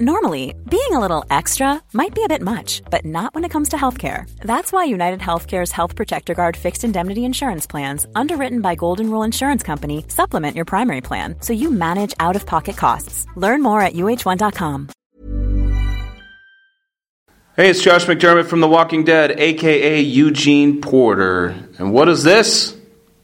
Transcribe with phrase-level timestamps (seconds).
[0.00, 3.68] Normally, being a little extra might be a bit much, but not when it comes
[3.68, 4.28] to healthcare.
[4.38, 9.22] That's why United Healthcare's Health Protector Guard fixed indemnity insurance plans, underwritten by Golden Rule
[9.22, 13.24] Insurance Company, supplement your primary plan so you manage out of pocket costs.
[13.36, 14.88] Learn more at uh1.com.
[17.56, 21.54] Hey, it's Josh McDermott from The Walking Dead, aka Eugene Porter.
[21.78, 22.76] And what is this?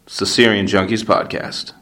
[0.06, 1.72] It's the Syrian Junkies Podcast.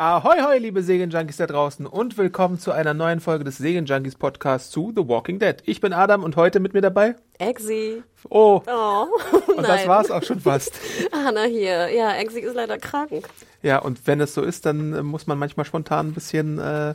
[0.00, 4.70] Ahoi, hoi, liebe Serienjunkies da draußen und willkommen zu einer neuen Folge des Serienjunkies Podcasts
[4.70, 5.56] zu The Walking Dead.
[5.64, 7.16] Ich bin Adam und heute mit mir dabei.
[7.40, 8.04] Exi.
[8.30, 8.62] Oh.
[8.68, 9.06] Oh.
[9.56, 10.72] Und das war's auch schon fast.
[11.12, 11.88] Hanna hier.
[11.88, 13.28] Ja, Exi ist leider krank.
[13.62, 16.94] Ja, und wenn es so ist, dann äh, muss man manchmal spontan ein bisschen äh,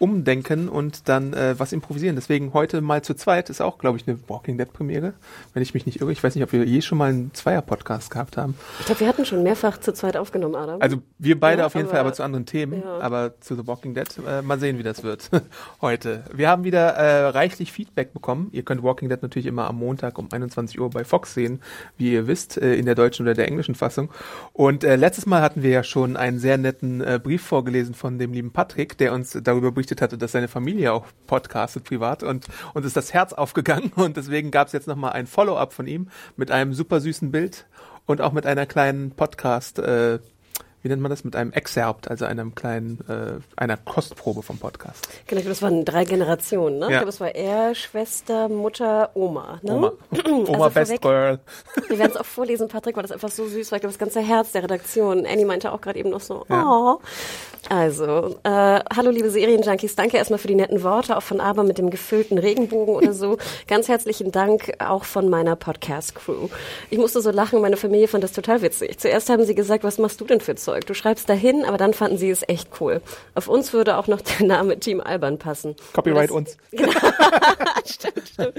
[0.00, 2.16] umdenken und dann äh, was improvisieren.
[2.16, 5.12] Deswegen heute mal zu zweit ist auch, glaube ich, eine Walking Dead Premiere,
[5.54, 6.10] wenn ich mich nicht irre.
[6.10, 8.54] Ich weiß nicht, ob wir je schon mal einen Zweier-Podcast gehabt haben.
[8.80, 10.80] Ich glaube, wir hatten schon mehrfach zu zweit aufgenommen, Adam.
[10.80, 12.82] Also wir beide Ja, auf jeden aber- Fall, aber zu anderen Themen.
[12.82, 12.98] ja.
[13.00, 15.28] Aber zu The Walking Dead, äh, mal sehen, wie das wird
[15.82, 16.24] heute.
[16.32, 18.48] Wir haben wieder äh, reichlich Feedback bekommen.
[18.52, 21.60] Ihr könnt Walking Dead natürlich immer am Montag um 21 Uhr bei Fox sehen,
[21.98, 24.10] wie ihr wisst, äh, in der deutschen oder der englischen Fassung.
[24.54, 28.18] Und äh, letztes Mal hatten wir ja schon einen sehr netten äh, Brief vorgelesen von
[28.18, 32.46] dem lieben Patrick, der uns darüber berichtet hatte, dass seine Familie auch podcastet privat und
[32.74, 33.92] uns ist das Herz aufgegangen.
[33.96, 37.66] Und deswegen gab es jetzt nochmal ein Follow-up von ihm mit einem super süßen Bild
[38.06, 40.18] und auch mit einer kleinen Podcast, äh,
[40.82, 45.08] wie nennt man das, mit einem Excerpt, also einem kleinen, äh, einer Kostprobe vom Podcast.
[45.26, 46.86] genau, ich glaube, das waren drei Generationen, ne?
[46.86, 46.90] Ja.
[46.90, 49.60] Ich glaube, es war er, Schwester, Mutter, Oma.
[49.62, 49.72] Ne?
[49.74, 49.92] Oma,
[50.48, 51.38] Oma Also Best vorweg- Girl.
[51.88, 53.76] Wir werden es auch vorlesen, Patrick, weil das einfach so süß war.
[53.76, 55.26] Ich glaube, das ganze Herz der Redaktion.
[55.26, 56.64] Annie meinte auch gerade eben noch so, Ja.
[56.66, 57.00] oh.
[57.68, 61.76] Also, äh, hallo liebe Serienjunkies, danke erstmal für die netten Worte, auch von Aber mit
[61.76, 63.36] dem gefüllten Regenbogen oder so.
[63.68, 66.48] Ganz herzlichen Dank auch von meiner Podcast-Crew.
[66.88, 68.98] Ich musste so lachen, meine Familie fand das total witzig.
[68.98, 70.69] Zuerst haben sie gesagt, was machst du denn für Zeug?
[70.78, 73.00] Du schreibst dahin, aber dann fanden sie es echt cool.
[73.34, 75.74] Auf uns würde auch noch der Name Team Alban passen.
[75.92, 76.56] Copyright Das- uns.
[77.86, 78.54] stimmt, stimmt.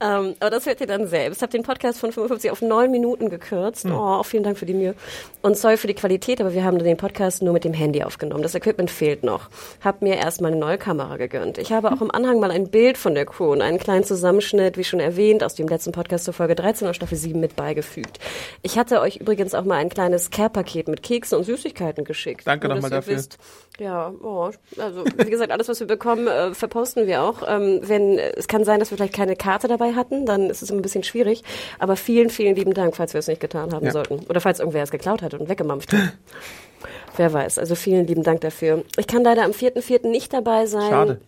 [0.00, 1.42] Ähm, aber das hört ihr dann selbst.
[1.42, 3.84] Hab den Podcast von 55 auf neun Minuten gekürzt.
[3.84, 3.92] Hm.
[3.94, 4.94] Oh, vielen Dank für die Mühe.
[5.42, 8.42] Und sorry für die Qualität, aber wir haben den Podcast nur mit dem Handy aufgenommen.
[8.42, 9.48] Das Equipment fehlt noch.
[9.82, 11.58] Hab mir erstmal eine neue Kamera gegönnt.
[11.58, 14.76] Ich habe auch im Anhang mal ein Bild von der Crew und einen kleinen Zusammenschnitt,
[14.76, 18.18] wie schon erwähnt, aus dem letzten Podcast zur Folge 13 aus Staffel 7 mit beigefügt.
[18.62, 22.46] Ich hatte euch übrigens auch mal ein kleines Care-Paket mit Keksen und Süßigkeiten geschickt.
[22.46, 23.16] Danke nochmal dafür.
[23.16, 23.38] wisst,
[23.78, 27.42] ja, oh, also wie gesagt, alles, was wir bekommen, äh, verposten wir auch.
[27.48, 30.70] Ähm, wenn es kann sein, dass wir vielleicht keine Karte dabei hatten, dann ist es
[30.70, 31.42] immer ein bisschen schwierig.
[31.78, 33.92] Aber vielen, vielen lieben Dank, falls wir es nicht getan haben Ja.
[33.92, 34.20] sollten.
[34.28, 36.12] Oder falls irgendwer es geklaut hat und weggemampft hat.
[37.16, 37.58] Wer weiß.
[37.58, 38.84] Also vielen lieben Dank dafür.
[38.98, 40.06] Ich kann leider am 4.4.
[40.08, 40.90] nicht dabei sein.
[40.90, 41.20] Schade.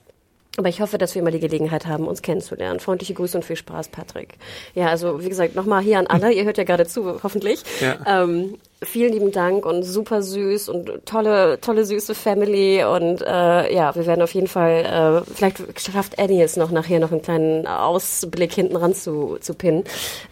[0.59, 2.81] Aber ich hoffe, dass wir mal die Gelegenheit haben, uns kennenzulernen.
[2.81, 4.35] Freundliche Grüße und viel Spaß, Patrick.
[4.75, 6.33] Ja, also wie gesagt, nochmal hier an alle.
[6.33, 7.63] Ihr hört ja gerade zu, hoffentlich.
[7.81, 8.25] Ja.
[8.25, 12.85] Ähm, vielen lieben Dank und super süß und tolle, tolle süße Family.
[12.85, 17.01] Und äh, ja, wir werden auf jeden Fall, äh, vielleicht schafft Annie es noch nachher
[17.01, 19.85] noch einen kleinen Ausblick hinten ran zu, zu pinnen,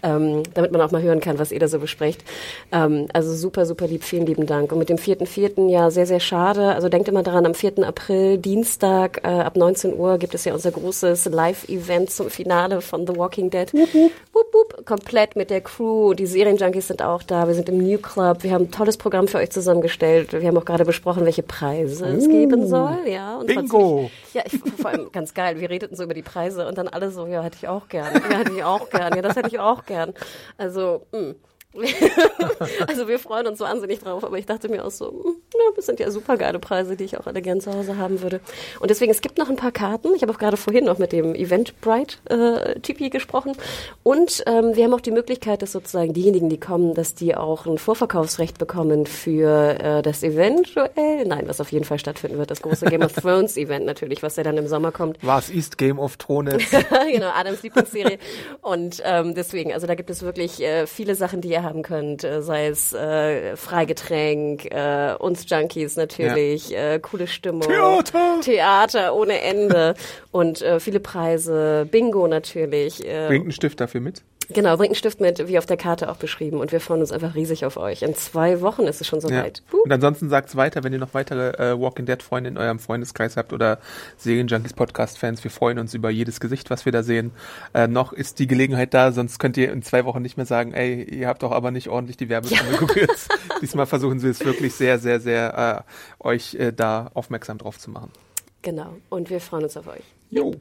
[0.02, 2.22] ähm, damit man auch mal hören kann, was ihr da so besprecht.
[2.70, 4.70] Ähm, also super, super lieb, vielen lieben Dank.
[4.70, 5.68] Und mit dem 4.4.
[5.68, 6.74] ja sehr, sehr schade.
[6.74, 7.78] Also denkt immer daran, am 4.
[7.86, 13.06] April, Dienstag äh, ab 19 Uhr gibt es ja unser großes Live-Event zum Finale von
[13.06, 13.72] The Walking Dead.
[13.74, 14.86] Wup, wup.
[14.86, 16.14] Komplett mit der Crew.
[16.14, 17.48] Die Serienjunkies sind auch da.
[17.48, 18.35] Wir sind im New Club.
[18.42, 20.32] Wir haben ein tolles Programm für euch zusammengestellt.
[20.32, 22.98] Wir haben auch gerade besprochen, welche Preise es geben soll.
[23.06, 24.10] Ja, und Bingo.
[24.32, 25.60] Ja, ich, vor allem ganz geil.
[25.60, 28.12] Wir redeten so über die Preise und dann alle so, ja, hätte ich auch gern.
[28.30, 29.14] Ja, hätte ich auch gern.
[29.14, 30.14] Ja, das hätte ich auch gern.
[30.58, 31.34] Also, mh.
[32.86, 35.86] also wir freuen uns wahnsinnig drauf, aber ich dachte mir auch so, hm, ja, das
[35.86, 38.40] sind ja super geile Preise, die ich auch alle gern zu Hause haben würde.
[38.80, 40.14] Und deswegen, es gibt noch ein paar Karten.
[40.14, 43.52] Ich habe auch gerade vorhin noch mit dem Eventbrite äh, gesprochen.
[44.02, 47.66] Und ähm, wir haben auch die Möglichkeit, dass sozusagen diejenigen, die kommen, dass die auch
[47.66, 52.62] ein Vorverkaufsrecht bekommen für äh, das eventuell, nein, was auf jeden Fall stattfinden wird, das
[52.62, 55.18] große Game of Thrones Event natürlich, was ja dann im Sommer kommt.
[55.22, 56.62] Was ist Game of Thrones?
[57.12, 58.18] genau, Adams Lieblingsserie.
[58.62, 62.24] Und ähm, deswegen, also da gibt es wirklich äh, viele Sachen, die ihr haben könnt,
[62.24, 68.40] äh, sei es äh, Freigetränk, äh, uns Junkies natürlich, äh, coole Stimmung, Theater!
[68.40, 69.94] Theater ohne Ende
[70.30, 73.06] und äh, viele Preise, Bingo natürlich.
[73.06, 74.22] Äh, Bringt einen Stift dafür mit.
[74.48, 76.60] Genau, bringt einen Stift mit, wie auf der Karte auch beschrieben.
[76.60, 78.02] Und wir freuen uns einfach riesig auf euch.
[78.02, 79.28] In zwei Wochen ist es schon Ja.
[79.28, 79.62] soweit.
[79.70, 79.78] Puh.
[79.84, 83.36] Und ansonsten sagt's weiter, wenn ihr noch weitere äh, Walking Dead Freunde in eurem Freundeskreis
[83.36, 83.78] habt oder
[84.18, 85.42] Serienjunkies Podcast Fans.
[85.42, 87.32] Wir freuen uns über jedes Gesicht, was wir da sehen.
[87.74, 90.72] Äh, noch ist die Gelegenheit da, sonst könnt ihr in zwei Wochen nicht mehr sagen,
[90.74, 93.28] ey, ihr habt doch aber nicht ordentlich die Werbestunde gekürzt.
[93.62, 95.84] Diesmal versuchen sie es wirklich sehr, sehr, sehr
[96.20, 98.10] äh, euch äh, da aufmerksam drauf zu machen.
[98.62, 98.96] Genau.
[99.08, 100.02] Und wir freuen uns auf euch.
[100.30, 100.54] Jo.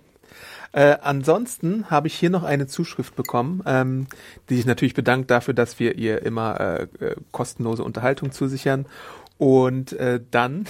[0.71, 4.07] Äh, ansonsten habe ich hier noch eine Zuschrift bekommen, ähm,
[4.49, 8.85] die sich natürlich bedankt dafür, dass wir ihr immer äh, äh, kostenlose Unterhaltung zusichern.
[9.37, 10.65] Und äh, dann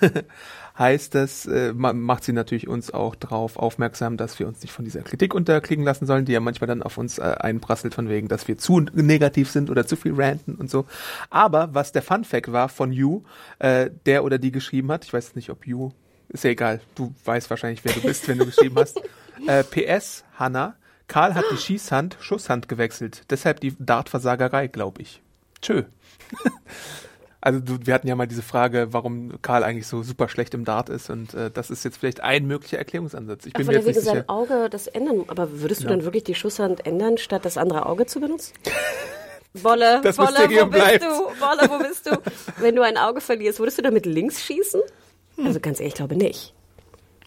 [0.78, 4.72] heißt das, äh, ma- macht sie natürlich uns auch darauf aufmerksam, dass wir uns nicht
[4.72, 8.08] von dieser Kritik unterkriegen lassen sollen, die ja manchmal dann auf uns äh, einprasselt von
[8.08, 10.86] wegen, dass wir zu negativ sind oder zu viel ranten und so.
[11.28, 13.22] Aber was der Fun Fact war von You,
[13.60, 15.90] der oder die geschrieben hat, ich weiß nicht, ob You,
[16.30, 19.00] ist ja egal, du weißt wahrscheinlich, wer du bist, wenn du geschrieben hast.
[19.46, 20.74] Äh, PS, Hanna,
[21.08, 25.22] Karl hat die Schießhand, Schusshand gewechselt, deshalb die Dartversagerei, glaube ich.
[25.62, 25.84] Tschö.
[27.42, 30.66] Also du, wir hatten ja mal diese Frage, warum Karl eigentlich so super schlecht im
[30.66, 33.46] Dart ist und äh, das ist jetzt vielleicht ein möglicher Erklärungsansatz.
[33.46, 34.16] Ich bin Ach, mir jetzt nicht wegen sicher.
[34.16, 35.24] seinem Auge das ändern.
[35.26, 35.90] Aber würdest du Ja.
[35.92, 38.52] dann wirklich die Schusshand ändern, statt das andere Auge zu benutzen?
[39.54, 41.02] Wolle, Das Wolle, wo bist bleibt.
[41.02, 41.06] du?
[41.08, 42.18] Wolle, wo bist du?
[42.58, 44.82] Wenn du ein Auge verlierst, würdest du damit links schießen?
[45.44, 46.54] Also ganz ehrlich, ich glaube nicht.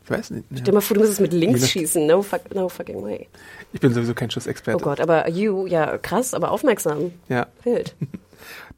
[0.04, 0.46] Ich weiß nicht.
[0.48, 0.64] Stell Ja.
[0.66, 2.06] dir mal vor, du müsstest mit links schießen.
[2.06, 3.28] No, fuck, no fucking way.
[3.72, 4.84] Ich bin sowieso kein Oh Schussexperte.
[4.84, 7.12] Gott, aber you, ja, krass, aber aufmerksam.
[7.30, 7.48] Ja.
[7.64, 7.96] Wild.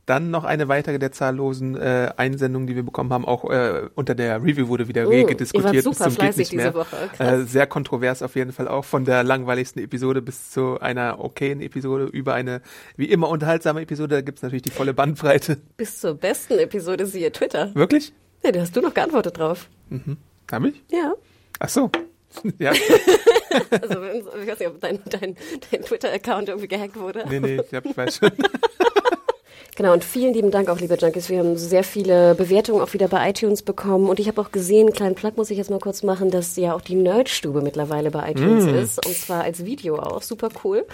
[0.05, 3.25] Dann noch eine weitere der zahllosen äh, Einsendungen, die wir bekommen haben.
[3.25, 5.63] Auch äh, unter der Review wurde wieder rege Mm, diskutiert.
[5.63, 6.73] wart bis super zum geht fleißig diese.
[6.75, 6.95] Woche.
[7.17, 7.39] Krass.
[7.39, 8.85] Äh, sehr kontrovers auf jeden Fall auch.
[8.85, 12.61] Von der langweiligsten Episode bis zu einer okayen Episode über eine
[12.97, 14.13] wie immer unterhaltsame Episode.
[14.17, 15.57] Da gibt's natürlich die volle Bandbreite.
[15.75, 17.73] Bis zur besten Episode siehe Twitter.
[17.73, 18.13] Wirklich?
[18.45, 19.67] Nee, da hast du noch geantwortet drauf.
[20.51, 20.75] Hab ich?
[20.91, 21.13] Ja.
[21.59, 21.89] Ach so.
[22.59, 22.73] ja.
[23.71, 25.35] Also, ich weiß nicht, ob dein, dein,
[25.71, 27.25] dein Twitter-Account irgendwie gehackt wurde.
[27.27, 28.31] Nee, nee, ich, hab, ich weiß schon.
[29.77, 31.27] Genau, und vielen lieben Dank auch, liebe Junkies.
[31.27, 34.07] Wir haben sehr viele Bewertungen auch wieder bei iTunes bekommen.
[34.07, 36.55] Und ich habe auch gesehen, einen kleinen Plug muss ich jetzt mal kurz machen, dass
[36.55, 39.05] ja auch die Nerdstube mittlerweile bei iTunes ist.
[39.05, 40.21] Und zwar als Video auch.
[40.21, 40.85] Super cool.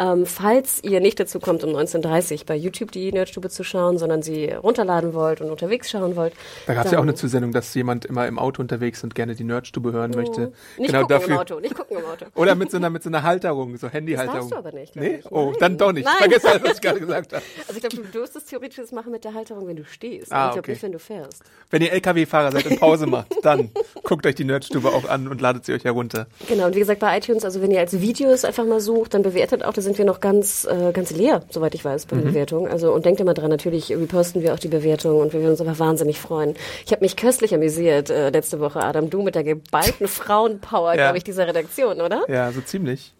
[0.00, 4.22] Ähm, falls ihr nicht dazu kommt, um 19.30 bei YouTube die Nerdstube zu schauen, sondern
[4.22, 6.32] sie runterladen wollt und unterwegs schauen wollt.
[6.66, 9.44] Da gab's ja auch eine Zusendung, dass jemand immer im Auto unterwegs und gerne die
[9.44, 10.52] Nerdstube hören möchte.
[10.78, 11.34] Nicht genau gucken dafür.
[11.34, 12.24] im Auto, nicht gucken im Auto.
[12.34, 14.40] Oder mit so einer, mit so einer Halterung, so Handyhalterung.
[14.40, 15.16] Das darfst du aber nicht, Nee?
[15.16, 15.30] ich.
[15.30, 15.56] Oh, Nein.
[15.60, 16.06] dann doch nicht.
[16.06, 16.14] Nein.
[16.16, 17.42] Vergiss alles, was ich gerade gesagt habe.
[17.68, 20.32] Also ich glaube, du dürftest theoretisch das machen mit der Halterung, wenn du stehst.
[20.32, 20.70] Ah, ich glaube okay.
[20.72, 21.42] nicht, wenn du fährst.
[21.68, 23.70] Wenn ihr LKW-Fahrer seid und Pause macht, dann
[24.02, 26.26] guckt euch die Nerdstube auch an und ladet sie euch herunter.
[26.48, 29.22] Genau, und wie gesagt, bei iTunes, also wenn ihr als Videos einfach mal sucht, dann
[29.22, 32.20] bewertet auch, da sind wir noch ganz, äh, ganz leer, soweit ich weiß, bei Mhm.
[32.20, 32.70] den Bewertungen.
[32.70, 35.60] Also, und denkt immer dran, natürlich reposten wir auch die Bewertungen und wir würden uns
[35.60, 36.54] aber wahnsinnig freuen.
[36.86, 40.94] Ich habe mich köstlich amüsiert äh, letzte Woche, Adam, du mit der geballten Frauenpower, Ja.
[40.94, 42.22] glaube ich, dieser Redaktion, oder?
[42.28, 43.12] Ja, so ziemlich.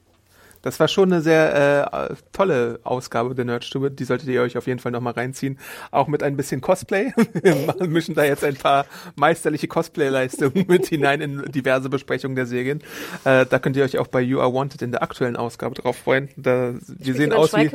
[0.63, 3.91] Das war schon eine sehr äh, tolle Ausgabe der Nerdstube.
[3.91, 5.59] Die solltet ihr euch auf jeden Fall nochmal reinziehen.
[5.91, 7.13] Auch mit ein bisschen Cosplay.
[7.43, 8.87] Wir mischen da jetzt ein paar
[9.17, 12.83] meisterliche Cosplay-Leistungen mit hinein in diverse Besprechungen der Serien.
[13.25, 15.97] Äh, da könnt ihr euch auch bei You Are Wanted in der aktuellen Ausgabe drauf
[15.97, 16.29] freuen.
[16.37, 17.71] Da, wir sehen aus wie...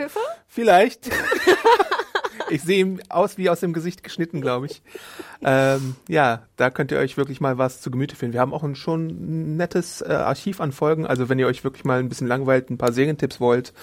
[0.48, 1.10] Vielleicht.
[2.50, 4.82] Ich sehe ihm aus wie aus dem Gesicht geschnitten, glaube ich.
[5.44, 8.34] Ähm, ja, da könnt ihr euch wirklich mal was zu Gemüte führen.
[8.34, 11.06] Wir haben auch ein schon nettes äh, Archiv an Folgen.
[11.06, 13.74] Also wenn ihr euch wirklich mal ein bisschen langweilt, ein paar Serientipps wollt,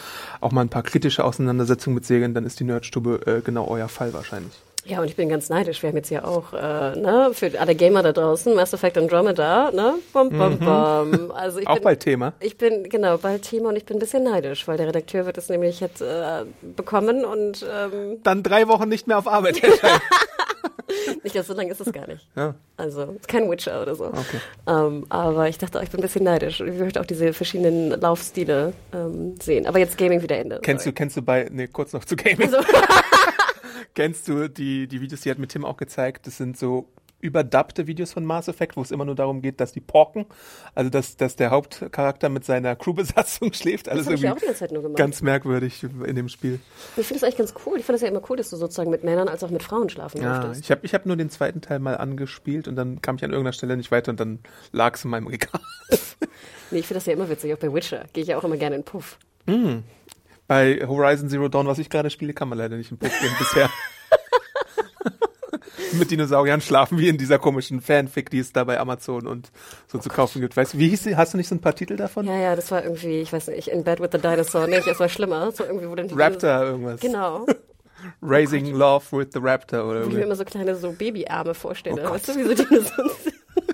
[0.40, 3.88] auch mal ein paar kritische Auseinandersetzungen mit Serien, dann ist die Nerdstube äh, genau euer
[3.88, 4.60] Fall wahrscheinlich.
[4.84, 5.80] Ja, und ich bin ganz neidisch.
[5.82, 9.70] Wir haben jetzt ja auch, äh, ne, für alle Gamer da draußen, Mass Effect Andromeda,
[9.70, 9.94] ne?
[10.12, 11.30] Bum, bum, bum.
[11.30, 11.70] Also ich Mhm.
[11.70, 12.32] Auch bin, bald Thema.
[12.40, 15.38] Ich bin, genau, bald Thema und ich bin ein bisschen neidisch, weil der Redakteur wird
[15.38, 16.44] es nämlich jetzt äh,
[16.76, 19.62] bekommen und ähm, Dann drei Wochen nicht mehr auf Arbeit
[21.22, 22.26] nicht, dass so lange ist es gar nicht.
[22.36, 22.54] ja.
[22.76, 24.06] Also, ist kein Witcher oder so.
[24.06, 24.40] Okay.
[24.66, 26.60] Ähm, aber ich dachte, auch, ich bin ein bisschen neidisch.
[26.60, 29.66] Ich möchte auch diese verschiedenen Laufstile ähm, sehen.
[29.66, 30.58] Aber jetzt Gaming wieder Ende.
[30.62, 32.42] Kennst du, kennst du bei, nee, kurz noch zu Gaming.
[32.52, 32.56] Also,
[33.94, 36.26] Kennst du die, die Videos, die hat mit Tim auch gezeigt?
[36.26, 36.88] Das sind so
[37.20, 40.26] überdubbte Videos von Mass Effect, wo es immer nur darum geht, dass die porken.
[40.74, 43.88] Also, dass, dass der Hauptcharakter mit seiner Crewbesatzung schläft.
[43.88, 44.96] Alles ja irgendwie auch die ganze Zeit nur gemacht.
[44.98, 46.58] ganz merkwürdig in dem Spiel.
[46.96, 47.78] ich finde es eigentlich ganz cool.
[47.78, 49.88] Ich fand es ja immer cool, dass du sozusagen mit Männern als auch mit Frauen
[49.88, 50.64] schlafen Ja, durftest.
[50.64, 53.30] ich habe ich hab nur den zweiten Teil mal angespielt und dann kam ich an
[53.30, 54.40] irgendeiner Stelle nicht weiter und dann
[54.72, 55.60] lag es in meinem Regal.
[56.72, 58.06] Nee, ich finde das ja immer witzig, auch bei Witcher.
[58.14, 59.18] Gehe ich ja auch immer gerne in den Puff.
[60.52, 63.32] Bei Horizon Zero Dawn, was ich gerade spiele, kann man leider nicht im Puff gehen
[63.38, 63.70] bisher.
[65.98, 69.50] Mit Dinosauriern schlafen wie in dieser komischen Fanfic, die es da bei Amazon und
[69.88, 70.54] so zu kaufen gibt.
[70.54, 71.16] Weißt du, wie hieß sie?
[71.16, 72.26] Hast du nicht so ein paar Titel davon?
[72.26, 74.66] Ja, ja, das war irgendwie, ich weiß nicht, In Bed with the Dinosaur.
[74.66, 75.50] Nee, das war schlimmer.
[75.52, 77.00] So irgendwie, wo die Raptor irgendwas.
[77.00, 77.46] Genau.
[78.20, 82.06] Raising Love with the Raptor oder Wo ich mir immer so kleine so Babyarme vorstelle.
[82.06, 83.12] Oh weißt du, wie so Dinosaurier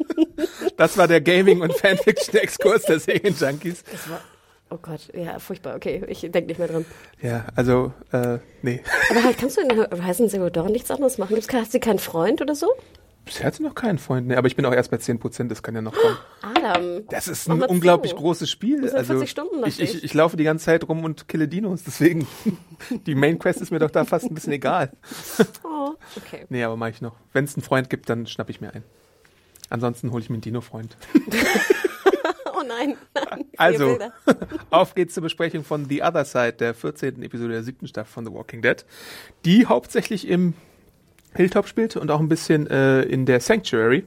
[0.77, 3.83] Das war der Gaming- und Fanfiction-Exkurs der Serien-Junkies.
[3.83, 4.21] Das war,
[4.71, 5.77] oh Gott, ja, furchtbar.
[5.77, 6.85] Okay, ich denke nicht mehr dran.
[7.21, 8.83] Ja, also, äh, nee.
[9.11, 11.35] Aber halt, kannst du in Horizon Zero Dawn nichts anderes machen?
[11.35, 12.69] Gibt's, hast du keinen Freund oder so?
[13.25, 14.27] Bisher hat sie noch keinen Freund.
[14.27, 16.17] Nee, aber ich bin auch erst bei 10%, das kann ja noch kommen.
[16.41, 17.07] Adam.
[17.11, 18.17] Das ist ein unglaublich zu.
[18.17, 18.81] großes Spiel.
[18.81, 20.03] Das sind Also 40 Stunden, ich, ich.
[20.03, 22.27] ich laufe die ganze Zeit rum und kille Dinos, deswegen
[23.07, 24.93] die Main Quest ist mir doch da fast ein bisschen egal.
[25.63, 26.47] Oh, okay.
[26.49, 27.17] Nee, aber mache ich noch.
[27.35, 28.85] Wenn es einen Freund gibt, dann schnapp ich mir einen.
[29.69, 30.97] Ansonsten hole ich mir einen Dino-Freund.
[32.69, 33.45] Nein, nein.
[33.57, 33.99] Also,
[34.71, 37.23] auf geht's zur Besprechung von The Other Side, der 14.
[37.23, 38.85] Episode der siebten Staffel von The Walking Dead,
[39.45, 40.55] die hauptsächlich im
[41.35, 44.05] Hilltop spielt und auch ein bisschen äh, in der Sanctuary.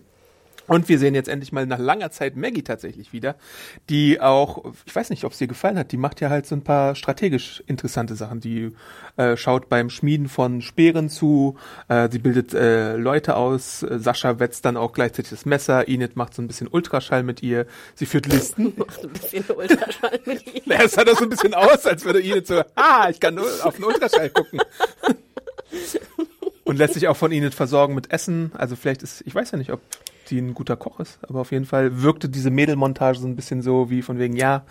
[0.72, 3.36] Und wir sehen jetzt endlich mal nach langer Zeit Maggie tatsächlich wieder,
[3.90, 6.56] die auch, ich weiß nicht, ob es dir gefallen hat, die macht ja halt so
[6.56, 8.40] ein paar strategisch interessante Sachen.
[8.40, 8.72] Die
[9.18, 11.58] äh, schaut beim Schmieden von Speeren zu,
[11.90, 16.36] äh, sie bildet äh, Leute aus, Sascha wetzt dann auch gleichzeitig das Messer, Enid macht
[16.36, 18.72] so ein bisschen Ultraschall mit ihr, sie führt Listen.
[18.78, 20.62] Macht ein bisschen Ultraschall mit ihr.
[20.68, 23.36] Ja, es sah das so ein bisschen aus, als würde Enid so, ah, ich kann
[23.36, 24.62] nur auf den Ultraschall gucken.
[26.64, 28.54] Und lässt sich auch von Enid versorgen mit Essen.
[28.58, 29.82] Also vielleicht ist, ich weiß ja nicht, ob
[30.32, 33.62] die ein guter Koch ist, aber auf jeden Fall wirkte diese Mädelmontage so ein bisschen
[33.62, 34.64] so wie von wegen, ja,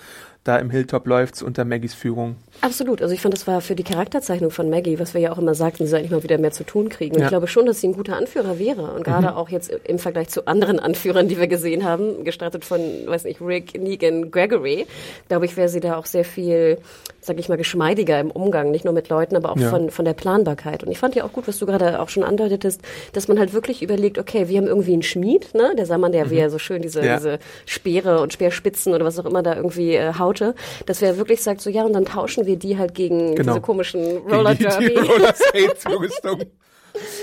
[0.42, 2.36] da im Hilltop läuft's unter Maggies Führung.
[2.62, 3.02] Absolut.
[3.02, 5.54] Also ich fand, das war für die Charakterzeichnung von Maggie, was wir ja auch immer
[5.54, 7.14] sagten, sie soll eigentlich mal wieder mehr zu tun kriegen.
[7.14, 7.26] Und Ja.
[7.26, 8.90] ich glaube schon, dass sie ein guter Anführer wäre.
[8.92, 12.80] Und gerade auch jetzt im Vergleich zu anderen Anführern, die wir gesehen haben, gestartet von,
[13.06, 14.86] weiß nicht, Rick, Negan, Gregory,
[15.28, 16.78] glaube ich, wäre sie da auch sehr viel,
[17.20, 19.68] sag ich mal, geschmeidiger im Umgang, nicht nur mit Leuten, aber auch Ja.
[19.70, 20.82] von, von der Planbarkeit.
[20.82, 22.80] Und ich fand ja auch gut, was du gerade auch schon andeutetest,
[23.12, 25.74] dass man halt wirklich überlegt, okay, wir haben irgendwie einen Schmied, ne?
[25.76, 27.06] Der Samann, der wie er so schön diese, Mhm.
[27.06, 27.16] Ja.
[27.16, 30.54] diese Speere und Speerspitzen oder was auch immer da irgendwie äh, haute,
[30.86, 33.52] dass wer wirklich sagt, so ja, und dann tauschen wir die halt gegen Genau.
[33.52, 34.94] diese komischen Roller Die, die Derby.
[34.98, 35.34] Roller.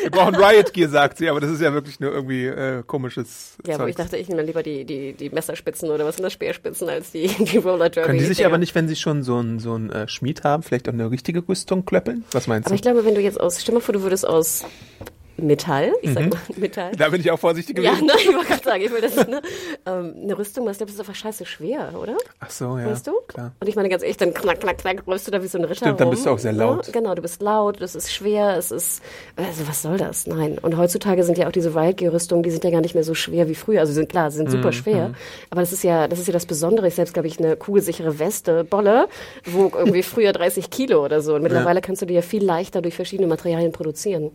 [0.01, 3.57] Wir brauchen Riot Gear, sagt sie, aber das ist ja wirklich nur irgendwie äh, komisches
[3.65, 3.89] Ja, wo Zeug.
[3.89, 7.11] ich dachte, ich nehme lieber die, die, die Messerspitzen oder was sind das, Speerspitzen als
[7.11, 8.07] die, die Roller Derby.
[8.07, 8.49] Können die sich Dinger.
[8.49, 11.47] aber nicht, wenn sie schon so einen so äh, Schmied haben, vielleicht auch eine richtige
[11.47, 12.23] Rüstung klöppeln?
[12.31, 12.89] Was meinst Aber ich du?
[12.91, 14.65] glaube, wenn du jetzt aus, stell mal vor, du würdest aus
[15.37, 16.91] Metall, ich sag mal Metall.
[16.97, 18.05] Da bin ich auch vorsichtig Ja, gewesen.
[18.07, 19.41] ne, ich wollte gerade sagen, ich will das ne,
[19.85, 22.17] ähm, eine Rüstung, das ist einfach scheiße schwer, oder?
[22.39, 22.87] Ach so, ja.
[22.87, 23.13] Weißt du?
[23.27, 23.51] Klar.
[23.59, 25.63] Und ich meine ganz ehrlich, dann knack, knack, knack, läufst du da wie so ein
[25.63, 26.59] Ritter Stimmt, dann bist du auch sehr ne?
[26.59, 26.91] laut.
[26.91, 29.01] Genau, du bist laut, das ist schwer, es ist,
[29.35, 30.25] also was soll das?
[30.27, 30.57] Nein.
[30.59, 33.03] Und heutzutage sind ja auch diese Riot Gear Rüstungen, die sind ja gar nicht mehr
[33.03, 33.81] so schwer wie früher.
[33.81, 35.11] Also sind klar, sie sind Mhm, super schwer.
[35.49, 36.87] Aber das ist ja, das ist ja das Besondere.
[36.87, 39.07] Ich selbst, glaube ich, eine kugelsichere Weste, Bolle,
[39.45, 41.35] wog irgendwie früher 30 Kilo oder so.
[41.35, 44.31] Und mittlerweile kannst du die ja viel leichter durch verschiedene Materialien produzieren.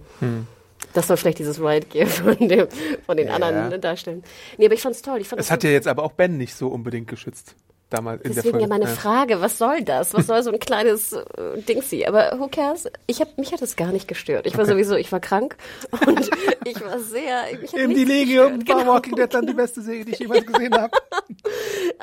[0.92, 2.68] Das soll vielleicht dieses Riot Gear von, dem,
[3.06, 3.28] von den.
[3.28, 3.34] Ja.
[3.34, 4.22] anderen darstellen.
[4.58, 5.20] Nee, aber ich fand's toll.
[5.20, 7.56] Ich fand Es das hat ja jetzt aber auch Ben nicht so unbedingt geschützt.
[7.92, 8.64] Damals in der Deswegen Folge.
[8.64, 10.14] ja meine Frage, was soll das?
[10.14, 11.22] Was soll so ein kleines äh,
[11.68, 12.04] Dingsy?
[12.06, 12.88] Aber who cares?
[13.06, 14.46] Ich hab, mich hat es gar nicht gestört.
[14.46, 15.56] Ich war sowieso, ich war krank
[16.06, 16.30] und
[16.64, 17.42] ich war sehr...
[17.60, 20.90] Mich Im Delegium war Walking Dead dann die beste Serie, die ich jemals gesehen habe.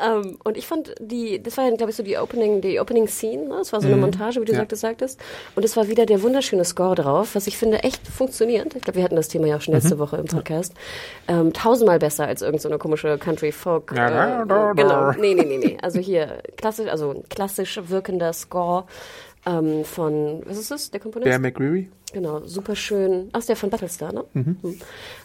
[0.02, 3.08] Ähm, und ich fand die, das war ja, glaube ich, so die Opening, die Opening
[3.08, 3.56] Scene, ne?
[3.62, 4.60] Es war so eine Montage, wie du Ja.
[4.60, 5.20] sagtest, sagtest.
[5.56, 8.76] Und es war wieder der wunderschöne Score drauf, was ich finde echt funktioniert.
[8.76, 10.74] Ich glaube, wir hatten das Thema ja auch schon letzte Woche im Podcast.
[11.28, 13.92] Ähm, tausendmal besser als irgendeine so eine komische Country Folk.
[13.92, 15.12] Äh, genau.
[15.20, 15.78] Nee, nee, nee, nee.
[15.82, 18.86] Also hier klassisch, also klassisch wirkender Score
[19.46, 21.28] ähm, von, was ist das, der Komponist?
[21.28, 21.90] Der McReary.
[22.14, 23.30] Genau, super schön.
[23.34, 24.24] Ach, ist der von Battlestar, ne?
[24.34, 24.58] Mhm.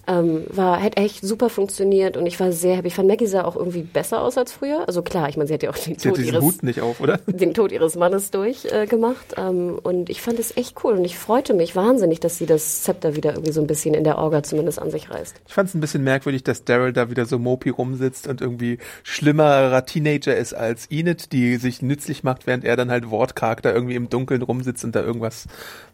[0.06, 2.88] Ähm, war, hat echt super funktioniert und ich war sehr happy.
[2.88, 4.86] Ich fand Maggie sah auch irgendwie besser aus als früher.
[4.86, 7.00] Also klar, ich meine, sie hat ja auch den Sie Tod ihres, Hut nicht auf,
[7.00, 7.18] oder?
[7.26, 9.32] den Tod ihres Mannes durchgemacht.
[9.32, 12.44] Äh, ähm, und ich fand es echt cool und ich freute mich wahnsinnig, dass sie
[12.44, 15.40] das Zepter wieder irgendwie so ein bisschen in der Orga zumindest an sich reißt.
[15.46, 18.78] Ich fand es ein bisschen merkwürdig, dass Daryl da wieder so mopey rumsitzt und irgendwie
[19.04, 23.72] schlimmerer Teenager ist als Enid, die sich nützlich macht, während er dann halt wortkarg da
[23.72, 25.46] irgendwie im Dunkeln rumsitzt und da irgendwas,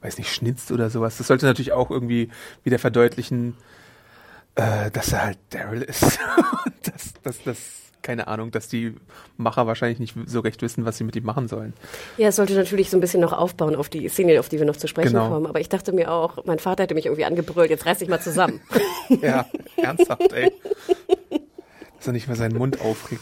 [0.03, 1.19] weiß nicht, schnitzt oder sowas.
[1.19, 2.31] Das sollte natürlich auch irgendwie
[2.65, 3.57] wieder verdeutlichen,
[4.55, 6.19] äh, dass er halt Daryl ist.
[6.85, 7.59] dass, dass, dass,
[8.03, 8.95] keine Ahnung, dass die
[9.37, 11.75] Macher wahrscheinlich nicht so recht wissen, was sie mit ihm machen sollen.
[12.17, 14.65] Ja, es sollte natürlich so ein bisschen noch aufbauen auf die Szene, auf die wir
[14.65, 15.29] noch zu sprechen Genau.
[15.29, 15.47] kommen.
[15.47, 18.21] Aber ich dachte mir auch, mein Vater hätte mich irgendwie angebrüllt, jetzt reiß dich mal
[18.21, 18.61] zusammen.
[19.21, 19.45] Ja,
[19.77, 20.53] ernsthaft, ey.
[21.99, 23.21] Dass er nicht mehr seinen Mund aufregt.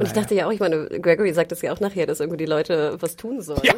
[0.00, 2.38] Und ich dachte ja auch, ich meine, Gregory sagt das ja auch nachher, dass irgendwie
[2.38, 3.60] die Leute was tun sollen.
[3.62, 3.74] Ja,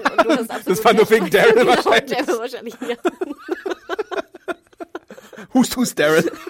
[0.65, 1.29] das war nur wegen.
[1.31, 2.17] Daryl Genau, wahrscheinlich.
[2.17, 2.95] Daryl wahrscheinlich, ja.
[5.55, 6.31] Hust, hust, Daryl.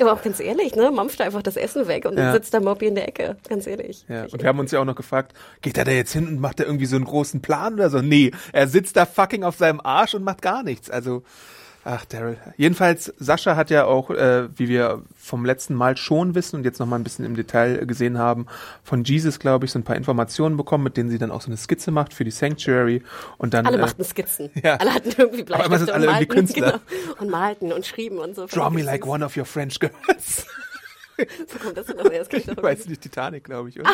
[0.00, 2.24] Aber auch ganz ehrlich, ne, mampft einfach das Essen weg und Ja.
[2.24, 3.36] dann sitzt da Moby in der Ecke.
[3.48, 4.04] Ganz ehrlich.
[4.08, 6.40] Ja, und wir haben uns ja auch noch gefragt, geht er da jetzt hin und
[6.40, 8.00] macht da irgendwie so einen großen Plan oder so?
[8.02, 10.90] Nee, er sitzt da fucking auf seinem Arsch und macht gar nichts.
[10.90, 11.22] Also,
[11.84, 12.36] ach, Daryl.
[12.56, 16.78] Jedenfalls, Sascha hat ja auch, äh, wie wir vom letzten Mal schon wissen und jetzt
[16.78, 18.46] noch mal ein bisschen im Detail gesehen haben,
[18.82, 21.48] von Jesus, glaube ich, so ein paar Informationen bekommen, mit denen sie dann auch so
[21.48, 23.02] eine Skizze macht für die Sanctuary
[23.38, 24.50] und dann alle äh, machten Skizzen.
[24.62, 24.76] ja.
[24.76, 26.28] Alle hatten irgendwie immer sind Bleistifte alle und malten.
[26.28, 26.80] Künstler.
[26.88, 28.46] Genau, und malten und schrieben und so.
[28.46, 30.46] Draw me like one of your French girls.
[31.46, 33.78] So kommt das denn aber erst gleich noch Ich weiß nicht, Titanic, glaube ich.
[33.78, 33.90] Oder?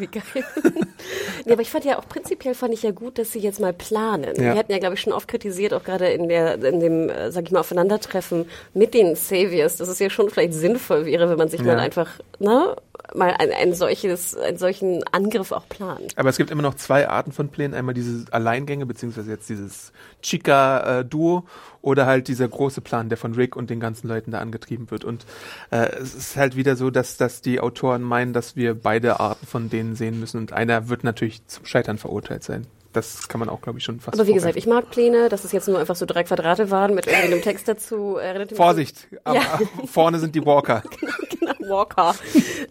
[0.00, 0.44] Ja, wie geil.
[1.44, 3.72] nee, aber ich fand ja auch prinzipiell fand ich ja gut, dass sie jetzt mal
[3.72, 4.34] planen.
[4.36, 4.42] Ja.
[4.42, 7.30] Wir hatten ja, glaube ich, schon oft kritisiert, auch gerade in der, in dem, äh,
[7.30, 11.38] sag ich mal, Aufeinandertreffen mit den Saviors, dass es ja schon vielleicht sinnvoll wäre, wenn
[11.38, 11.66] man sich Ja.
[11.66, 12.76] mal einfach, ne,
[13.14, 16.12] mal ein, ein solches, einen solchen Angriff auch plant.
[16.16, 17.74] Aber es gibt immer noch zwei Arten von Plänen.
[17.74, 19.92] Einmal diese Alleingänge, beziehungsweise jetzt dieses
[20.22, 21.44] Chica-Duo
[21.82, 25.04] oder halt dieser große Plan, der von Rick und den ganzen Leuten da angetrieben wird.
[25.04, 25.24] Und
[25.70, 29.46] äh, es ist halt wieder so, dass, dass die Autoren meinen, dass wir beide Arten
[29.46, 30.38] von denen sehen müssen.
[30.38, 32.66] Und einer wird natürlich zum Scheitern verurteilt sein.
[32.92, 35.44] das kann man auch, glaube ich, schon fast Aber wie gesagt, ich mag Pläne, dass
[35.44, 38.18] es jetzt nur einfach so drei Quadrate waren mit irgendeinem Text dazu.
[38.20, 39.58] Mich- Vorsicht, aber Ja.
[39.86, 40.82] vorne sind die Walker.
[41.40, 42.14] genau, Walker.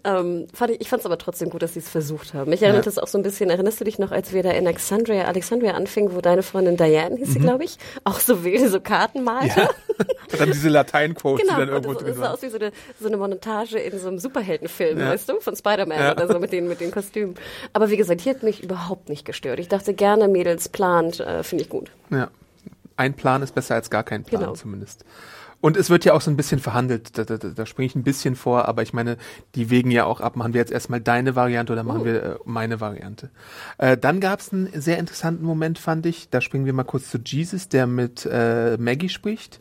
[0.03, 2.49] ähm, fand ich ich fand es aber trotzdem gut, dass sie es versucht haben.
[2.49, 2.91] Mich erinnert Ja.
[2.91, 5.73] es auch so ein bisschen, erinnerst du dich noch, als wir da in Alexandria, Alexandria
[5.73, 7.33] anfingen, wo deine Freundin Diane, hieß Mhm.
[7.33, 9.69] sie, glaube ich, auch so wilde so Karten malte?
[10.31, 12.49] Und dann diese Latein-Quotes, Genau, die dann und irgendwo das, drin das sah aus wie
[12.49, 15.09] so eine, so eine Montage in so einem Superheldenfilm, Ja.
[15.09, 16.11] weißt du, von Spider-Man Ja.
[16.11, 17.35] oder so mit den, mit den Kostümen.
[17.73, 19.59] Aber wie gesagt, hier hat mich überhaupt nicht gestört.
[19.59, 21.89] Ich dachte gerne, Mädels plant, äh, finde ich gut.
[22.11, 22.29] Ja.
[22.95, 24.53] Ein Plan ist besser als gar kein Plan Genau.
[24.53, 25.03] zumindest.
[25.61, 28.03] Und es wird ja auch so ein bisschen verhandelt, da, da, da springe ich ein
[28.03, 29.17] bisschen vor, aber ich meine,
[29.55, 31.85] die wägen ja auch ab, machen wir jetzt erstmal deine Variante oder Oh.
[31.85, 33.29] machen wir äh, meine Variante.
[33.77, 37.09] Äh, dann gab es einen sehr interessanten Moment, fand ich, da springen wir mal kurz
[37.09, 39.59] zu Jesus, der mit äh, Maggie spricht,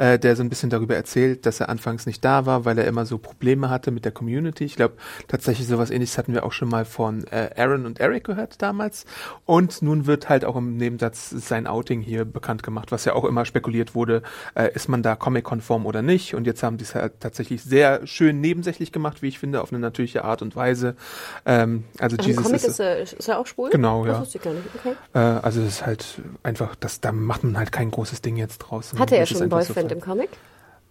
[0.00, 2.86] äh, der so ein bisschen darüber erzählt, dass er anfangs nicht da war, weil er
[2.86, 4.64] immer so Probleme hatte mit der Community.
[4.64, 4.94] Ich glaube,
[5.28, 9.04] tatsächlich sowas ähnliches hatten wir auch schon mal von äh, Aaron und Eric gehört damals.
[9.44, 13.26] Und nun wird halt auch im Nebensatz sein Outing hier bekannt gemacht, was ja auch
[13.26, 14.22] immer spekuliert wurde,
[14.54, 16.34] äh, ist man da Comic-konform oder nicht.
[16.34, 19.70] Und jetzt haben die es halt tatsächlich sehr schön nebensächlich gemacht, wie ich finde, auf
[19.70, 20.96] eine natürliche Art und Weise.
[21.44, 23.68] Ähm, also Aber im Jesus Comic ist, ist, ist er auch schwul?
[23.68, 24.50] Genau, das ja.
[24.50, 24.66] nicht.
[24.76, 24.94] Okay.
[25.12, 28.58] äh, also es ist halt einfach, das, da macht man halt kein großes Ding jetzt
[28.60, 28.94] draus.
[28.98, 29.98] Hatte er Das schon einen so Fein.
[29.98, 30.30] im Comic?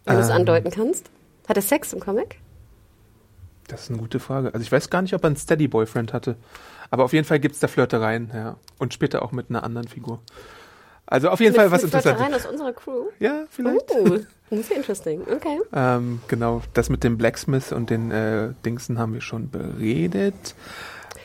[0.06, 0.36] Wenn du es Ähm.
[0.38, 1.10] andeuten kannst?
[1.48, 2.40] Hat er Sex im Comic?
[3.68, 4.54] Das ist eine gute Frage.
[4.54, 6.36] Also ich weiß gar nicht, ob er einen Steady Boyfriend hatte.
[6.90, 8.56] Aber auf jeden Fall gibt's da Flirtereien, ja.
[8.80, 10.20] Und später auch mit einer anderen Figur.
[11.06, 12.18] Also auf jeden Fall was mit interessant.
[12.18, 13.06] Flirtereien aus unserer Crew?
[13.20, 13.92] Ja, vielleicht.
[13.92, 15.22] Oh, das ist interesting.
[15.22, 15.60] Okay.
[15.74, 20.56] Ähm, genau, das mit dem Blacksmith und den äh, Dingsen haben wir schon beredet.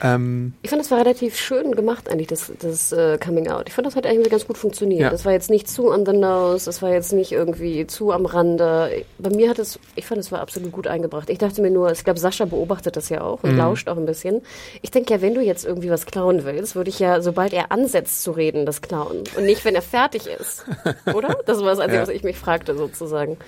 [0.04, 3.64] Ähm, Ich fand, das war relativ schön gemacht eigentlich, das, das äh, Coming Out.
[3.68, 5.00] Ich fand, das hat eigentlich ganz gut funktioniert.
[5.00, 5.10] Ja.
[5.10, 8.26] Das war jetzt nicht zu on the nose, das war jetzt nicht irgendwie zu am
[8.26, 9.04] Rande.
[9.18, 11.30] Bei mir hat es, ich fand, es war absolut gut eingebracht.
[11.30, 13.58] Ich dachte mir nur, ich glaube, Sascha beobachtet das ja auch und Mhm.
[13.58, 14.42] lauscht auch ein bisschen.
[14.82, 17.72] Ich denke ja, wenn du jetzt irgendwie was klauen willst, würde ich ja, sobald er
[17.72, 19.24] ansetzt zu reden, das klauen.
[19.36, 20.64] Und nicht, wenn er fertig ist.
[21.14, 21.38] Oder?
[21.46, 22.02] Das war das Einzige, Ja.
[22.02, 23.38] was ich mich fragte, sozusagen.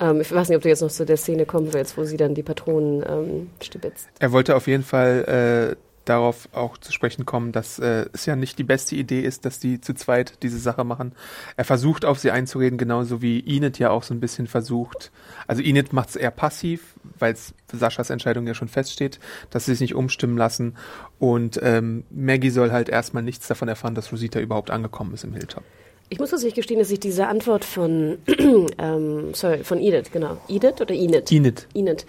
[0.00, 2.16] Ähm, ich weiß nicht, ob du jetzt noch zu der Szene kommen willst, wo sie
[2.16, 4.06] dann die Patronen ähm, stibitzt.
[4.20, 8.36] er wollte auf jeden Fall äh, darauf auch zu sprechen kommen, dass äh, es ja
[8.36, 11.12] nicht die beste Idee ist, dass die zu zweit diese Sache machen.
[11.56, 15.10] Er versucht auf sie einzureden, genauso wie Enid ja auch so ein bisschen versucht.
[15.46, 17.36] Also Enid macht es eher passiv, weil
[17.72, 19.18] Saschas Entscheidung ja schon feststeht,
[19.50, 20.76] dass sie sich nicht umstimmen lassen.
[21.18, 25.34] Und ähm, Maggie soll halt erstmal nichts davon erfahren, dass Rosita überhaupt angekommen ist im
[25.34, 25.64] Hilltop.
[26.10, 28.18] Ich muss tatsächlich gestehen, dass ich diese Antwort von,
[28.78, 30.38] ähm, sorry, von Edith, genau.
[30.48, 31.30] Edith oder Enid?
[31.30, 31.66] Enid.
[31.74, 32.06] Enid.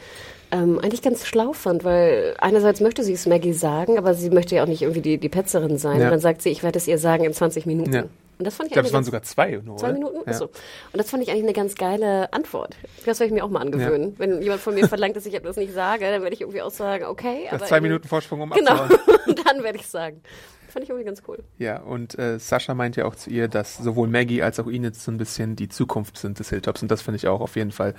[0.52, 4.56] Ähm, eigentlich ganz schlau fand, weil einerseits möchte sie es Maggie sagen, aber sie möchte
[4.56, 6.00] ja auch nicht irgendwie die, die Petzerin sein.
[6.00, 6.06] Ja.
[6.06, 7.94] Und dann sagt sie, ich werde es ihr sagen in 20 Minuten.
[7.94, 8.04] Ja.
[8.40, 9.94] Und das fand ich, Ich glaube, es eigentlich waren sogar zwei nur, Zwei oder?
[9.96, 10.18] Minuten?
[10.26, 10.32] Ja.
[10.32, 10.46] Achso.
[10.46, 10.52] Und
[10.94, 12.78] das fand ich eigentlich eine ganz geile Antwort.
[13.06, 14.16] Das werde ich mir auch mal angewöhnen.
[14.18, 16.72] Wenn jemand von mir verlangt, dass ich etwas nicht sage, dann werde ich irgendwie auch
[16.72, 17.42] sagen, okay.
[17.44, 18.84] Du hast aber zwei Minuten Vorsprung, um Genau.
[19.28, 20.22] Und dann werde ich sagen.
[20.70, 21.40] Fand ich irgendwie ganz cool.
[21.58, 24.96] Ja, und äh, Sascha meint ja auch zu ihr, dass sowohl Maggie als auch Enid
[24.96, 26.84] so ein bisschen die Zukunft sind des Hilltops.
[26.84, 27.96] Und das finde ich auch auf jeden Fall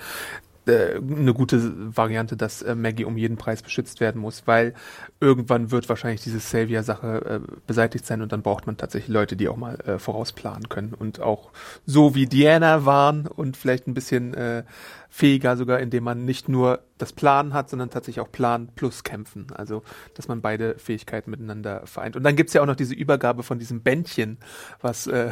[0.67, 4.75] äh, eine gute Variante, dass äh, Maggie um jeden Preis beschützt werden muss, weil
[5.21, 9.49] irgendwann wird wahrscheinlich diese Savior-Sache äh, beseitigt sein und dann braucht man tatsächlich Leute, die
[9.49, 11.51] auch mal äh, vorausplanen können und auch
[11.87, 14.65] so wie Diana waren und vielleicht ein bisschen äh,
[15.09, 19.47] fähiger sogar, indem man nicht nur das Planen hat, sondern tatsächlich auch Plan plus Kämpfen.
[19.55, 19.83] Also,
[20.15, 22.17] dass man beide Fähigkeiten miteinander vereint.
[22.17, 24.39] Und dann gibt's ja auch noch diese Übergabe von diesem Bändchen,
[24.81, 25.31] was äh,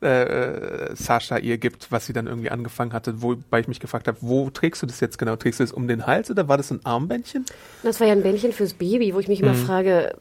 [0.00, 4.18] äh, Sascha ihr gibt, was sie dann irgendwie angefangen hatte, wobei ich mich gefragt habe,
[4.20, 5.36] wo trägst du das jetzt genau?
[5.36, 7.44] Trägst du das um den Hals oder war das ein Armbändchen?
[7.82, 10.16] Das war ja ein Bändchen fürs Baby, wo ich mich immer frage,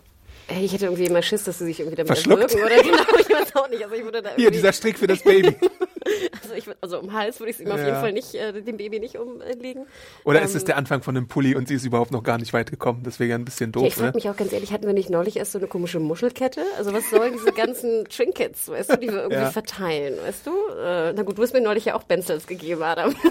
[0.48, 2.14] hey, ich hätte irgendwie immer Schiss, dass sie sich irgendwie damit Mhm.
[2.16, 2.54] Verschluckt.
[2.54, 3.84] erwürgen oder genau, ich weiß auch nicht.
[3.84, 5.56] Also ich würde da Hier, dieser Strick für das Baby.
[6.42, 7.86] also, ich, also um den Hals würde ich es ihm auf Ja.
[7.86, 9.86] jeden Fall nicht, äh, dem Baby nicht umlegen.
[10.24, 12.38] Oder Ähm, ist es der Anfang von einem Pulli und sie ist überhaupt noch gar
[12.38, 13.02] nicht weit gekommen?
[13.04, 14.14] Das wäre ja ein bisschen Ja, doof, ich frage ne?
[14.16, 16.62] mich auch ganz ehrlich, hatten wir nicht neulich erst so eine komische Muschelkette?
[16.78, 19.52] Also was sollen diese ganzen Trinkets, weißt du, die wir irgendwie Ja.
[19.52, 20.52] verteilen, weißt du?
[20.52, 23.16] Äh, na gut, du hast mir neulich ja auch Benzels gegeben, Adam.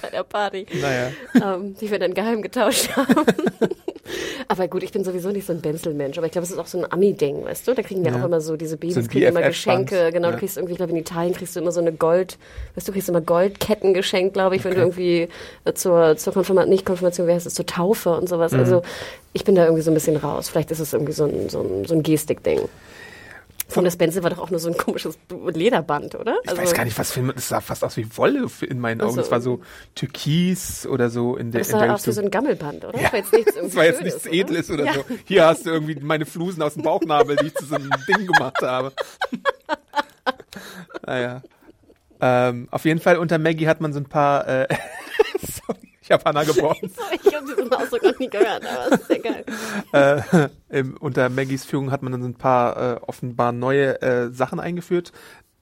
[0.00, 0.66] Bei der Party.
[0.80, 1.10] Naja.
[1.42, 3.26] ähm, die wir dann geheim getauscht haben.
[4.48, 6.66] Aber gut, ich bin sowieso nicht so ein Benzel-Mensch, aber ich glaube, es ist auch
[6.66, 7.74] so ein Ami-Ding, weißt du?
[7.74, 8.20] Da kriegen ja, Ja.
[8.20, 9.42] auch immer so diese Babys, So kriegen immer.
[9.42, 10.32] Geschenke, genau, Ja.
[10.34, 12.38] du kriegst irgendwie, ich glaube, in Italien kriegst du immer so eine Gold,
[12.74, 15.28] weißt du, kriegst immer Goldketten geschenkt, glaube ich, wenn du irgendwie
[15.64, 18.52] äh, zur, zur Konfirmation, nicht Konfirmation, wie heißt es, zur Taufe und sowas.
[18.52, 18.60] Mhm.
[18.60, 18.82] Also
[19.32, 20.48] ich bin da irgendwie so ein bisschen raus.
[20.48, 22.60] Vielleicht ist es irgendwie so ein, so ein, so ein Gestik-Ding.
[23.76, 25.18] Und das Benzel war doch auch nur so ein komisches
[25.52, 26.38] Lederband, oder?
[26.44, 29.00] Ich weiß gar nicht, was für ein, das sah fast aus wie Wolle in meinen
[29.02, 29.10] Augen.
[29.10, 29.60] Also- Es war so
[29.94, 32.98] türkis oder so in der, Das in der sah aus wie so ein Gammelband, oder?
[32.98, 34.34] Das war jetzt nichts, Das war jetzt nichts oder?
[34.34, 34.94] Edles oder ja.
[34.94, 35.04] so.
[35.26, 38.26] Hier hast du irgendwie meine Flusen aus dem Bauchnabel, die ich zu so einem Ding
[38.26, 38.92] gemacht habe.
[41.06, 41.42] naja.
[42.20, 44.48] Ähm, auf jeden Fall unter Maggie hat man so ein paar.
[44.48, 44.68] Äh,
[45.40, 46.76] sorry, Japaner geboren.
[46.80, 49.44] ich habe diesen Ausdruck noch nie gehört, aber das ist sehr geil.
[49.92, 54.60] äh, im, unter Maggies Führung hat man dann ein paar äh, offenbar neue äh, Sachen
[54.60, 55.12] eingeführt.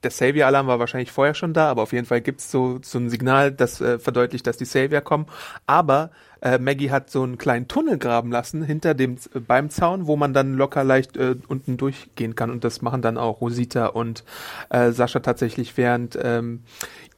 [0.03, 3.09] Der Savior-Alarm war wahrscheinlich vorher schon da, aber auf jeden Fall gibt's so, so ein
[3.09, 5.25] Signal, das äh, verdeutlicht, dass die Savior kommen.
[5.65, 10.05] Aber äh, Maggie hat so einen kleinen Tunnel graben lassen hinter dem äh, beim Zaun,
[10.05, 12.51] wo man dann locker leicht äh, unten durchgehen kann.
[12.51, 14.23] Und das machen dann auch Rosita und
[14.69, 16.61] äh, Sascha tatsächlich, während ähm,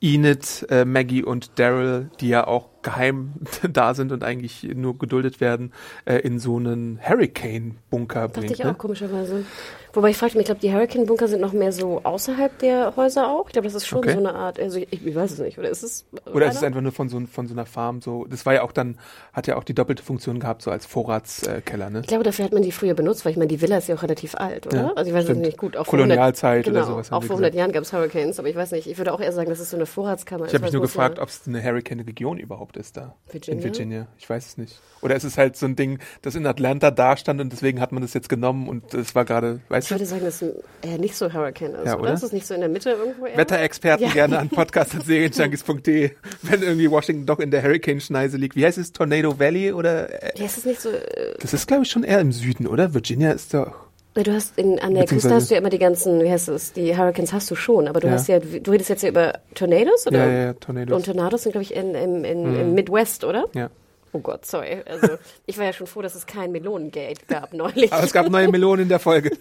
[0.01, 3.33] Enid, äh, Maggie und Daryl, die ja auch geheim
[3.69, 5.73] da sind und eigentlich nur geduldet werden,
[6.05, 8.51] äh, in so einen Hurricane-Bunker Dachte bringt.
[8.53, 8.75] ich auch, Ne?
[8.75, 9.43] komischerweise.
[9.93, 13.27] Wobei ich fragte mich, ich glaube, die Hurricane-Bunker sind noch mehr so außerhalb der Häuser
[13.29, 13.47] auch.
[13.47, 14.13] Ich glaube, das ist schon Okay.
[14.13, 16.05] so eine Art, also ich, ich weiß es nicht, oder ist es?
[16.33, 18.25] Oder ist es einfach nur von so, von so einer Farm so?
[18.25, 18.97] Das war ja auch dann,
[19.33, 22.01] hat ja auch die doppelte Funktion gehabt, so als Vorratskeller, ne?
[22.01, 23.95] Ich glaube, dafür hat man die früher benutzt, weil ich meine, die Villa ist ja
[23.95, 24.77] auch relativ alt, oder?
[24.77, 25.41] Ja, also ich weiß es stimmt.
[25.41, 25.75] nicht gut.
[25.75, 27.55] Auch vor 100 Kolonialzeit oder genau, sowas Auch vor 100 gesagt.
[27.55, 28.87] Jahren gab es Hurricanes, aber ich weiß nicht.
[28.87, 30.45] Ich würde auch eher sagen, das ist so eine Vorratskammer.
[30.45, 33.15] Ich ist, habe mich nur es gefragt, ja- ob es eine Hurricane-Region überhaupt ist da.
[33.31, 33.57] Virginia?
[33.57, 34.07] In Virginia.
[34.17, 34.79] Ich weiß es nicht.
[35.01, 37.91] Oder ist es halt so ein Ding, das in Atlanta da stand und deswegen hat
[37.91, 40.99] man das jetzt genommen und es war gerade, weißt Ich würde sagen, das ist eher
[40.99, 42.03] nicht so Hurricane ist, Ja, oder?
[42.03, 42.13] oder?
[42.13, 43.37] Ist das nicht so in der Mitte irgendwo eher?
[43.37, 44.13] Wetterexperten Ja.
[44.13, 46.11] gerne an podcast.serienjunkies.de,
[46.43, 48.55] wenn irgendwie Washington doch in der Hurricane-Schneise liegt.
[48.55, 48.91] Wie heißt es?
[48.91, 50.09] Tornado Valley oder?
[50.37, 50.89] Ja, ist das nicht so.
[50.89, 52.93] Äh, Das ist, glaube ich, schon eher im Süden, oder?
[52.93, 53.73] Virginia ist doch.
[54.13, 56.73] du hast in, an der Küste hast du ja immer die ganzen, wie heißt es,
[56.73, 58.13] die Hurricanes hast du schon, aber du Ja.
[58.13, 60.19] hast ja, du redest jetzt ja über Tornados, oder?
[60.25, 60.95] Ja, ja, ja, Tornados.
[60.95, 63.45] Und Tornados sind, glaube ich, in, im, in, im Midwest, oder?
[63.55, 63.69] Ja.
[64.11, 64.81] Oh Gott, sorry.
[64.85, 67.91] Also, ich war ja schon froh, dass es kein Melonengate gab neulich.
[67.93, 69.31] Aber es gab neue Melonen in der Folge.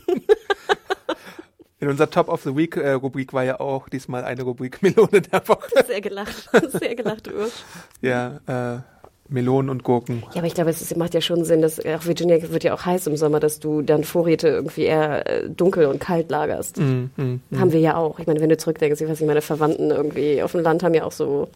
[1.81, 5.23] In unserer Top of the Week äh, Rubrik war ja auch diesmal eine Rubrik Melone
[5.23, 5.69] der Woche.
[5.87, 6.51] sehr gelacht.
[6.71, 7.65] Sehr gelacht, Urs.
[8.01, 8.81] Ja, äh,
[9.29, 10.23] Melonen und Gurken.
[10.33, 12.75] Ja, aber ich glaube, es ist, macht ja schon Sinn, dass auch Virginia wird ja
[12.75, 16.79] auch heiß im Sommer, dass du dann Vorräte irgendwie eher äh, dunkel und kalt lagerst.
[16.79, 17.11] Mm,
[17.57, 18.19] Haben wir ja auch.
[18.19, 20.95] Ich meine, wenn du zurückdenkst, ich weiß nicht, meine Verwandten irgendwie auf dem Land haben
[20.95, 21.49] ja auch so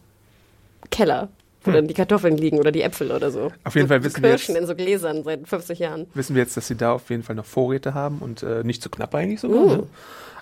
[0.90, 1.28] Keller,
[1.64, 3.44] wo dann die Kartoffeln liegen oder die Äpfel oder so.
[3.46, 3.52] Hm.
[3.64, 6.06] Auf jeden so, Fall so wissen wir Kirschen jetzt- in so Gläsern seit 50 Jahren.
[6.14, 8.82] Wissen wir jetzt, dass sie da auf jeden Fall noch Vorräte haben und äh, nicht
[8.82, 9.64] zu knapp eigentlich sogar.
[9.64, 9.68] Mm.
[9.68, 9.82] Ne?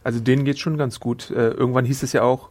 [0.03, 1.31] Also denen geht's schon ganz gut.
[1.31, 2.49] Äh, irgendwann hieß es ja auch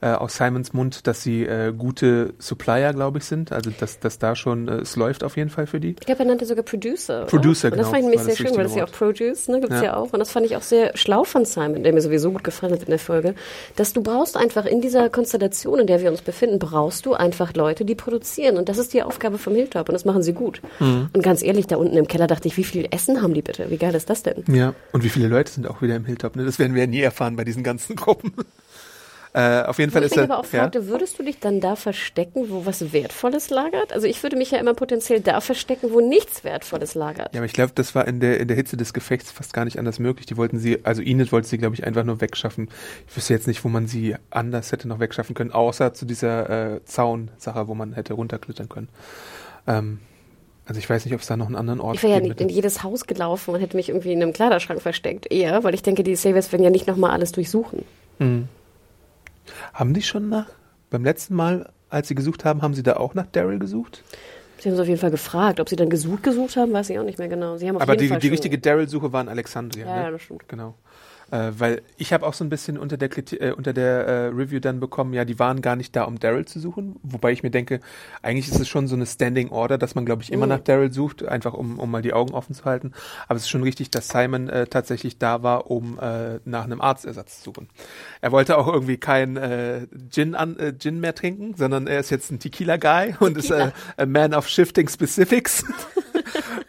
[0.00, 3.52] äh, aus Simons Mund, dass sie äh, gute Supplier, glaube ich, sind.
[3.52, 5.90] Also dass, dass da schon, äh, es läuft auf jeden Fall für die.
[5.90, 7.24] Ich glaube, er nannte sogar Producer.
[7.26, 7.76] Producer, oder?
[7.76, 9.60] Und das genau, fand ich nämlich sehr schön, weil das richtige ja auch Produce, ne,
[9.60, 9.82] gibt's ja.
[9.82, 9.96] Ja.
[9.96, 10.12] auch.
[10.12, 12.82] Und das fand ich auch sehr schlau von Simon, der mir sowieso gut gefallen hat
[12.82, 13.34] in der Folge,
[13.76, 17.54] dass du brauchst einfach in dieser Konstellation, in der wir uns befinden, brauchst du einfach
[17.54, 18.56] Leute, die produzieren.
[18.56, 20.62] Und das ist die Aufgabe vom Hilltop und das machen sie gut.
[20.78, 21.08] Mhm.
[21.12, 23.70] Und ganz ehrlich, da unten im Keller dachte ich, wie viel Essen haben die bitte?
[23.70, 24.44] Wie geil ist das denn?
[24.46, 24.74] Ja.
[24.92, 26.36] Und wie viele Leute sind auch wieder im Hilltop?
[26.36, 26.44] Ne?
[26.44, 28.32] Das werden wir ja nie erfahren bei diesen ganzen Gruppen.
[29.38, 30.32] Äh, auf jeden Fall ich ist mich er.
[30.32, 30.62] aber auch ja?
[30.62, 33.92] fragte, würdest du dich dann da verstecken, wo was Wertvolles lagert?
[33.92, 37.32] Also ich würde mich ja immer potenziell da verstecken, wo nichts Wertvolles lagert.
[37.34, 39.64] Ja, aber ich glaube, das war in der, in der Hitze des Gefechts fast gar
[39.64, 40.26] nicht anders möglich.
[40.26, 42.68] Die wollten sie, also Enid wollte sie, glaube ich, einfach nur wegschaffen.
[43.06, 46.74] Ich wüsste jetzt nicht, wo man sie anders hätte noch wegschaffen können, außer zu dieser
[46.74, 48.88] äh, Zaunsache, wo man hätte runterklettern können.
[49.68, 50.00] Ähm,
[50.66, 52.40] also ich weiß nicht, ob es da noch einen anderen Ort Ich wäre ja nicht
[52.40, 55.30] in jedes Haus gelaufen und hätte mich irgendwie in einem Kleiderschrank versteckt.
[55.30, 57.84] Eher, weil ich denke, die Saviors werden ja nicht nochmal alles durchsuchen.
[59.72, 60.46] Haben die schon nach,
[60.90, 64.02] beim letzten Mal, als sie gesucht haben, haben sie da auch nach Daryl gesucht?
[64.58, 65.60] Sie haben es auf jeden Fall gefragt.
[65.60, 67.56] Ob sie dann gesucht gesucht haben, weiß ich auch nicht mehr genau.
[67.56, 69.86] Sie haben auf Aber jeden die, Fall die richtige Daryl-Suche war in Alexandria.
[69.86, 70.02] Ja, ne?
[70.02, 70.48] ja, das stimmt.
[70.48, 70.74] Genau.
[71.30, 73.10] Äh, weil ich habe auch so ein bisschen unter der,
[73.40, 76.46] äh, unter der äh, Review dann bekommen, ja, die waren gar nicht da, um Daryl
[76.46, 76.96] zu suchen.
[77.02, 77.80] Wobei ich mir denke,
[78.22, 80.50] eigentlich ist es schon so eine Standing Order, dass man, glaube ich, immer Mhm.
[80.50, 82.92] nach Daryl sucht, einfach um, um mal die Augen offen zu halten.
[83.26, 86.80] Aber es ist schon richtig, dass Simon äh, tatsächlich da war, um äh, nach einem
[86.80, 87.68] Arztersatz zu suchen.
[88.20, 92.10] Er wollte auch irgendwie kein äh, Gin, an, äh, Gin mehr trinken, sondern er ist
[92.10, 95.64] jetzt ein Tequila-Guy und ist äh, a man of shifting specifics.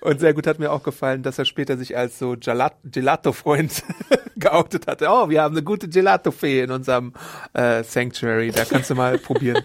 [0.01, 3.83] Und sehr gut hat mir auch gefallen, dass er später sich als so Gelat- Gelato-Freund
[4.37, 5.07] geoutet hatte.
[5.09, 7.13] Oh, wir haben eine gute Gelato-Fee in unserem
[7.53, 8.51] äh, Sanctuary.
[8.51, 9.63] Da kannst du mal probieren.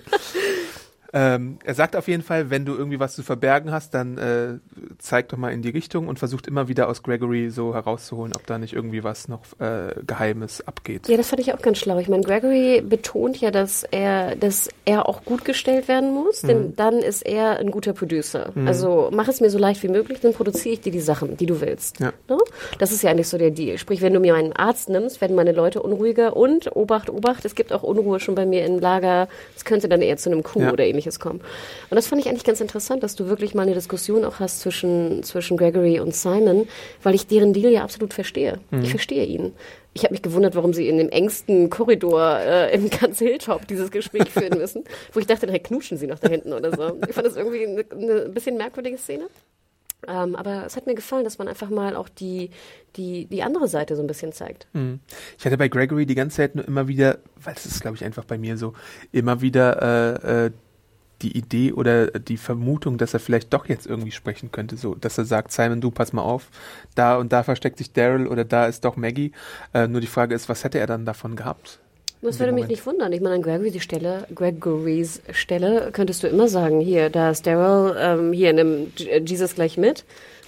[1.17, 4.55] Ähm, er sagt auf jeden Fall, wenn du irgendwie was zu verbergen hast, dann äh,
[4.99, 8.45] zeig doch mal in die Richtung und versucht immer wieder aus Gregory so herauszuholen, ob
[8.47, 11.09] da nicht irgendwie was noch äh, Geheimes abgeht.
[11.09, 11.99] Ja, das fand ich auch ganz schlau.
[11.99, 16.49] Ich meine, Gregory betont ja, dass er, dass er auch gut gestellt werden muss, Mhm.
[16.49, 18.53] denn dann ist er ein guter Producer.
[18.67, 21.47] Also mach es mir so leicht wie möglich, dann produziere ich dir die Sachen, die
[21.47, 22.01] du willst.
[22.01, 22.13] Ja.
[22.29, 22.39] Ne?
[22.81, 23.79] Das ist ja eigentlich so der Deal.
[23.79, 27.55] Sprich, wenn du mir einen Arzt nimmst, werden meine Leute unruhiger und Obacht, Obacht, es
[27.55, 29.29] gibt auch Unruhe schon bei mir im Lager.
[29.57, 30.73] Es könnte dann eher zu einem Coup Ja.
[30.73, 31.41] oder ähnliches kommen.
[31.91, 34.61] Und das fand ich eigentlich ganz interessant, dass du wirklich mal eine Diskussion auch hast
[34.61, 36.67] zwischen, zwischen Gregory und Simon,
[37.03, 38.59] weil ich deren Deal ja absolut verstehe.
[38.83, 39.53] Ich verstehe ihn.
[39.93, 43.93] Ich habe mich gewundert, warum sie in dem engsten Korridor äh, im ganz Hilltop dieses
[43.93, 46.99] Gespräch führen müssen, wo ich dachte, direkt knutschen sie noch da hinten oder so.
[47.09, 49.27] Ich fand das irgendwie eine, eine bisschen merkwürdige Szene.
[50.09, 52.51] Ähm, aber es hat mir gefallen, dass man einfach mal auch die,
[52.97, 54.67] die, die andere Seite so ein bisschen zeigt.
[54.73, 55.01] Mhm.
[55.39, 58.05] Ich hatte bei Gregory die ganze Zeit nur immer wieder, weil es ist, glaube ich,
[58.05, 58.75] einfach bei mir so,
[59.13, 60.51] immer wieder äh, äh,
[61.25, 65.19] die Idee oder die Vermutung, dass er vielleicht doch jetzt irgendwie sprechen könnte, so, dass
[65.19, 66.49] er sagt, Simon, du pass mal auf,
[66.95, 69.33] da und da versteckt sich Daryl oder da ist doch Maggie.
[69.73, 71.81] Äh, nur die Frage ist, was hätte er dann davon gehabt?
[72.21, 73.13] Das würde mich nicht wundern.
[73.13, 77.95] Ich meine, an Gregory's Stelle, Gregorys Stelle könntest du immer sagen, hier, da ist Daryl,
[77.99, 80.05] ähm, hier nimm Jesus gleich mit.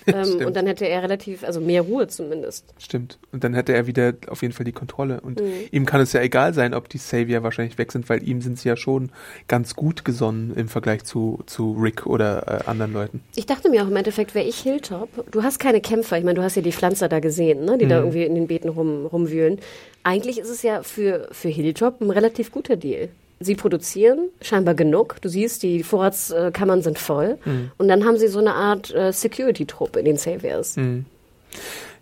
[0.14, 2.64] Ähm, und dann hätte er relativ, also mehr Ruhe zumindest.
[2.78, 3.18] Stimmt.
[3.32, 5.20] Und dann hätte er wieder auf jeden Fall die Kontrolle.
[5.20, 5.46] Und Mhm.
[5.72, 8.58] ihm kann es ja egal sein, ob die Savior wahrscheinlich weg sind, weil ihm sind
[8.58, 9.10] sie ja schon
[9.48, 13.20] ganz gut gesonnen im Vergleich zu, zu Rick oder äh, anderen Leuten.
[13.34, 16.36] Ich dachte mir auch im Endeffekt, wäre ich Hilltop, du hast keine Kämpfer, ich meine,
[16.36, 19.06] du hast ja die Pflanzer da gesehen, ne, die da irgendwie in den Beeten rum,
[19.06, 19.58] rumwühlen.
[20.04, 23.08] Eigentlich ist es ja für, für Hilltop ein relativ guter Deal.
[23.38, 25.16] Sie produzieren scheinbar genug.
[25.20, 27.38] Du siehst, die Vorratskammern sind voll.
[27.76, 30.76] Und dann haben sie so eine Art äh, Security-Truppe in den Saviors.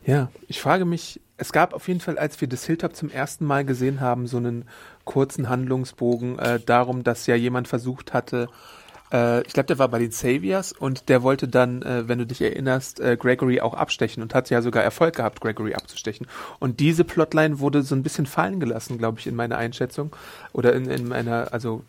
[0.06, 3.44] Ja, ich frage mich, es gab auf jeden Fall, als wir das Hilltop zum ersten
[3.44, 4.64] Mal gesehen haben, so einen
[5.04, 8.48] kurzen Handlungsbogen äh, darum, dass ja jemand versucht hatte,
[9.12, 12.26] äh, ich glaube, der war bei den Saviors und der wollte dann, äh, wenn du
[12.26, 16.26] dich erinnerst, äh, Gregory auch abstechen und hat ja sogar Erfolg gehabt, Gregory abzustechen.
[16.58, 20.14] Und diese Plotline wurde so ein bisschen fallen gelassen, glaube ich, in meiner Einschätzung
[20.52, 21.84] oder in, in meiner, also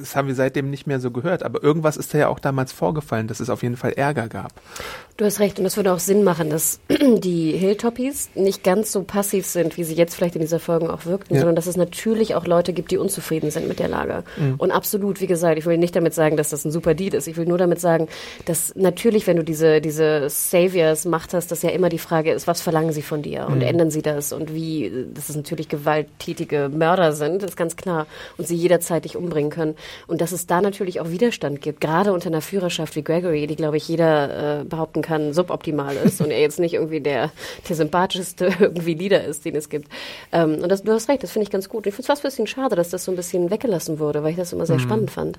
[0.00, 2.72] das haben wir seitdem nicht mehr so gehört, aber irgendwas ist da ja auch damals
[2.72, 4.52] vorgefallen, dass es auf jeden Fall Ärger gab.
[5.16, 9.04] Du hast recht, und das würde auch Sinn machen, dass die Hilltoppies nicht ganz so
[9.04, 11.40] passiv sind, wie sie jetzt vielleicht in dieser Folge auch wirkten, Ja.
[11.40, 14.24] sondern dass es natürlich auch Leute gibt, die unzufrieden sind mit der Lage.
[14.58, 17.28] Und absolut, wie gesagt, ich will nicht damit sagen, dass das ein super Deal ist.
[17.28, 18.08] Ich will nur damit sagen,
[18.44, 22.46] dass natürlich, wenn du diese, diese Saviors Macht hast, dass ja immer die Frage ist,
[22.46, 26.70] was verlangen sie von dir und ändern sie das und wie, dass es natürlich gewalttätige
[26.74, 29.76] Mörder sind, ist ganz klar, und sie jederzeit dich umbringen können.
[30.06, 33.56] Und dass es da natürlich auch Widerstand gibt, gerade unter einer Führerschaft wie Gregory, die,
[33.56, 37.30] glaube ich, jeder äh, behaupten kann, suboptimal ist und er jetzt nicht irgendwie der,
[37.68, 39.88] der sympathischste irgendwie Leader ist, den es gibt.
[40.32, 41.86] Ähm, und das, du hast recht, das finde ich ganz gut.
[41.86, 44.32] Ich finde es fast ein bisschen schade, dass das so ein bisschen weggelassen wurde, weil
[44.32, 45.38] ich das immer sehr spannend fand.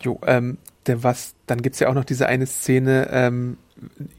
[0.00, 3.56] Jo, ähm, denn was, dann gibt's ja auch noch diese eine Szene, ähm,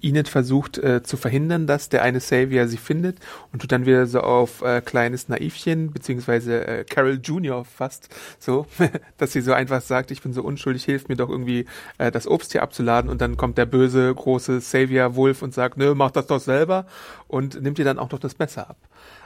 [0.02, 3.18] Enid versucht äh, zu verhindern, dass der eine Savior sie findet
[3.52, 8.68] und tut dann wieder so auf äh, kleines Naivchen, beziehungsweise äh, Carol Junior fast so,
[9.18, 11.66] dass sie so einfach sagt, ich bin so unschuldig, hilf mir doch irgendwie
[11.98, 15.78] äh, das Obst hier abzuladen und dann kommt der böse große Savior Wolf und sagt,
[15.78, 16.86] nö, mach das doch selber
[17.28, 18.78] und nimmt ihr dann auch noch das Messer ab.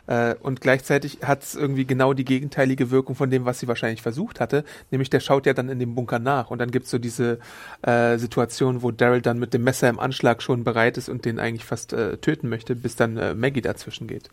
[0.08, 4.02] Äh, und gleichzeitig hat es irgendwie genau die gegenteilige Wirkung von dem, was sie wahrscheinlich
[4.02, 4.64] versucht hatte.
[4.90, 7.40] Nämlich der schaut ja dann in dem Bunker nach und dann gibt's so diese
[7.84, 11.40] äh, Situation, wo Daryl dann mit dem Messer im Anschlag schon bereit ist und den
[11.40, 14.30] eigentlich fast äh, töten möchte, bis dann äh, Maggie dazwischen geht.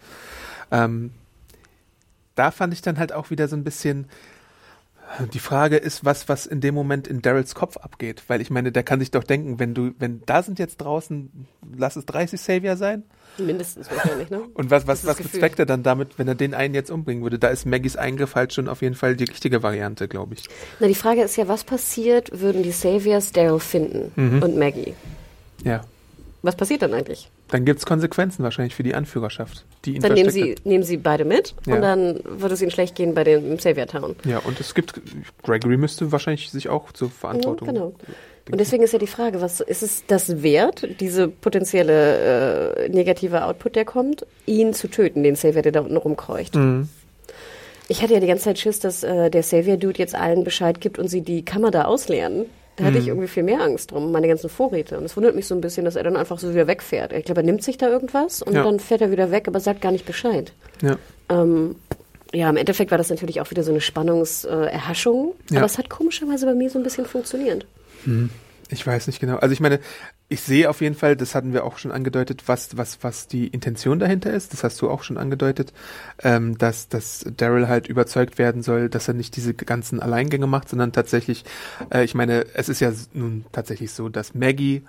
[0.71, 1.13] Ähm,
[2.35, 4.07] da fand ich dann halt auch wieder so ein bisschen.
[5.33, 8.23] Die Frage ist, was, was in dem Moment in Daryls Kopf abgeht.
[8.29, 11.47] Weil ich meine, der kann sich doch denken, wenn du, wenn da sind jetzt draußen,
[11.77, 13.05] lass es 30 Savior sein,
[13.39, 14.43] Mindestens wahrscheinlich, ne?
[14.55, 17.39] und was, was, was bezweckt er dann damit, wenn er den einen jetzt umbringen würde?
[17.39, 20.49] Da ist Maggies Eingriff halt schon auf jeden Fall die richtige Variante, glaube ich.
[20.81, 24.95] Na, die Frage ist ja, was passiert, würden die Saviors Daryl finden und Maggie?
[25.63, 25.83] Ja.
[26.43, 27.31] Was passiert dann eigentlich?
[27.49, 31.25] Dann gibt's Konsequenzen wahrscheinlich für die Anführerschaft, die ihn Dann nehmen sie, nehmen sie beide
[31.25, 31.75] mit Ja.
[31.75, 34.15] und dann wird es ihnen schlecht gehen bei dem Savior Town.
[34.25, 35.01] Ja, und es gibt,
[35.43, 37.67] Gregory müsste wahrscheinlich sich auch zur Verantwortung.
[37.67, 37.95] Ja, genau.
[38.51, 43.45] Und deswegen ist ja die Frage, was ist es das wert, diese potenzielle äh, negative
[43.45, 46.55] Output, der kommt, ihn zu töten, den Savior, der da unten rumkreucht?
[46.55, 46.89] Mhm.
[47.89, 50.99] Ich hatte ja die ganze Zeit Schiss, dass äh, der Savior-Dude jetzt allen Bescheid gibt
[50.99, 52.47] und sie die Kammer da ausleeren.
[52.79, 53.09] Da hatte ich Mhm.
[53.11, 54.97] irgendwie viel mehr Angst drum, meine ganzen Vorräte.
[54.99, 57.13] Und es wundert mich so ein bisschen, dass er dann einfach so wieder wegfährt.
[57.13, 58.63] Ich glaube, er nimmt sich da irgendwas und Ja.
[58.63, 60.53] dann fährt er wieder weg, aber sagt gar nicht Bescheid.
[60.81, 60.97] Ja.
[61.29, 61.75] Ähm,
[62.33, 64.71] ja, im Endeffekt war das natürlich auch wieder so eine Spannungserhaschung.
[64.73, 65.35] Erhaschung.
[65.51, 65.59] Ja.
[65.59, 67.67] Aber es hat komischerweise bei mir so ein bisschen funktioniert.
[68.71, 69.37] Ich weiß nicht genau.
[69.37, 69.81] Also ich meine,
[70.29, 73.47] ich sehe auf jeden Fall, das hatten wir auch schon angedeutet, was, was, was die
[73.47, 74.53] Intention dahinter ist.
[74.53, 75.73] Das hast du auch schon angedeutet,
[76.23, 80.69] ähm, dass, dass Daryl halt überzeugt werden soll, dass er nicht diese ganzen Alleingänge macht,
[80.69, 81.45] sondern tatsächlich,
[81.91, 84.85] äh, ich meine, es ist ja nun tatsächlich so, dass Maggie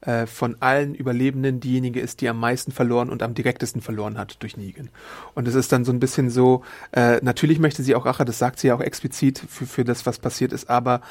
[0.00, 4.42] äh, von allen Überlebenden diejenige ist, die am meisten verloren und am direktesten verloren hat
[4.42, 4.90] durch Negan.
[5.34, 6.62] Und es ist dann so ein bisschen so,
[6.92, 10.06] äh, natürlich möchte sie auch Rache, das sagt sie ja auch explizit für, für das,
[10.06, 11.02] was passiert ist, aber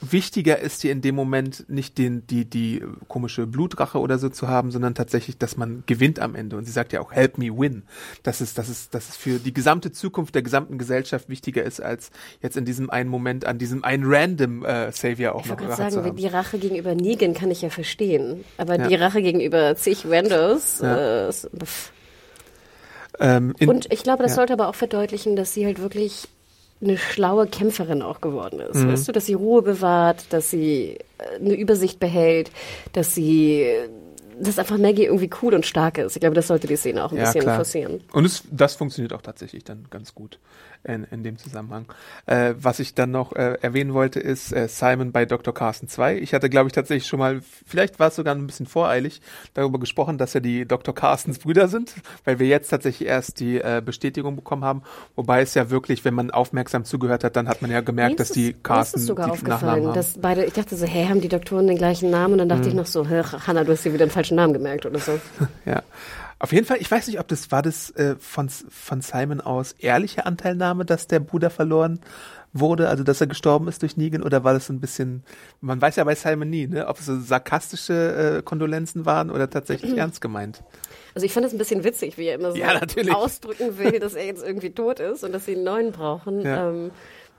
[0.00, 4.48] wichtiger ist ihr in dem Moment nicht den, die, die komische Blutrache oder so zu
[4.48, 6.56] haben, sondern tatsächlich, dass man gewinnt am Ende.
[6.56, 7.82] Und sie sagt ja auch, help me win.
[8.22, 11.80] Das ist, das ist, das ist für die gesamte Zukunft der gesamten Gesellschaft wichtiger ist,
[11.80, 12.10] als
[12.42, 15.70] jetzt in diesem einen Moment an diesem einen random äh, Savior auch Ich noch Rache
[15.70, 16.16] zu sagen, haben.
[16.16, 18.44] die Rache gegenüber Negan kann ich ja verstehen.
[18.58, 18.88] Aber Ja.
[18.88, 20.80] die Rache gegenüber zig Randos.
[20.80, 21.28] Ja.
[21.28, 21.32] Äh.
[23.18, 24.36] Ähm, und ich glaube, das ja.
[24.36, 26.28] sollte aber auch verdeutlichen, dass sie halt wirklich
[26.82, 28.76] eine schlaue Kämpferin auch geworden ist.
[28.76, 28.92] Mhm.
[28.92, 32.50] Weißt du, dass sie Ruhe bewahrt, dass sie äh, eine Übersicht behält,
[32.92, 33.66] dass sie
[34.38, 36.14] dass einfach Maggie irgendwie cool und stark ist.
[36.14, 37.56] Ich glaube, das sollte die Szene auch ein Ja, bisschen klar.
[37.56, 38.02] forcieren.
[38.12, 40.38] Und es, das funktioniert auch tatsächlich dann ganz gut
[40.84, 41.86] in, in dem Zusammenhang.
[42.26, 45.52] Äh, was ich dann noch äh, erwähnen wollte, ist äh, Simon bei Dr.
[45.54, 46.18] Carson 2.
[46.18, 49.20] Ich hatte, glaube ich, tatsächlich schon mal, vielleicht war es sogar ein bisschen voreilig,
[49.54, 50.94] darüber gesprochen, dass ja die Dr.
[50.94, 54.82] Carstens Brüder sind, weil wir jetzt tatsächlich erst die äh, Bestätigung bekommen haben.
[55.14, 58.16] Wobei es ja wirklich, wenn man aufmerksam zugehört hat, dann hat man ja gemerkt, Mir
[58.16, 61.20] dass die mir ist Carsten sogar die aufgefallen, dass beide, ich dachte so, hä, haben
[61.20, 62.34] die Doktoren den gleichen Namen?
[62.34, 62.80] Und dann dachte ich Mhm.
[62.80, 65.18] noch so, Hanna, du hast dir wieder einen falschen Namen gemerkt oder so.
[65.64, 65.82] Ja.
[66.38, 69.72] Auf jeden Fall, ich weiß nicht, ob das war das äh, von, von Simon aus
[69.78, 72.00] ehrliche Anteilnahme, dass der Bruder verloren
[72.52, 75.24] wurde, also dass er gestorben ist durch Negan, oder war das so ein bisschen,
[75.60, 79.48] man weiß ja bei Simon nie, ne, ob es so sarkastische äh, Kondolenzen waren oder
[79.48, 80.62] tatsächlich ernst gemeint.
[81.14, 82.80] Also ich fand es ein bisschen witzig, wie er immer so Ja,
[83.14, 86.40] ausdrücken will, dass er jetzt irgendwie tot ist und dass sie einen neuen brauchen.
[86.40, 86.68] Ja.
[86.68, 86.90] Ähm,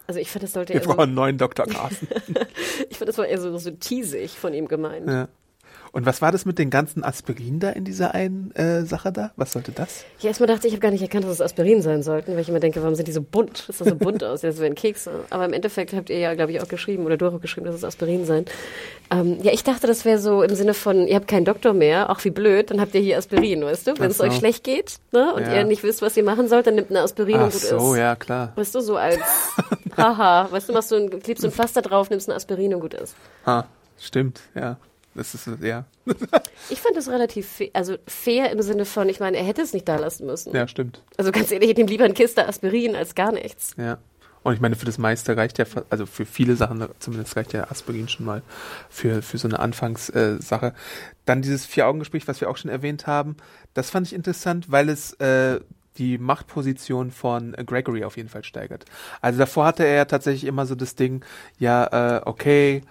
[0.08, 1.66] also ich fand, das sollte Wir eher so, brauchen einen neuen Dr.
[1.68, 2.08] Carsten.
[2.90, 5.08] ich fand, das war eher so, so teasig von ihm gemeint.
[5.08, 5.28] ja.
[5.98, 9.32] Und was war das mit den ganzen Aspirin da in dieser einen äh, Sache da?
[9.36, 10.06] Was sollte das?
[10.20, 12.50] Ich erstmal dachte, ich habe gar nicht erkannt, dass es Aspirin sein sollten, weil ich
[12.50, 13.68] immer denke, warum sind die so bunt?
[13.68, 15.26] Das sah so bunt aus, das wären Kekse.
[15.32, 17.66] Aber im Endeffekt habt ihr ja, glaube ich, auch geschrieben, oder du hast auch geschrieben,
[17.66, 18.46] dass es Aspirin sein.
[19.10, 22.12] Ähm, ja, ich dachte, das wäre so im Sinne von, ihr habt keinen Doktor mehr,
[22.12, 23.98] auch wie blöd, dann habt ihr hier Aspirin, weißt du?
[23.98, 24.26] Wenn es so.
[24.26, 25.56] euch schlecht geht ne, und Ja.
[25.56, 27.94] ihr nicht wisst, was ihr machen sollt, dann nimmt eine Aspirin Ach und gut so,
[27.94, 28.00] ist.
[28.00, 28.52] ja, klar.
[28.56, 29.18] Weißt du, so als
[29.98, 32.82] Haha, weißt du, machst du ein, klebst du ein Pflaster drauf, nimmst eine Aspirin und
[32.82, 33.16] gut ist.
[33.48, 33.66] Ha,
[34.00, 34.78] stimmt, ja.
[35.18, 35.86] Das ist, ja.
[36.70, 39.74] Ich fand das relativ fair, also fair im Sinne von, ich meine, er hätte es
[39.74, 40.56] nicht da lassen müssen.
[40.56, 41.02] Ja, stimmt.
[41.18, 43.74] Also ganz ehrlich, ich hätte ihm lieber eine Kiste Aspirin als gar nichts.
[43.78, 43.98] Ja.
[44.44, 47.64] Und ich meine, für das meiste reicht ja, also für viele Sachen zumindest reicht ja
[47.64, 48.44] Aspirin schon mal
[48.90, 50.68] für, für so eine Anfangssache.
[50.68, 50.72] Äh.
[51.26, 53.38] Dann dieses Vier-Augen-Gespräch, was wir auch schon erwähnt haben,
[53.74, 55.60] das fand ich interessant, weil es äh,
[55.98, 58.86] die Machtposition von Gregory auf jeden Fall steigert.
[59.20, 61.26] Also davor hatte er ja tatsächlich immer so das Ding,
[61.58, 62.84] ja, äh, okay,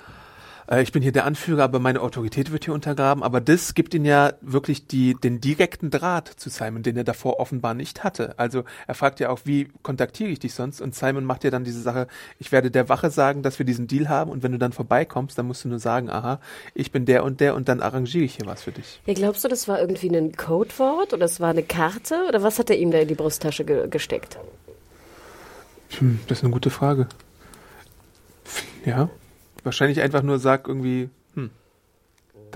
[0.71, 3.23] äh, ich bin hier der Anführer, aber meine Autorität wird hier untergraben.
[3.23, 7.41] Aber das gibt ihn ja wirklich die, den direkten Draht zu Simon, den er davor
[7.41, 8.39] offenbar nicht hatte.
[8.39, 10.81] Also er fragt ja auch, wie kontaktiere ich dich sonst?
[10.81, 12.07] Und Simon macht ja dann diese Sache,
[12.39, 15.39] ich werde der Wache sagen, dass wir diesen Deal haben und wenn du dann vorbeikommst,
[15.39, 16.41] dann musst du nur sagen, aha,
[16.75, 19.01] ich bin der und der und dann arrangiere ich hier was für dich.
[19.07, 22.59] Ja, glaubst du, das war irgendwie ein Codewort oder es war eine Karte oder was
[22.59, 24.39] hat er ihm da in die Brusttasche ge gesteckt?
[25.99, 27.07] Hm, das ist eine gute Frage.
[28.85, 29.09] Ja,
[29.67, 31.11] wahrscheinlich einfach nur sag irgendwie,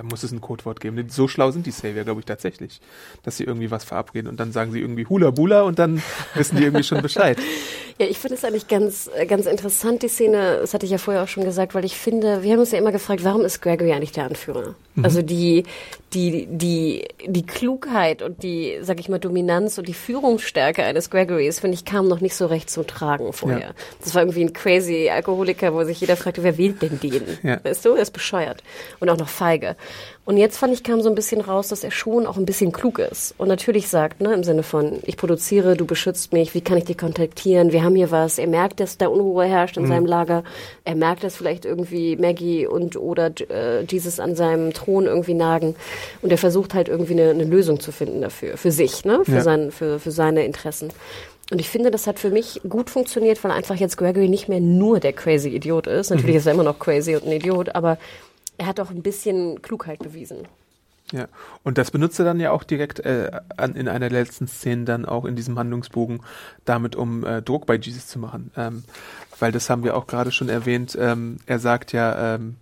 [0.00, 1.10] da muss es ein Codewort geben.
[1.10, 2.80] So schlau sind die Savior, glaube ich, tatsächlich,
[3.22, 6.02] dass sie irgendwie was verabreden und dann sagen sie irgendwie Hula Bula und dann
[6.34, 7.36] wissen die irgendwie schon Bescheid.
[7.98, 10.96] Ja, ich finde es eigentlich ganz, äh, ganz interessant, die Szene, das hatte ich ja
[10.96, 13.60] vorher auch schon gesagt, weil ich finde, wir haben uns ja immer gefragt, warum ist
[13.60, 14.74] Gregory eigentlich der Anführer?
[15.02, 15.64] Also die,
[16.12, 21.60] die, die, die Klugheit und die, sag ich mal, Dominanz und die Führungsstärke eines Gregorys,
[21.60, 23.60] finde ich, kam noch nicht so recht zum Tragen vorher.
[23.60, 23.70] Ja.
[24.02, 27.22] Das war irgendwie ein crazy Alkoholiker, wo sich jeder fragte, wer wählt denn den?
[27.42, 27.62] Ja.
[27.62, 28.62] Weißt du, er ist bescheuert.
[28.98, 29.76] Und auch noch feige.
[30.24, 32.70] Und jetzt fand ich, kam so ein bisschen raus, dass er schon auch ein bisschen
[32.70, 33.34] klug ist.
[33.38, 36.84] Und natürlich sagt, ne, im Sinne von, ich produziere, du beschützt mich, wie kann ich
[36.84, 38.38] dich kontaktieren, wir haben hier was.
[38.38, 40.44] Er merkt, dass da Unruhe herrscht in seinem Lager.
[40.84, 45.74] Er merkt, dass vielleicht irgendwie Maggie und oder äh, Jesus an seinem Thron irgendwie nagen.
[46.22, 49.32] Und er versucht halt irgendwie eine, eine Lösung zu finden dafür, für sich, ne, für,
[49.36, 49.40] Ja.
[49.40, 50.90] sein, für, für seine Interessen.
[51.50, 54.60] Und ich finde, das hat für mich gut funktioniert, weil einfach jetzt Gregory nicht mehr
[54.60, 56.10] nur der crazy Idiot ist.
[56.10, 57.98] Natürlich ist er immer noch crazy und ein Idiot, aber
[58.60, 60.46] er hat auch ein bisschen Klugheit bewiesen.
[61.12, 61.28] Ja,
[61.64, 64.84] und das benutzt er dann ja auch direkt äh, an, in einer der letzten Szenen
[64.84, 66.20] dann auch in diesem Handlungsbogen
[66.66, 68.52] damit, um äh, Druck bei Jesus zu machen.
[68.56, 68.84] Ähm,
[69.38, 70.96] weil das haben wir auch gerade schon erwähnt.
[71.00, 72.56] Ähm, er sagt ja, ähm,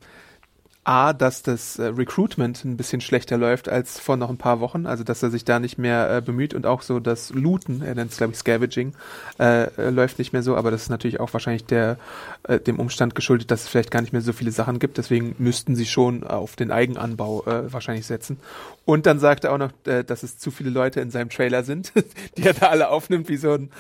[0.88, 4.87] A, dass das äh, Recruitment ein bisschen schlechter läuft als vor noch ein paar Wochen,
[4.87, 7.94] also dass er sich da nicht mehr äh, bemüht und auch so das Looten, er
[7.94, 8.94] nennt es glaube ich Scavenging,
[9.38, 11.98] äh, äh, läuft nicht mehr so, aber das ist natürlich auch wahrscheinlich der
[12.44, 15.35] äh, dem Umstand geschuldet, dass es vielleicht gar nicht mehr so viele Sachen gibt, deswegen
[15.37, 18.38] müssten sie schon auf den Eigenanbau wahrscheinlich setzen.
[18.87, 21.92] Und dann sagt er auch noch, dass es zu viele Leute in seinem Trailer sind,
[22.38, 23.70] die er da alle aufnimmt wie so ein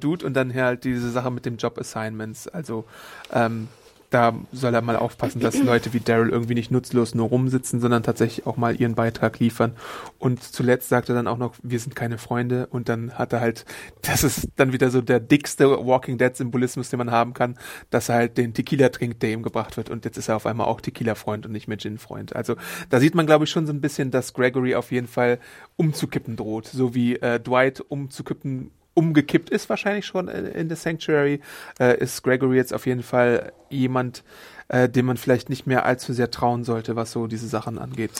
[0.00, 0.26] Dude.
[0.26, 2.84] Und dann halt diese Sache mit dem Job Assignments, also
[3.32, 3.68] ähm,
[4.10, 8.02] da soll er mal aufpassen, dass Leute wie Daryl irgendwie nicht nutzlos nur rumsitzen, sondern
[8.02, 9.72] tatsächlich auch mal ihren Beitrag liefern.
[10.18, 12.68] Und zuletzt sagt er dann auch noch, wir sind keine Freunde.
[12.70, 13.66] Und dann hat er halt,
[14.02, 17.58] das ist dann wieder so der dickste Walking Dead Symbolismus, den man haben kann,
[17.90, 19.90] dass er halt den Tequila trinkt, der ihm gebracht wird.
[19.90, 22.34] Und jetzt ist er auf einmal auch Tequila-Freund und nicht mehr Gin-Freund.
[22.34, 22.56] Also
[22.88, 25.38] da sieht man, glaube ich, schon so ein bisschen, dass Gregory auf jeden Fall
[25.76, 26.66] umzukippen droht.
[26.66, 31.40] So wie äh, Dwight umzukippen umgekippt ist wahrscheinlich schon in, in The Sanctuary,
[31.78, 34.24] äh, ist Gregory jetzt auf jeden Fall jemand,
[34.68, 38.10] äh, dem man vielleicht nicht mehr allzu sehr trauen sollte, was so diese Sachen angeht.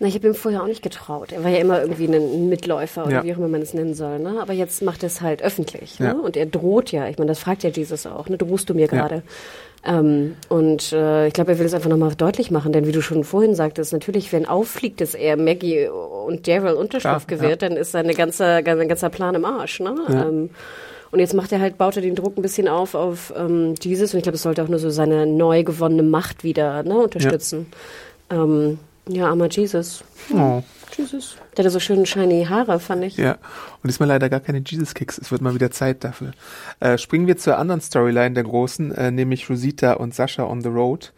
[0.00, 1.30] Na, ich habe ihm vorher auch nicht getraut.
[1.32, 3.24] Er war ja immer irgendwie ein Mitläufer oder Ja.
[3.24, 4.18] wie auch immer man es nennen soll.
[4.18, 4.38] Ne?
[4.40, 5.98] Aber jetzt macht er es halt öffentlich.
[6.00, 6.14] Ja.
[6.14, 6.20] Ne?
[6.20, 7.08] Und er droht ja.
[7.08, 8.28] Ich meine, das fragt ja Jesus auch.
[8.28, 8.36] Ne?
[8.36, 8.86] Drohst du mir Ja.
[8.88, 9.22] gerade?
[9.84, 12.72] Ähm, und äh, ich glaube, er will es einfach nochmal deutlich machen.
[12.72, 17.28] Denn wie du schon vorhin sagtest, natürlich, wenn auffliegt, dass er Maggie und Daryl Unterschrift
[17.28, 19.80] Klar, gewährt, dann ist seine ganze, sein ganzer Plan im Arsch.
[19.80, 19.94] Ne?
[20.08, 20.28] Ja.
[20.28, 20.50] Ähm,
[21.12, 24.14] und jetzt macht er halt, baut er den Druck ein bisschen auf auf ähm, Jesus.
[24.14, 27.66] Und ich glaube, es sollte auch nur so seine neu gewonnene Macht wieder ne, unterstützen.
[28.30, 30.02] Ja, ähm, ja armer Jesus.
[30.34, 30.62] Oh.
[30.96, 31.36] Jesus.
[31.56, 33.16] Der hatte so schöne shiny Haare, fand ich.
[33.16, 35.18] Ja, und diesmal leider gar keine Jesus-Kicks.
[35.18, 36.32] Es wird mal wieder Zeit dafür.
[36.80, 40.68] Äh, springen wir zur anderen Storyline der großen, äh, nämlich Rosita und Sascha on the
[40.68, 41.12] Road.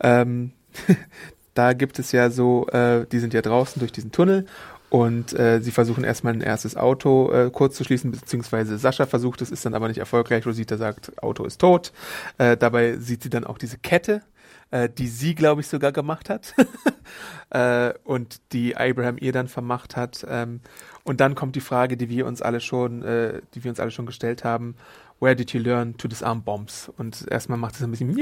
[0.00, 0.52] Ähm,
[1.54, 4.46] da gibt es ja so, äh, die sind ja draußen durch diesen Tunnel
[4.90, 9.42] und äh, sie versuchen erstmal ein erstes Auto äh, kurz zu schließen, beziehungsweise Sascha versucht
[9.42, 10.46] es, ist dann aber nicht erfolgreich.
[10.46, 11.92] Rosita sagt, Auto ist tot.
[12.38, 14.22] Äh, dabei sieht sie dann auch diese Kette,
[14.70, 16.54] äh, die sie, glaube ich, sogar gemacht hat
[17.50, 20.26] äh, und die Abraham ihr dann vermacht hat.
[20.28, 20.60] Ähm,
[21.04, 23.90] und dann kommt die Frage, die wir uns alle schon, äh, die wir uns alle
[23.90, 24.74] schon gestellt haben.
[25.20, 26.90] Where did you learn to disarm bombs?
[26.96, 28.16] Und erstmal macht es ein bisschen,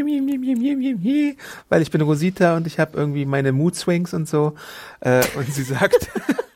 [1.69, 4.55] weil ich bin Rosita und ich habe irgendwie meine Mood Swings und so.
[5.01, 6.11] Äh, und sie sagt,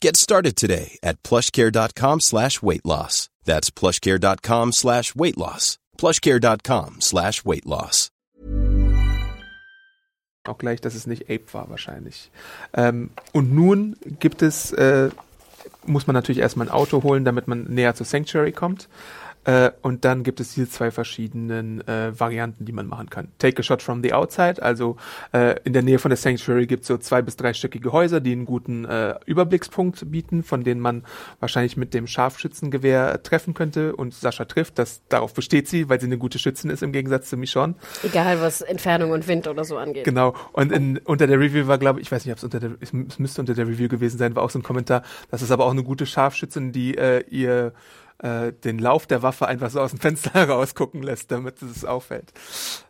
[0.00, 3.28] Get started today at plushcare.com slash weight loss.
[3.44, 5.78] That's plushcare.com slash weight loss.
[5.98, 8.10] plushcare.com slash weight loss.
[10.48, 12.30] auch gleich, dass es nicht Ape war wahrscheinlich.
[12.72, 15.10] Ähm, und nun gibt es, äh,
[15.84, 18.88] muss man natürlich erstmal ein Auto holen, damit man näher zur Sanctuary kommt.
[19.46, 23.28] Äh, und dann gibt es diese zwei verschiedenen äh, Varianten, die man machen kann.
[23.38, 24.96] Take a shot from the outside, also
[25.32, 28.32] äh, in der Nähe von der Sanctuary gibt es so zwei bis dreistöckige Häuser, die
[28.32, 31.04] einen guten äh, Überblickspunkt bieten, von denen man
[31.38, 33.94] wahrscheinlich mit dem Scharfschützengewehr treffen könnte.
[33.94, 37.30] Und Sascha trifft, das, darauf besteht sie, weil sie eine gute Schützin ist im Gegensatz
[37.30, 37.74] zu Michonne.
[38.02, 40.04] Egal, was Entfernung und Wind oder so angeht.
[40.04, 40.34] Genau.
[40.52, 42.72] Und in, unter der Review war, glaube ich, ich weiß nicht, ob es unter der,
[42.80, 45.02] es müsste unter der Review gewesen sein, war auch so ein Kommentar.
[45.30, 47.72] Das ist aber auch eine gute Scharfschützin, die äh, ihr
[48.22, 52.32] äh, den Lauf der Waffe einfach so aus dem Fenster rausgucken lässt, damit es auffällt.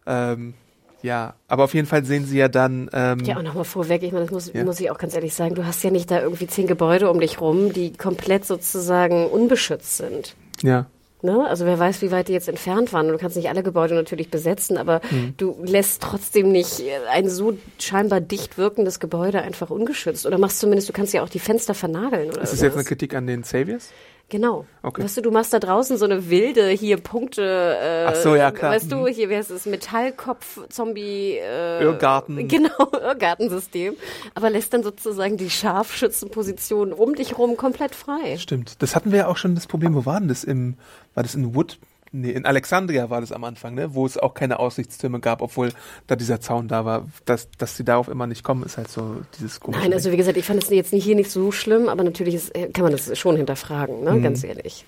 [0.06, 0.54] Ähm,
[1.02, 2.90] ja, aber auf jeden Fall sehen sie ja dann.
[2.92, 4.64] Ähm, Ja, und nochmal vorweg, ich meine, das muss, Ja.
[4.64, 7.20] muss ich auch ganz ehrlich sagen, du hast ja nicht da irgendwie zehn Gebäude um
[7.20, 10.34] dich rum, die komplett sozusagen unbeschützt sind.
[10.62, 10.86] ja.
[11.22, 11.46] Ne?
[11.48, 13.08] Also wer weiß, wie weit die jetzt entfernt waren.
[13.08, 15.34] Du kannst nicht alle Gebäude natürlich besetzen, aber Mhm.
[15.38, 20.26] du lässt trotzdem nicht ein so scheinbar dicht wirkendes Gebäude einfach ungeschützt.
[20.26, 22.28] Oder machst zumindest, du kannst ja auch die Fenster vernageln.
[22.30, 22.84] Oder Ist das jetzt eine.
[22.84, 23.88] Kritik an den Saviors?
[24.28, 24.66] Genau.
[24.82, 25.04] Okay.
[25.04, 27.42] Weißt du, du machst da draußen so eine wilde hier Punkte.
[27.80, 28.72] Äh, Ach so, ja, klar.
[28.72, 29.06] Weißt du, Mhm.
[29.06, 31.38] hier wäre es Metallkopf-Zombie.
[31.38, 32.48] Äh, Irrgarten.
[32.48, 33.94] Genau, Irrgartensystem.
[34.34, 38.36] Aber lässt dann sozusagen die Scharfschützenposition um dich rum komplett frei.
[38.38, 38.82] Stimmt.
[38.82, 39.94] Das hatten wir ja auch schon das Problem.
[39.94, 40.74] Wo war denn das im,
[41.14, 41.78] war das in Wood?
[42.12, 43.94] Nee, in Alexandria war das am Anfang, ne?
[43.94, 45.72] Wo es auch keine Aussichtstürme gab, obwohl
[46.06, 47.06] da dieser Zaun da war.
[47.24, 49.82] Dass, dass sie darauf immer nicht kommen, ist halt so dieses komische.
[49.82, 52.34] Nein, also wie gesagt, ich fand es jetzt nicht, hier nicht so schlimm, aber natürlich
[52.34, 54.04] ist, äh, kann man das schon hinterfragen, Mhm.
[54.04, 54.20] ne?
[54.20, 54.84] ganz ehrlich.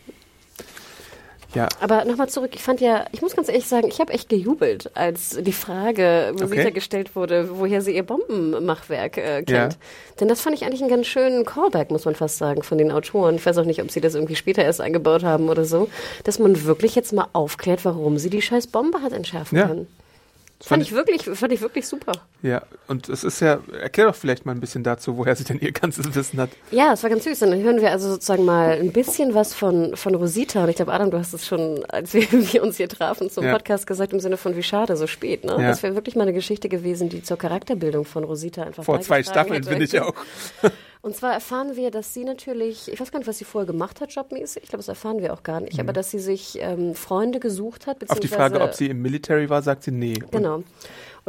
[1.55, 4.29] Ja, Aber nochmal zurück, ich fand ja, ich muss ganz ehrlich sagen, ich habe echt
[4.29, 6.71] gejubelt, als die Frage Rosita Okay.
[6.73, 9.51] gestellt wurde, woher sie ihr Bombenmachwerk äh, kennt.
[9.51, 9.69] Ja.
[10.21, 12.93] Denn das fand ich eigentlich einen ganz schönen Callback, muss man fast sagen, von den
[12.93, 13.37] Autoren.
[13.37, 15.89] Ich weiß auch nicht, ob sie das irgendwie später erst eingebaut haben oder so,
[16.25, 19.67] dass man wirklich jetzt mal aufklärt, warum sie die scheiß Bombe hat entschärfen Ja.
[19.69, 19.87] können.
[20.61, 22.11] Fand Fand ich wirklich, fand ich wirklich super.
[22.43, 22.63] ja.
[22.89, 25.71] Und es ist ja, erklär doch vielleicht mal ein bisschen dazu, woher sie denn ihr
[25.71, 26.51] ganzes Wissen hat.
[26.73, 27.43] Ja, es war ganz süß.
[27.43, 30.65] Und dann hören wir also sozusagen mal ein bisschen was von, von Rosita.
[30.65, 33.45] Und ich glaube, Adam, du hast es schon, als wir, wir uns hier trafen zum
[33.45, 33.53] Ja.
[33.53, 35.45] Podcast gesagt, im Sinne von wie schade, so spät.
[35.45, 35.53] Ne?
[35.53, 35.69] Ja.
[35.69, 39.23] Das wäre wirklich mal eine Geschichte gewesen, die zur Charakterbildung von Rosita einfach Vor zwei
[39.23, 39.69] Staffeln, hätte.
[39.69, 40.15] finde ich auch.
[41.01, 44.01] Und zwar erfahren wir, dass sie natürlich, ich weiß gar nicht, was sie vorher gemacht
[44.01, 44.65] hat, jobmäßig.
[44.65, 45.79] Ich glaube, das erfahren wir auch gar nicht.
[45.79, 48.11] Aber dass sie sich ähm, Freunde gesucht hat, Mhm.
[48.11, 50.15] Auf die beziehungsweise Frage, ob sie im Military war, sagt sie nee.
[50.31, 50.57] Genau.
[50.57, 50.67] Und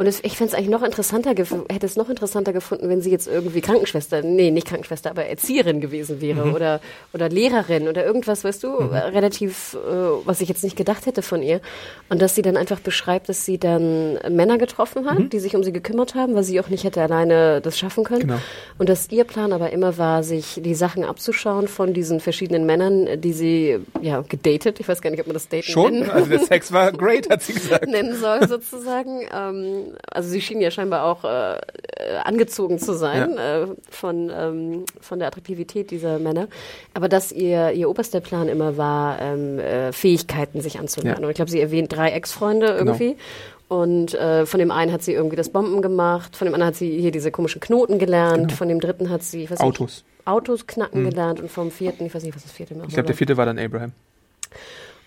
[0.06, 3.26] es, ich fände es eigentlich noch interessanter, hätte es noch interessanter gefunden, wenn sie jetzt
[3.28, 6.54] irgendwie Krankenschwester, nee, nicht Krankenschwester, aber Erzieherin gewesen wäre Mhm.
[6.54, 6.80] oder,
[7.12, 9.78] oder Lehrerin oder irgendwas, weißt du, äh, relativ, äh,
[10.24, 11.60] was ich jetzt nicht gedacht hätte von ihr.
[12.08, 15.28] Und dass sie dann einfach beschreibt, dass sie dann Männer getroffen hat, Mhm.
[15.30, 18.20] die sich um sie gekümmert haben, weil sie auch nicht hätte alleine das schaffen können.
[18.20, 18.38] Genau.
[18.78, 23.20] Und dass ihr Plan aber immer war, sich die Sachen abzuschauen von diesen verschiedenen Männern,
[23.20, 25.92] die sie, ja, gedatet, ich weiß gar nicht, ob man das daten Schon?
[25.92, 27.86] nennen Also der Sex war great, hat sie gesagt.
[27.86, 29.20] nennen soll, sozusagen.
[29.36, 33.62] Ähm, ähm, also sie schien ja scheinbar auch äh, äh angezogen zu sein ja.
[33.62, 36.48] äh, von, ähm, von der Attraktivität dieser Männer.
[36.94, 41.22] Aber dass ihr, ihr oberster Plan immer war, ähm, äh, Fähigkeiten sich anzulernen.
[41.22, 41.26] Ja.
[41.26, 42.78] Und ich glaube, sie erwähnt drei Ex-Freunde genau.
[42.78, 43.10] irgendwie.
[43.10, 43.20] Genau.
[43.82, 46.76] Und äh, von dem einen hat sie irgendwie das Bomben gemacht, von dem anderen hat
[46.76, 48.54] sie hier diese komischen Knoten gelernt, genau.
[48.54, 50.04] von dem dritten hat sie, Autos.
[50.18, 51.10] Ich, Autos knacken mhm.
[51.10, 53.36] gelernt und vom vierten, ich weiß nicht, was das vierte noch Ich glaube, der vierte
[53.36, 53.92] war dann Abraham.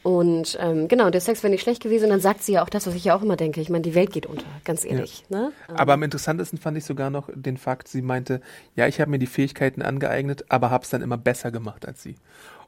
[0.03, 2.05] Und ähm, genau, der Sex wäre nicht schlecht gewesen.
[2.05, 3.61] Und dann sagt sie ja auch das, was ich ja auch immer denke.
[3.61, 5.23] Ich meine, die Welt geht unter, ganz ehrlich.
[5.29, 5.37] Ja.
[5.37, 5.51] Ne?
[5.69, 8.41] Aber am interessantesten fand ich sogar noch den Fakt, sie meinte,
[8.75, 12.03] ja, ich habe mir die Fähigkeiten angeeignet, aber habe es dann immer besser gemacht als
[12.03, 12.15] sie.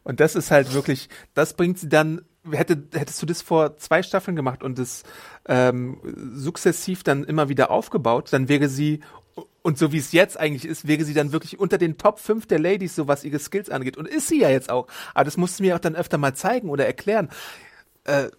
[0.03, 2.21] Und das ist halt wirklich, das bringt sie dann
[2.51, 5.03] hätte, hättest du das vor zwei Staffeln gemacht und das
[5.47, 5.97] ähm,
[6.36, 9.01] sukzessiv dann immer wieder aufgebaut, dann wäre sie,
[9.66, 12.45] und so wie es jetzt eigentlich ist, wäre sie dann wirklich unter den Top 5
[12.45, 13.97] der Ladies, so was ihre Skills angeht.
[13.97, 14.86] Und ist sie ja jetzt auch.
[15.16, 17.30] Aber das musst du mir auch dann öfter mal zeigen oder erklären.
[18.03, 18.30] Äh,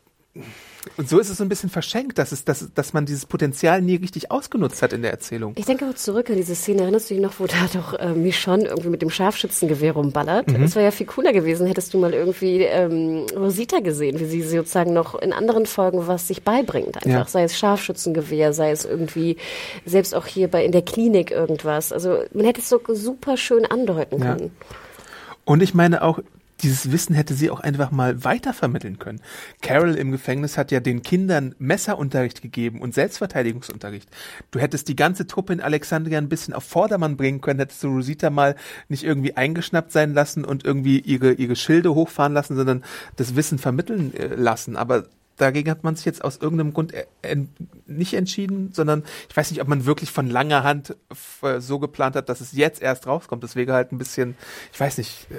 [0.97, 3.83] und so ist es so ein bisschen verschenkt, dass, es, dass, dass man dieses Potenzial
[3.83, 5.53] nie richtig ausgenutzt hat in der Erzählung.
[5.57, 6.83] Ich denke auch zurück an diese Szene.
[6.83, 10.49] Erinnerst du dich noch, wo da doch äh, Michonne irgendwie mit dem Scharfschützengewehr rumballert?
[10.49, 10.63] Mhm.
[10.63, 14.43] Das wäre ja viel cooler gewesen, hättest du mal irgendwie ähm, Rosita gesehen, wie sie
[14.43, 16.97] sozusagen noch in anderen Folgen was sich beibringt.
[16.97, 17.27] Einfach, ja.
[17.27, 19.37] sei es Scharfschützengewehr, sei es irgendwie,
[19.85, 21.93] selbst auch hier bei in der Klinik irgendwas.
[21.93, 24.51] Also man hätte es so super schön andeuten können.
[24.61, 24.77] Ja.
[25.45, 26.21] Und ich meine auch,
[26.63, 29.21] dieses Wissen hätte sie auch einfach mal weitervermitteln können.
[29.61, 34.09] Carol im Gefängnis hat ja den Kindern Messerunterricht gegeben und Selbstverteidigungsunterricht.
[34.51, 37.89] Du hättest die ganze Truppe in Alexandria ein bisschen auf Vordermann bringen können, hättest du
[37.89, 38.57] Rosita mal
[38.89, 42.85] nicht irgendwie eingeschnappt sein lassen und irgendwie ihre, ihre Schilde hochfahren lassen, sondern
[43.17, 44.77] das Wissen vermitteln äh, lassen.
[44.77, 45.05] Aber
[45.37, 47.05] dagegen hat man sich jetzt aus irgendeinem Grund äh,
[47.87, 50.97] nicht entschieden, sondern ich weiß nicht, ob man wirklich von langer Hand
[51.43, 53.43] äh, so geplant hat, dass es jetzt erst rauskommt.
[53.43, 54.37] Deswegen halt ein bisschen,
[54.73, 55.35] ich weiß nicht, äh,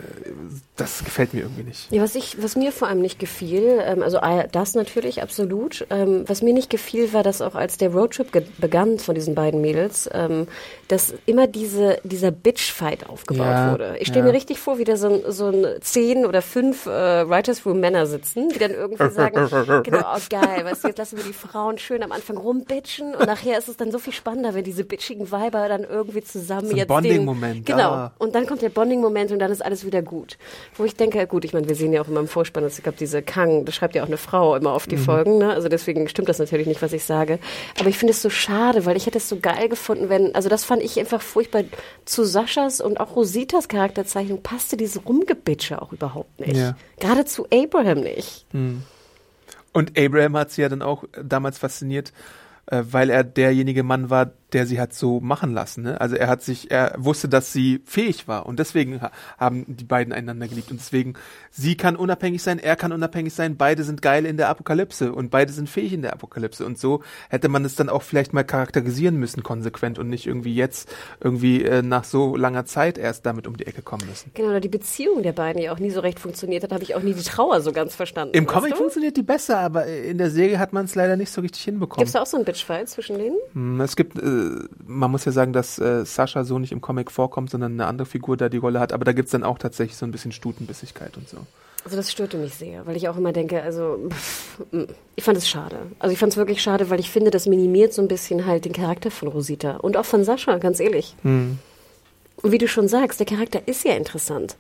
[0.76, 1.92] das gefällt mir irgendwie nicht.
[1.92, 4.20] Ja, was ich, was mir vor allem nicht gefiel, ähm, also
[4.52, 5.86] das natürlich absolut.
[5.90, 8.28] Ähm, was mir nicht gefiel, war, dass auch als der Roadtrip
[8.58, 10.48] begann von diesen beiden Mädels, ähm,
[10.88, 13.98] dass immer diese, dieser Bitch-Fight aufgebaut ja, wurde.
[14.00, 14.32] Ich stelle ja.
[14.32, 17.80] mir richtig vor, wie da so, ein, so ein zehn oder fünf äh, Writers Room
[17.80, 21.34] Männer sitzen, die dann irgendwie sagen, genau, oh, geil, weißt du, jetzt lassen wir die
[21.34, 24.84] Frauen schön am Anfang rumbitchen und nachher ist es dann so viel spannender, wenn diese
[24.84, 27.66] bitchigen Weiber dann irgendwie zusammen so jetzt Bonding-Moment.
[27.66, 27.92] Genau.
[27.92, 28.14] Ah.
[28.18, 30.38] Und dann kommt der Bonding-Moment und dann ist alles wieder gut.
[30.76, 32.84] Wo ich denke, gut, ich meine, wir sehen ja auch immer im Vorspann, dass ich
[32.84, 35.02] glaube, diese Kang, das schreibt ja auch eine Frau immer auf die mhm.
[35.02, 35.54] Folgen, ne?
[35.54, 37.40] Also deswegen stimmt das natürlich nicht, was ich sage.
[37.80, 40.50] Aber ich finde es so schade, weil ich hätte es so geil gefunden, wenn, also
[40.50, 41.64] das fand ich einfach furchtbar
[42.06, 46.58] zu Saschas und auch Rositas Charakterzeichnung passte diese Rumgebitsche auch überhaupt nicht.
[46.58, 46.76] Ja.
[47.00, 48.46] Gerade zu Abraham nicht.
[48.54, 48.84] Mhm.
[49.78, 52.12] Und Abraham hat sie ja dann auch damals fasziniert,
[52.66, 55.84] äh, weil er derjenige Mann war, der sie hat so machen lassen.
[55.84, 56.00] Ne?
[56.00, 59.02] Also er hat sich, er wusste, dass sie fähig war und deswegen
[59.38, 61.16] haben die beiden einander geliebt und deswegen
[61.52, 65.32] sie kann unabhängig sein, er kann unabhängig sein, beide sind geil in der Apokalypse und
[65.32, 68.44] beide sind fähig in der Apokalypse und so hätte man es dann auch vielleicht mal
[68.44, 70.90] charakterisieren müssen konsequent und nicht irgendwie jetzt
[71.20, 74.32] irgendwie äh, nach so langer Zeit erst damit um die Ecke kommen müssen.
[74.34, 76.96] Genau, oder die Beziehung der beiden ja auch nie so recht funktioniert hat, habe ich
[76.96, 78.34] auch nie die Trauer so ganz verstanden.
[78.34, 78.78] Im Comic du?
[78.78, 82.00] funktioniert die besser, aber in der Serie hat man es leider nicht so richtig hinbekommen.
[82.00, 83.36] Gibt es da auch so einen Bitchfight zwischen denen?
[83.54, 84.37] Hm, es gibt äh,
[84.86, 88.06] man muss ja sagen, dass äh, Sascha so nicht im Comic vorkommt, sondern eine andere
[88.06, 88.94] Figur da die Rolle hat.
[88.94, 91.38] Aber da gibt es dann auch tatsächlich so ein bisschen Stutenbissigkeit und so.
[91.84, 94.62] Also das störte mich sehr, weil ich auch immer denke, also pff,
[95.16, 95.78] ich fand es schade.
[96.00, 98.66] Also ich fand es wirklich schade, weil ich finde, das minimiert so ein bisschen halt
[98.66, 101.16] den Charakter von Rosita und auch von Sascha, ganz ehrlich.
[101.22, 101.60] Hm.
[102.42, 104.58] Und wie du schon sagst, der Charakter ist ja interessant.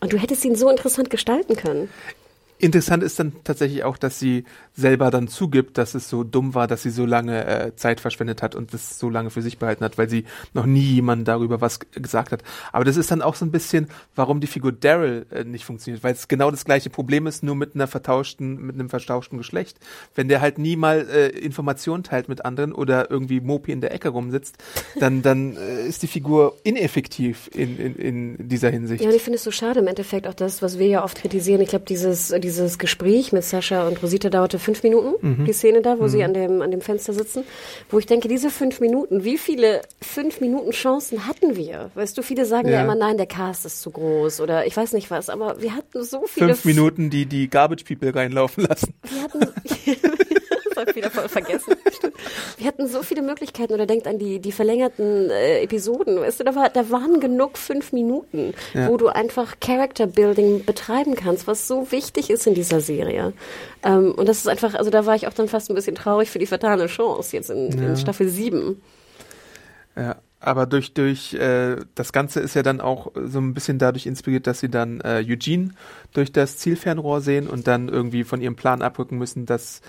[0.00, 1.90] Und du hättest ihn so interessant gestalten können.
[2.60, 4.44] Interessant ist dann tatsächlich auch, dass sie
[4.74, 8.42] selber dann zugibt, dass es so dumm war, dass sie so lange äh, Zeit verschwendet
[8.42, 11.62] hat und das so lange für sich behalten hat, weil sie noch nie jemand darüber
[11.62, 12.42] was gesagt hat.
[12.70, 16.04] Aber das ist dann auch so ein bisschen, warum die Figur Daryl äh, nicht funktioniert,
[16.04, 19.78] weil es genau das gleiche Problem ist, nur mit einer vertauschten, mit einem vertauschten Geschlecht.
[20.14, 23.94] Wenn der halt nie mal äh, Informationen teilt mit anderen oder irgendwie Mopi in der
[23.94, 24.58] Ecke rumsitzt,
[24.98, 29.02] dann, dann äh, ist die Figur ineffektiv in, in, in dieser Hinsicht.
[29.02, 31.16] Ja, und ich finde es so schade im Endeffekt auch das, was wir ja oft
[31.16, 31.62] kritisieren.
[31.62, 35.44] Ich glaube, dieses, dieses dieses Gespräch mit Sascha und Rosita dauerte fünf Minuten, mhm.
[35.44, 36.08] die Szene da, wo mhm.
[36.08, 37.44] sie an dem, an dem Fenster sitzen,
[37.90, 41.90] wo ich denke, diese fünf Minuten, wie viele fünf Minuten Chancen hatten wir?
[41.94, 44.76] Weißt du, viele sagen ja, ja immer, nein, der Cast ist zu groß oder ich
[44.76, 46.48] weiß nicht was, aber wir hatten so viele.
[46.48, 48.94] Fünf Minuten, die die Garbage People reinlaufen lassen.
[49.02, 50.19] Wir hatten,
[50.80, 51.74] habe wieder voll vergessen.
[52.58, 56.20] Wir hatten so viele Möglichkeiten oder denkt an die, die verlängerten äh, Episoden.
[56.20, 58.88] Weißt du, da, war, da waren genug fünf Minuten, ja.
[58.88, 63.32] wo du einfach Character Building betreiben kannst, was so wichtig ist in dieser Serie.
[63.82, 66.30] Ähm, und das ist einfach, also da war ich auch dann fast ein bisschen traurig
[66.30, 67.88] für die fatale Chance jetzt in, ja.
[67.88, 68.80] in Staffel 7.
[69.96, 74.06] Ja, aber durch, durch äh, das Ganze ist ja dann auch so ein bisschen dadurch
[74.06, 75.72] inspiriert, dass sie dann äh, Eugene
[76.14, 79.82] durch das Zielfernrohr sehen und dann irgendwie von ihrem Plan abrücken müssen, dass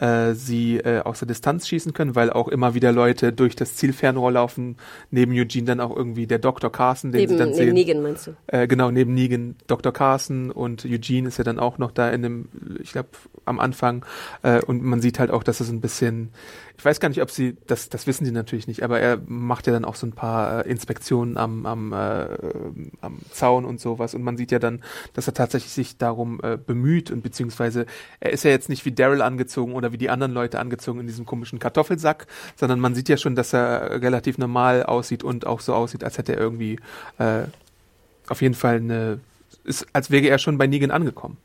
[0.00, 3.76] äh, sie äh, aus der Distanz schießen können, weil auch immer wieder Leute durch das
[3.76, 4.76] Zielfernrohr laufen.
[5.10, 6.70] Neben Eugene dann auch irgendwie der Dr.
[6.70, 7.74] Carson, den Neben, sie dann neben sehen.
[7.74, 8.36] Negan meinst du?
[8.46, 9.92] Äh, genau, neben Negan Dr.
[9.92, 12.48] Carson und Eugene ist ja dann auch noch da in dem,
[12.80, 13.08] ich glaube,
[13.44, 14.04] am Anfang.
[14.42, 16.30] Äh, und man sieht halt auch, dass es ein bisschen,
[16.76, 19.66] ich weiß gar nicht, ob sie, das, das wissen sie natürlich nicht, aber er macht
[19.66, 22.28] ja dann auch so ein paar äh, Inspektionen am, am, äh,
[23.00, 24.14] am Zaun und sowas.
[24.14, 24.82] Und man sieht ja dann,
[25.14, 27.86] dass er tatsächlich sich darum äh, bemüht und beziehungsweise
[28.20, 31.06] er ist ja jetzt nicht wie Daryl angezogen oder wie die anderen Leute angezogen in
[31.06, 32.26] diesem komischen Kartoffelsack,
[32.56, 36.18] sondern man sieht ja schon, dass er relativ normal aussieht und auch so aussieht, als
[36.18, 36.78] hätte er irgendwie
[37.18, 37.44] äh,
[38.28, 39.20] auf jeden Fall eine,
[39.64, 41.36] ist, als wäre er schon bei Negan angekommen.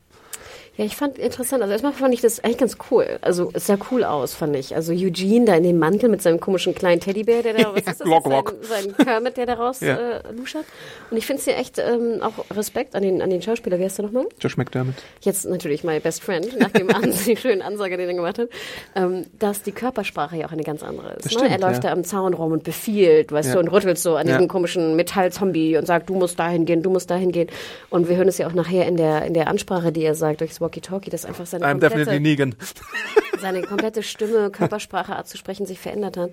[0.76, 1.62] Ja, ich fand interessant.
[1.62, 3.18] Also erstmal fand ich das eigentlich ganz cool.
[3.20, 4.74] Also es sah cool aus, fand ich.
[4.74, 8.00] Also Eugene da in dem Mantel mit seinem komischen kleinen Teddybär, der da, was ist
[8.00, 8.08] das?
[8.08, 8.54] Lock, lock.
[8.62, 9.94] Sein, sein Kermit, der da raus Ja.
[9.96, 10.64] äh, luschert.
[11.12, 13.78] Und ich finde es ja echt ähm, auch Respekt an den, an den Schauspieler.
[13.78, 14.26] Wer ist der nochmal?
[14.40, 14.96] Josh McDermott.
[15.20, 16.88] Jetzt natürlich my best friend, nach dem
[17.26, 18.48] die schönen Ansage, den er gemacht hat,
[18.96, 21.26] ähm, dass die Körpersprache ja auch eine ganz andere ist.
[21.26, 21.30] Ne?
[21.30, 21.90] stimmt, Er läuft ja.
[21.90, 23.54] da am Zaun rum und befiehlt, weißt Ja.
[23.54, 24.34] du, und rüttelt so an Ja.
[24.34, 27.48] diesem komischen Metallzombie und sagt, du musst dahin gehen, du musst dahin gehen.
[27.90, 30.40] Und wir hören es ja auch nachher in der, in der Ansprache, die er sagt
[30.40, 32.56] durchs Walkie-Talkie, dass einfach seine I'm definitely komplette,
[33.40, 36.30] seine komplette Stimme, Körpersprache, Art zu sprechen sich verändert hat.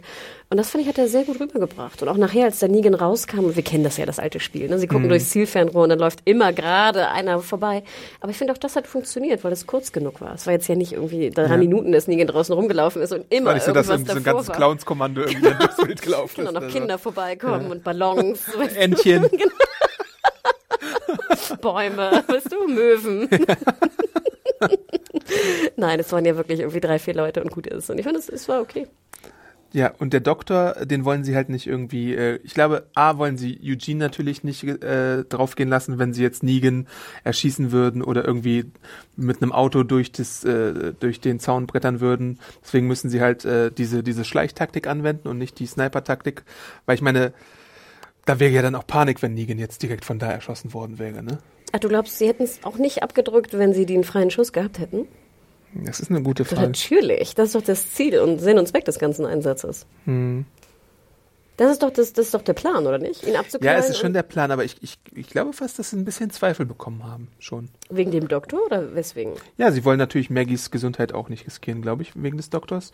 [0.49, 2.01] Und das fand ich, hat er sehr gut rübergebracht.
[2.01, 4.79] Und auch nachher, als der Negan rauskam, wir kennen das ja, das alte Spiel, ne?
[4.79, 4.91] sie Mhm.
[4.91, 7.83] gucken durchs Zielfernrohr und dann läuft immer gerade einer vorbei.
[8.21, 10.33] Aber ich finde auch, das hat funktioniert, weil es kurz genug war.
[10.33, 11.57] Es war jetzt ja nicht irgendwie drei Ja.
[11.57, 14.23] Minuten, dass Negan draußen rumgelaufen ist und immer War nicht so, dass irgendwas so ein
[14.23, 14.55] ganzes.
[14.55, 16.49] Clownskommando irgendwie durchs Bild gelaufen Können ist.
[16.55, 18.41] auch noch Also, Kinder vorbeikommen und Ballons,
[18.77, 19.27] Entchen.
[21.61, 23.29] Bäume, weißt du, Möwen.
[25.75, 27.89] Nein, es waren ja wirklich irgendwie drei, vier Leute und gut ist.
[27.89, 28.87] Und ich fand, es, es war okay.
[29.73, 33.37] Ja, und der Doktor, den wollen sie halt nicht irgendwie, äh, ich glaube, A, wollen
[33.37, 36.87] sie Eugene natürlich nicht äh, draufgehen lassen, wenn sie jetzt Negan
[37.23, 38.65] erschießen würden oder irgendwie
[39.15, 42.39] mit einem Auto durch, das, äh, durch den Zaun brettern würden.
[42.61, 46.43] Deswegen müssen sie halt äh, diese, diese Schleichtaktik anwenden und nicht die Sniper-Taktik.
[46.85, 47.31] Weil ich meine,
[48.25, 51.23] da wäre ja dann auch Panik, wenn Negan jetzt direkt von da erschossen worden wäre,
[51.23, 51.39] ne?
[51.71, 54.79] Ach, du glaubst, sie hätten es auch nicht abgedrückt, wenn sie den freien Schuss gehabt
[54.79, 55.07] hätten?
[55.73, 56.67] Das ist eine gute Frage.
[56.67, 57.33] natürlich.
[57.33, 59.85] Das ist doch das Ziel und Sinn und Zweck des ganzen Einsatzes.
[60.05, 60.45] Hm.
[61.57, 63.23] Das ist doch das, das ist doch der Plan, oder nicht?
[63.27, 63.79] Ihn Ja, abzuknallen?
[63.79, 66.31] es ist schon der Plan, aber ich, ich, ich glaube fast, dass sie ein bisschen
[66.31, 67.69] Zweifel bekommen haben, schon.
[67.89, 69.33] wegen dem Doktor oder weswegen?
[69.57, 72.91] Ja, sie wollen natürlich Maggies Gesundheit auch nicht riskieren, glaube ich, wegen des Doktors.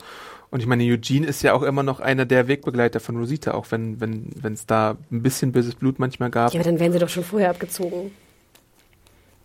[0.50, 3.68] Und ich meine, Eugene ist ja auch immer noch einer der Wegbegleiter von Rosita, auch
[3.70, 6.54] wenn wenn wenn es da ein bisschen böses Blut manchmal gab.
[6.54, 8.12] Ja, aber dann wären sie doch schon vorher abgezogen.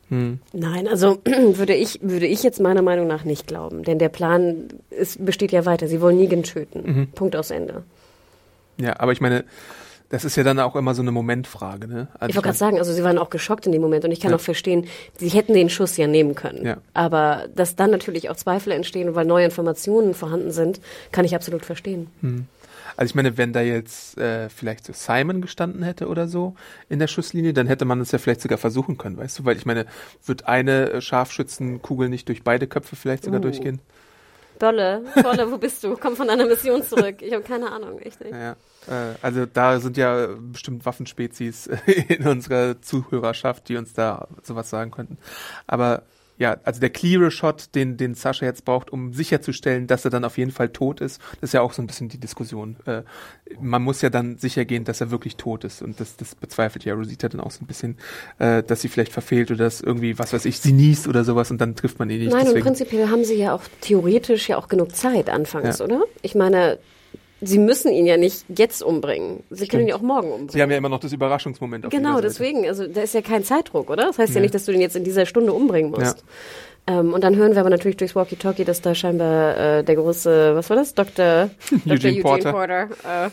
[0.09, 0.41] Hm.
[0.53, 3.83] Nein, also würde ich, würde ich jetzt meiner Meinung nach nicht glauben.
[3.83, 5.87] Denn der Plan ist, besteht ja weiter.
[5.89, 6.83] Sie wollen Negan töten.
[6.85, 7.07] Mhm.
[7.13, 7.85] Punkt aus Ende.
[8.79, 9.45] Ja, aber ich meine,
[10.09, 12.09] das ist ja dann auch immer so eine Momentfrage, ne?
[12.19, 14.21] Also Ich wollte gerade sagen, also sie waren auch geschockt in dem Moment und ich
[14.21, 14.37] kann Ja.
[14.37, 14.87] auch verstehen,
[15.19, 16.67] sie hätten den Schuss ja nehmen können.
[16.67, 16.77] Ja.
[16.93, 20.81] Aber dass dann natürlich auch Zweifel entstehen, weil neue Informationen vorhanden sind,
[21.13, 22.09] kann ich absolut verstehen.
[22.95, 26.57] Also ich meine, wenn da jetzt äh, vielleicht so Simon gestanden hätte oder so
[26.91, 29.45] in der Schusslinie, dann hätte man es ja vielleicht sogar versuchen können, weißt du?
[29.47, 29.87] Weil ich meine,
[30.27, 33.45] wird eine äh, Scharfschützenkugel nicht durch beide Köpfe vielleicht sogar Uh.
[33.45, 33.81] durchgehen?
[34.63, 35.97] Bolle, Bolle, wo bist du?
[35.97, 37.21] Komm von deiner Mission zurück.
[37.21, 38.33] Ich habe keine Ahnung, echt nicht.
[38.33, 38.53] Ja,
[38.89, 41.67] äh, also da sind ja bestimmt Waffenspezies
[42.09, 45.19] in unserer Zuhörerschaft, die uns da sowas sagen könnten.
[45.67, 46.05] Aber
[46.39, 50.25] ja, also der cleare Shot, den, den Sascha jetzt braucht, um sicherzustellen, dass er dann
[50.25, 52.77] auf jeden Fall tot ist, das ist ja auch so ein bisschen die Diskussion.
[52.87, 53.03] Äh,
[53.61, 55.83] man muss ja dann sicher gehen, dass er wirklich tot ist.
[55.83, 57.99] Und das, das bezweifelt ja Rosita dann auch so ein bisschen,
[58.39, 61.51] äh, dass sie vielleicht verfehlt oder dass irgendwie, was weiß ich, sie niest oder sowas
[61.51, 62.31] und dann trifft man ihn nicht.
[62.33, 65.85] Nein, und Deswegen, prinzipiell haben sie ja auch theoretisch ja auch genug Zeit anfangs, Ja.
[65.85, 66.03] oder?
[66.23, 66.79] Ich meine,
[67.43, 69.43] sie müssen ihn ja nicht jetzt umbringen.
[69.51, 70.49] Sie können ihn ja auch morgen umbringen.
[70.51, 73.45] sie haben ja immer noch das Überraschungsmoment auf Genau, deswegen, also da ist ja kein
[73.45, 74.07] Zeitdruck, oder?
[74.07, 74.41] Das heißt ja, Ja.
[74.43, 76.25] nicht, dass du den jetzt in dieser Stunde umbringen musst.
[76.87, 80.57] Ähm, und dann hören wir aber natürlich durchs Walkie-Talkie, dass da scheinbar äh, der große,
[80.57, 80.95] was war das?
[80.95, 81.51] Dr.
[81.71, 81.71] Dr.
[81.93, 82.53] Eugene Eugene, Porter.
[82.53, 82.89] Porter.
[83.27, 83.31] äh,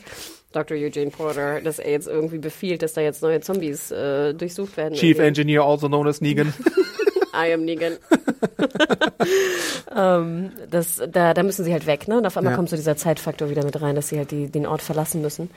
[0.51, 0.77] Dr.
[0.77, 4.93] Eugene Porter, dass er jetzt irgendwie befiehlt, dass da jetzt neue Zombies äh, durchsucht werden.
[4.95, 5.27] Chief Irgendwie.
[5.27, 6.53] Engineer, also known as Negan.
[7.33, 7.97] I am Negan.
[9.95, 12.17] ähm, das, da, da müssen sie halt weg, ne?
[12.17, 12.55] Und auf einmal Ja.
[12.57, 15.49] kommt so dieser Zeitfaktor wieder mit rein, dass sie halt die, den Ort verlassen müssen.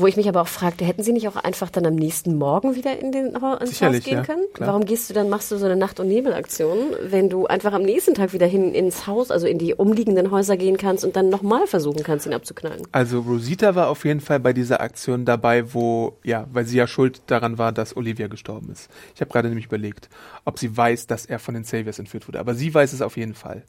[0.00, 2.74] Wo ich mich aber auch fragte, hätten sie nicht auch einfach dann am nächsten Morgen
[2.74, 4.44] wieder in den ins Haus gehen ja, können?
[4.54, 4.68] klar.
[4.68, 7.82] Warum gehst du dann, machst du so eine Nacht- und Nebelaktion, wenn du einfach am
[7.82, 11.28] nächsten Tag wieder hin ins Haus, also in die umliegenden Häuser gehen kannst und dann
[11.28, 12.82] nochmal versuchen kannst, ihn abzuknallen?
[12.92, 16.86] Also Rosita war auf jeden Fall bei dieser Aktion dabei, wo, ja, weil sie ja
[16.86, 18.88] schuld daran war, dass Olivia gestorben ist.
[19.14, 20.08] Ich habe gerade nämlich überlegt,
[20.46, 22.40] ob sie weiß, dass er von den Saviors entführt wurde.
[22.40, 23.64] Aber sie weiß es auf jeden Fall.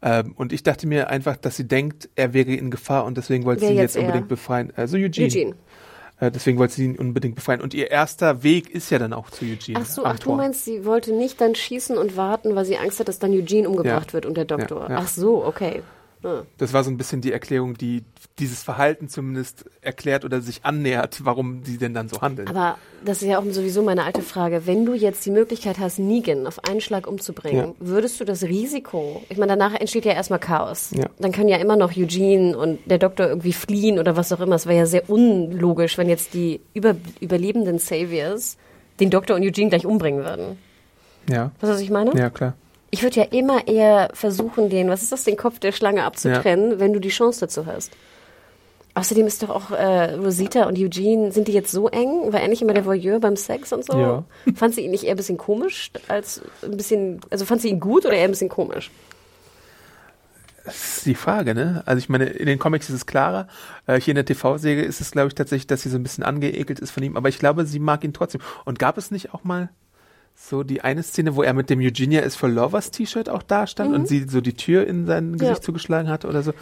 [0.00, 3.44] Ähm, und ich dachte mir einfach, dass sie denkt, er wäre in Gefahr und deswegen
[3.44, 4.72] wollte Wer sie ihn jetzt jetzt unbedingt befreien.
[4.76, 5.26] Also Eugene.
[5.26, 5.54] Eugene.
[6.20, 7.60] Äh, deswegen wollte sie ihn unbedingt befreien.
[7.60, 9.78] Und ihr erster Weg ist ja dann auch zu Eugene.
[9.80, 12.98] Ach so, ach du meinst, sie wollte nicht dann schießen und warten, weil sie Angst
[13.00, 14.12] hat, dass dann Eugene umgebracht Ja.
[14.14, 14.82] wird und der Doktor.
[14.84, 14.96] Ja, ja.
[15.02, 15.82] Ach so, okay.
[16.24, 16.42] Ah.
[16.58, 18.02] Das war so ein bisschen die Erklärung, die
[18.38, 22.48] dieses Verhalten zumindest erklärt oder sich annähert, warum die denn dann so handeln.
[22.48, 24.66] Aber das ist ja auch sowieso meine alte Frage.
[24.66, 27.74] Wenn du jetzt die Möglichkeit hast, Negan auf einen Schlag umzubringen, Ja.
[27.78, 30.90] würdest du das Risiko, ich meine, danach entsteht ja erstmal Chaos.
[30.92, 31.06] Ja.
[31.20, 34.56] Dann können ja immer noch Eugene und der Doktor irgendwie fliehen oder was auch immer.
[34.56, 38.56] Es wäre ja sehr unlogisch, wenn jetzt die über, überlebenden Saviors
[38.98, 40.58] den Doktor und Eugene gleich umbringen würden.
[41.30, 42.12] ja, Weißt du, was ich meine?
[42.18, 42.54] ja, klar.
[42.90, 46.80] Ich würde ja immer eher versuchen, den, was ist das, den Kopf der Schlange abzutrennen,
[46.80, 47.92] wenn du die Chance dazu hast.
[48.94, 52.32] Außerdem ist doch auch äh, Rosita und Eugene, sind die jetzt so eng?
[52.32, 53.96] War er nicht immer der Voyeur beim Sex und so?
[53.96, 54.24] Ja.
[54.56, 57.78] Fand sie ihn nicht eher ein bisschen komisch als ein bisschen, also fand sie ihn
[57.78, 58.90] gut oder eher ein bisschen komisch?
[60.64, 61.82] Das ist die Frage, ne?
[61.86, 63.46] Also ich meine, in den Comics ist es klarer.
[63.86, 66.24] Äh, hier in der TV-Serie ist es, glaube ich, tatsächlich, dass sie so ein bisschen
[66.24, 67.16] angeekelt ist von ihm.
[67.16, 68.40] Aber ich glaube, sie mag ihn trotzdem.
[68.64, 69.70] Und gab es nicht auch mal
[70.40, 73.66] so die eine Szene, wo er mit dem Eugenia is for Lovers T-Shirt auch da
[73.66, 75.60] stand und sie so die Tür in sein Gesicht Ja.
[75.60, 76.52] zugeschlagen hatte oder so?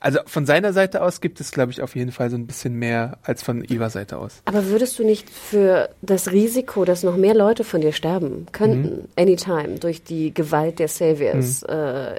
[0.00, 2.74] Also von seiner Seite aus gibt es, glaube ich, auf jeden Fall so ein bisschen
[2.74, 4.40] mehr als von ihrer Seite aus.
[4.46, 8.96] Aber würdest du nicht für das Risiko, dass noch mehr Leute von dir sterben könnten,
[9.02, 9.04] Mhm.
[9.16, 12.16] anytime, durch die Gewalt der Saviors, äh,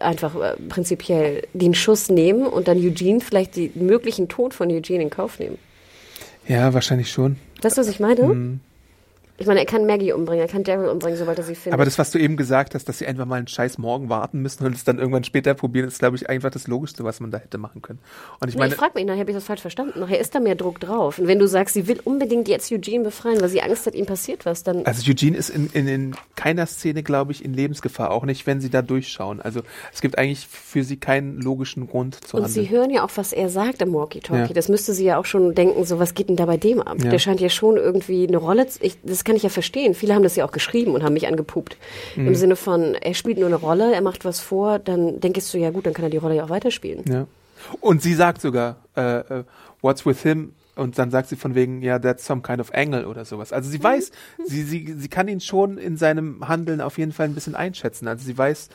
[0.00, 5.02] einfach äh, prinzipiell den Schuss nehmen und dann Eugene, vielleicht den möglichen Tod von Eugene
[5.02, 5.58] in Kauf nehmen?
[6.48, 7.36] Ja, wahrscheinlich schon.
[7.60, 8.58] Weißt du, was ich meine?
[9.42, 11.74] Ich meine, er kann Maggie umbringen, er kann Daryl umbringen, sobald er sie findet.
[11.74, 14.40] Aber das, was du eben gesagt hast, dass sie einfach mal einen scheiß Morgen warten
[14.40, 17.30] müssen und es dann irgendwann später probieren, ist, glaube ich, einfach das Logischste, was man
[17.32, 17.98] da hätte machen können.
[18.40, 19.98] Und ich Nee, meine, ich frage mich, nachher habe ich das falsch verstanden.
[19.98, 21.18] Nachher ist da mehr Druck drauf.
[21.18, 24.06] Und wenn du sagst, sie will unbedingt jetzt Eugene befreien, weil sie Angst hat, ihm
[24.06, 28.10] passiert was, dann Also Eugene ist in, in, in keiner Szene, glaube ich, in Lebensgefahr,
[28.12, 29.40] auch nicht, wenn sie da durchschauen.
[29.40, 29.62] Also
[29.92, 32.64] es gibt eigentlich für sie keinen logischen Grund zu Und handeln.
[32.64, 34.48] Sie hören ja auch, was er sagt im Walkie-Talkie.
[34.50, 34.54] Ja.
[34.54, 36.96] Das müsste sie ja auch schon denken, so was geht denn da bei dem ab?
[37.02, 37.10] Ja.
[37.10, 39.94] Der scheint ja schon irgendwie eine Rolle, zu- ich, das kann ich ja verstehen.
[39.94, 41.76] Viele haben das ja auch geschrieben und haben mich angepupt.
[42.16, 42.28] Mhm.
[42.28, 45.58] Im Sinne von, er spielt nur eine Rolle, er macht was vor, dann denkst du,
[45.58, 47.04] ja gut, dann kann er die Rolle ja auch weiterspielen.
[47.08, 47.26] ja.
[47.80, 49.44] Und sie sagt sogar, äh, äh,
[49.82, 50.52] what's with him?
[50.74, 53.52] Und dann sagt sie von wegen, ja, that's some kind of angle oder sowas.
[53.52, 53.82] Also sie Mhm.
[53.84, 54.10] weiß,
[54.46, 58.08] sie, sie, sie kann ihn schon in seinem Handeln auf jeden Fall ein bisschen einschätzen.
[58.08, 58.68] Also sie weiß,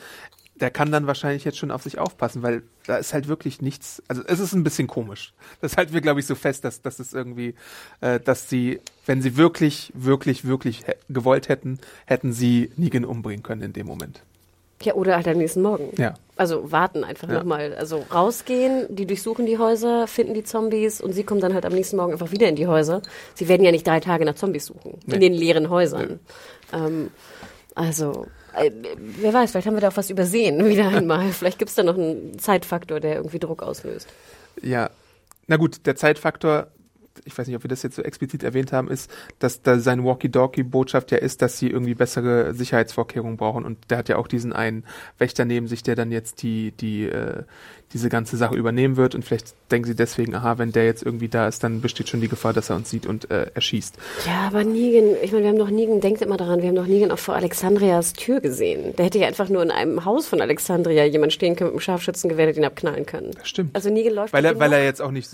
[0.60, 4.02] der kann dann wahrscheinlich jetzt schon auf sich aufpassen, weil da ist halt wirklich nichts,
[4.08, 5.32] also es ist ein bisschen komisch.
[5.60, 7.54] Das halten wir, glaube ich, so fest, dass, dass es irgendwie,
[8.00, 13.62] äh, dass sie, wenn sie wirklich, wirklich, wirklich gewollt hätten, hätten sie Negan umbringen können
[13.62, 14.22] in dem Moment.
[14.82, 15.90] Ja, oder halt am nächsten Morgen.
[16.00, 16.14] Ja.
[16.36, 17.34] Also warten einfach Ja.
[17.34, 17.74] nochmal.
[17.74, 21.72] Also rausgehen, die durchsuchen die Häuser, finden die Zombies und sie kommen dann halt am
[21.72, 23.02] nächsten Morgen einfach wieder in die Häuser.
[23.34, 24.92] Sie werden ja nicht drei Tage nach Zombies suchen.
[25.06, 25.18] In Nee.
[25.18, 26.20] den leeren Häusern.
[26.72, 27.10] Ähm,
[27.74, 31.30] also, wer weiß, vielleicht haben wir da auch was übersehen, wieder einmal.
[31.32, 34.08] Vielleicht gibt's da noch einen Zeitfaktor, der irgendwie Druck auslöst.
[34.62, 34.90] Ja,
[35.46, 36.68] na gut, der Zeitfaktor,
[37.24, 40.04] ich weiß nicht, ob wir das jetzt so explizit erwähnt haben, ist, dass da seine
[40.04, 43.64] Walkie-Talkie-Botschaft ja ist, dass sie irgendwie bessere Sicherheitsvorkehrungen brauchen.
[43.64, 44.84] Und der hat ja auch diesen einen
[45.18, 47.44] Wächter neben sich, der dann jetzt die, die, äh,
[47.92, 49.14] diese ganze Sache übernehmen wird.
[49.14, 52.20] Und vielleicht denken sie deswegen, aha, wenn der jetzt irgendwie da ist, dann besteht schon
[52.20, 53.96] die Gefahr, dass er uns sieht und äh, erschießt.
[54.26, 56.86] Ja, aber Negan, ich meine, wir haben doch Negan, denkt immer daran, wir haben doch
[56.86, 58.92] Negan auch vor Alexandrias Tür gesehen.
[58.96, 61.80] Da hätte ja einfach nur in einem Haus von Alexandria jemand stehen können mit einem
[61.80, 63.30] Scharfschützengewehr, der den abknallen können.
[63.32, 63.74] Das stimmt.
[63.74, 65.30] Also Negan läuft weil er, weil er jetzt auch nicht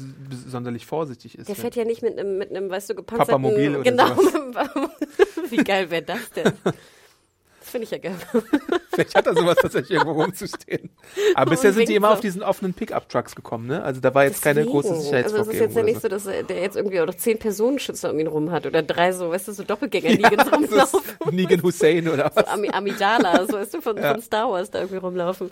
[0.46, 1.48] sonderlich vorsichtig ist.
[1.48, 1.60] Der ne?
[1.74, 3.42] Fährt ja nicht mit einem, mit einem, weißt du, gepanzerten...
[3.42, 4.16] Papamobil oder genau,
[5.50, 6.52] Wie geil wäre das denn?
[6.64, 8.14] Das finde ich ja geil.
[8.90, 10.90] Vielleicht hat er sowas tatsächlich irgendwo rumzustehen.
[11.34, 12.14] Aber bisher sind die immer so.
[12.14, 13.82] auf diesen offenen Pickup-Trucks gekommen, ne?
[13.82, 15.16] Also da war jetzt keine große Deswegen.
[15.16, 15.68] Also es ist Sicherheitsvorkehrung.
[15.68, 18.28] jetzt ja nicht so, dass er, der jetzt irgendwie auch noch zehn Personenschützer um ihn
[18.28, 21.00] rum hat oder drei so, weißt du, so Doppelgänger-Negans das rumlaufen.
[21.26, 22.46] ist Negan Hussein oder was?
[22.46, 24.12] Ami Amidala, so weißt du, von, Ja.
[24.12, 25.50] von Star Wars da irgendwie rumlaufen.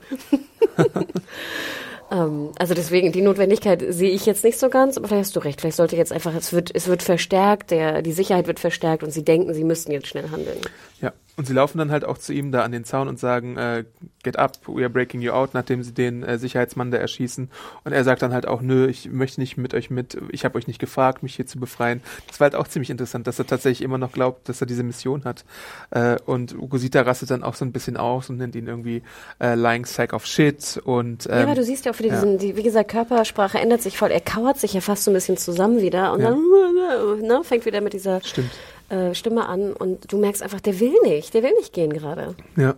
[2.12, 5.40] Ähm, also deswegen, die Notwendigkeit sehe ich jetzt nicht so ganz, aber vielleicht hast du
[5.40, 5.60] recht.
[5.60, 9.10] Vielleicht sollte jetzt einfach, es wird, es wird verstärkt, der, die Sicherheit wird verstärkt und
[9.10, 10.58] sie denken, sie müssten jetzt schnell handeln.
[11.00, 13.56] Ja, und sie laufen dann halt auch zu ihm da an den Zaun und sagen,
[13.56, 13.84] äh,
[14.22, 17.50] get up, we are breaking you out, nachdem sie den äh, Sicherheitsmann da erschießen.
[17.84, 20.58] Und er sagt dann halt auch, nö, ich möchte nicht mit euch mit, ich habe
[20.58, 22.02] euch nicht gefragt, mich hier zu befreien.
[22.28, 24.82] Das war halt auch ziemlich interessant, dass er tatsächlich immer noch glaubt, dass er diese
[24.82, 25.46] Mission hat.
[25.90, 29.02] Äh, und Rosita rastet dann auch so ein bisschen aus und nennt ihn irgendwie
[29.40, 32.10] äh, lying sack of shit und ähm, ja, aber du siehst ja auch ja.
[32.10, 34.10] diesen, die, wie gesagt, Körpersprache ändert sich voll.
[34.10, 36.30] Er kauert sich ja fast so ein bisschen zusammen wieder und Ja.
[36.30, 38.50] dann ne, fängt wieder mit dieser Stimmt.
[38.92, 42.34] Äh, Stimme an und du merkst einfach, der will nicht, der will nicht gehen gerade.
[42.56, 42.74] Ja.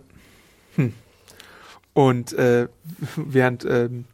[0.75, 0.93] Hm.
[1.93, 2.67] Und äh,
[3.15, 4.05] während, ähm,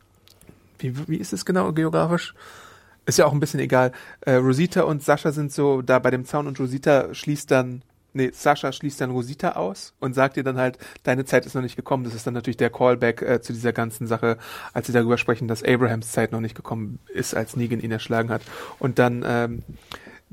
[0.80, 2.34] wie, wie ist es genau geografisch?
[3.06, 3.92] Ist ja auch ein bisschen egal.
[4.22, 7.82] Äh, Rosita und Sascha sind so da bei dem Zaun und Rosita schließt dann,
[8.14, 11.62] nee, Sascha schließt dann Rosita aus und sagt ihr dann halt, deine Zeit ist noch
[11.62, 12.04] nicht gekommen.
[12.04, 14.38] Das ist dann natürlich der Callback äh, zu dieser ganzen Sache,
[14.74, 18.30] als sie darüber sprechen, dass Abrahams Zeit noch nicht gekommen ist, als Negan ihn erschlagen
[18.30, 18.42] hat.
[18.80, 19.64] Und dann ähm,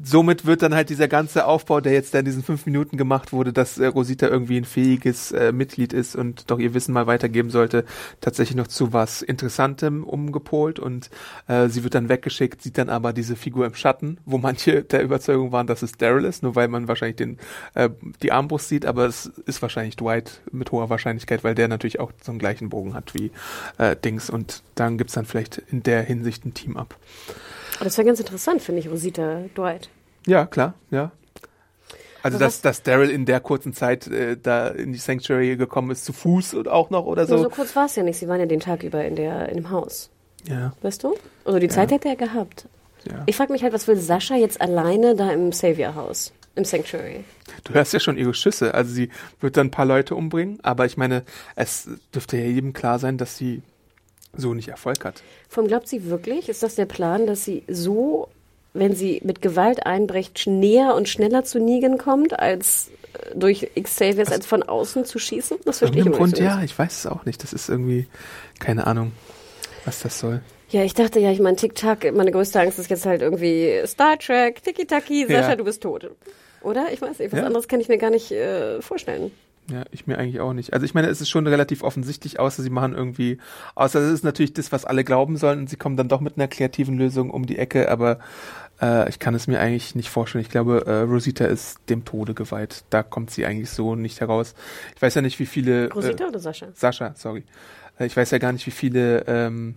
[0.03, 3.33] somit wird dann halt dieser ganze Aufbau, der jetzt da in diesen fünf Minuten gemacht
[3.33, 7.07] wurde, dass äh, Rosita irgendwie ein fähiges äh, Mitglied ist und doch ihr Wissen mal
[7.07, 7.85] weitergeben sollte,
[8.21, 11.11] tatsächlich noch zu was Interessantem umgepolt und
[11.49, 15.03] äh, sie wird dann weggeschickt, sieht dann aber diese Figur im Schatten, wo manche der
[15.03, 17.39] Überzeugung waren, dass es Daryl ist, nur weil man wahrscheinlich den
[17.75, 17.91] äh,
[18.23, 22.13] die Armbrust sieht, aber es ist wahrscheinlich Dwight mit hoher Wahrscheinlichkeit, weil der natürlich auch
[22.23, 23.33] so einen gleichen Bogen hat wie
[23.79, 26.97] äh, Dings und dann gibt's dann vielleicht in der Hinsicht ein Team ab.
[27.79, 29.89] Aber das wäre ganz interessant, finde ich, Rosita Dwight.
[30.27, 31.11] Ja, klar, ja.
[32.23, 35.91] Also, Aber dass, dass Daryl in der kurzen Zeit äh, da in die Sanctuary gekommen
[35.93, 37.45] ist, zu Fuß und auch noch oder Nur so.
[37.45, 38.19] so kurz war es ja nicht.
[38.19, 40.11] Sie waren ja den Tag über in, der, in dem Haus.
[40.49, 41.15] Ja, Weißt du?
[41.45, 42.67] Also die Zeit hätte er gehabt.
[43.09, 43.23] ja.
[43.27, 46.33] Ich frage mich halt, was will Sascha jetzt alleine da im Savior-Haus?
[46.57, 47.25] Im Sanctuary?
[47.63, 48.75] Du hörst ja schon ihre Schüsse.
[48.75, 49.11] Also sie
[49.41, 51.23] wird dann ein paar Leute umbringen, aber ich meine,
[51.55, 53.63] es dürfte ja jedem klar sein, dass sie
[54.37, 55.23] so nicht Erfolg hat.
[55.57, 58.29] Allem glaubt sie wirklich, ist das der Plan, dass sie so,
[58.75, 64.31] wenn sie mit Gewalt einbricht, näher und schneller zu Negan kommt, als äh, durch Xaviers
[64.31, 65.59] als von außen zu schießen?
[65.65, 67.43] Das verstehe ich immer nicht Grund, so ja, ich weiß es auch nicht.
[67.43, 68.07] Das ist irgendwie,
[68.61, 69.13] keine Ahnung,
[69.85, 70.41] was das soll.
[70.71, 74.19] Ja, ich dachte ja, ich meine, Tic-Tac, meine größte Angst ist jetzt halt irgendwie Star
[74.19, 75.57] Trek, Tiki-Taki, Sascha, Ja.
[75.57, 76.11] du bist tot.
[76.61, 76.89] Oder?
[76.93, 77.47] Ich weiß nicht, was Ja.
[77.47, 79.31] anderes kann ich mir gar nicht äh, vorstellen.
[79.71, 80.73] Ja, ich mir eigentlich auch nicht.
[80.73, 83.37] Also ich meine, es ist schon relativ offensichtlich, außer sie machen irgendwie,
[83.75, 86.37] außer es ist natürlich das, was alle glauben sollen und sie kommen dann doch mit
[86.39, 88.19] einer kreativen Lösung um die Ecke, aber
[88.81, 90.41] äh, ich kann es mir eigentlich nicht vorstellen.
[90.43, 92.85] Ich glaube, äh, Rosita ist dem Tode geweiht.
[92.89, 94.55] Da kommt sie eigentlich so nicht heraus.
[94.97, 95.93] Ich weiß ja nicht, wie viele...
[95.93, 96.69] Rosita Äh, oder Sascha?
[96.73, 97.45] Sascha, sorry.
[97.99, 99.75] Äh, Ich weiß ja gar nicht, wie viele, ähm,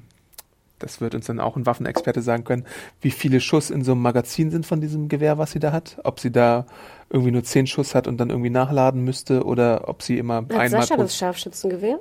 [0.83, 2.65] das wird uns dann auch ein Waffenexperte sagen können,
[3.01, 5.97] wie viele Schuss in so einem Magazin sind von diesem Gewehr, was sie da hat.
[6.03, 6.65] Ob sie da
[7.09, 10.51] irgendwie nur zehn Schuss hat und dann irgendwie nachladen müsste oder ob sie immer Hat
[10.51, 11.99] einmal Sascha das Scharfschützengewehr?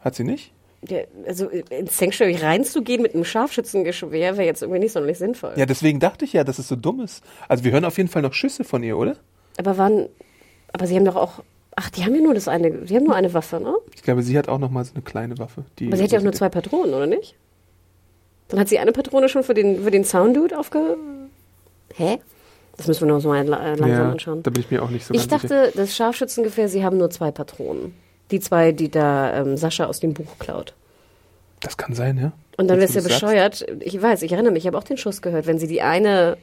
[0.00, 0.52] Hat sie nicht?
[0.82, 5.52] Der, also ins Sanctuary reinzugehen mit einem Scharfschützengewehr wäre jetzt irgendwie nicht sonderlich sinnvoll.
[5.54, 7.22] Ja, deswegen dachte ich ja, dass es so dumm ist.
[7.48, 9.16] Also wir hören auf jeden Fall noch Schüsse von ihr, oder?
[9.58, 10.08] Aber wann?
[10.72, 11.44] Aber sie haben doch auch.
[11.76, 12.84] Ach, die haben ja nur das eine.
[12.86, 13.74] Sie haben nur eine Waffe, ne?
[13.94, 15.64] Ich glaube, sie hat auch noch mal so eine kleine Waffe.
[15.80, 17.36] Aber sie hat ja auch nur zwei Patronen, oder nicht?
[18.52, 20.96] Dann hat sie eine Patrone schon für den, für den Sounddude aufge.
[21.94, 22.18] Hä?
[22.76, 24.42] Das müssen wir noch so mal la- langsam ja, anschauen.
[24.42, 25.62] da bin ich mir auch nicht so Ich ganz sicher.
[25.66, 27.94] dachte, das Scharfschützengewehr, sie haben nur zwei Patronen.
[28.30, 30.74] Die zwei, die da ähm, Sascha aus dem Buch klaut.
[31.60, 32.32] Das kann sein, ja.
[32.58, 33.66] Und dann Jetzt, wär's ja du's sagst.
[33.66, 33.82] bescheuert.
[33.84, 36.36] Ich weiß, ich erinnere mich, ich habe auch den Schuss gehört, wenn sie die eine,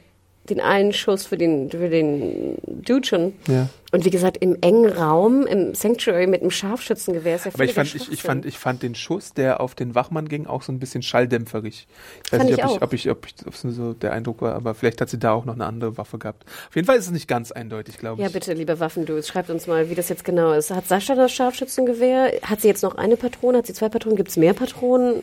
[0.48, 3.34] den einen Schuss für den, für den Dude schon.
[3.46, 3.68] Ja.
[3.92, 7.74] Und wie gesagt, im engen Raum, im Sanctuary mit einem Scharfschützengewehr ist ja Aber ich
[7.74, 10.70] fand, ich, ich, fand, ich fand den Schuss, der auf den Wachmann ging, auch so
[10.72, 11.86] ein bisschen schalldämpferig.
[12.24, 13.92] Ich weiß Fand nicht, ich ob, ich, ob, ich, ob, ich, ob es nur so
[13.92, 16.44] der Eindruck war, aber vielleicht hat sie da auch noch eine andere Waffe gehabt.
[16.68, 18.32] Auf jeden Fall ist es nicht ganz eindeutig, glaube Ja, ich.
[18.32, 20.70] bitte, liebe Waffendudes, schreibt uns mal, wie das jetzt genau ist.
[20.70, 22.40] Hat Sascha das Scharfschützengewehr?
[22.42, 23.58] Hat sie jetzt noch eine Patrone?
[23.58, 24.16] Hat sie zwei Patronen?
[24.16, 25.22] Gibt es mehr Patronen?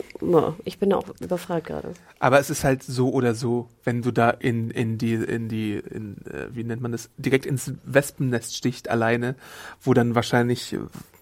[0.64, 1.92] Ich bin da auch überfragt gerade.
[2.18, 5.74] Aber es ist halt so oder so, wenn du da in, in die, in die,
[5.74, 9.34] in, äh, wie nennt man das, direkt ins Wespennest sticht alleine,
[9.80, 10.78] wo dann wahrscheinlich äh,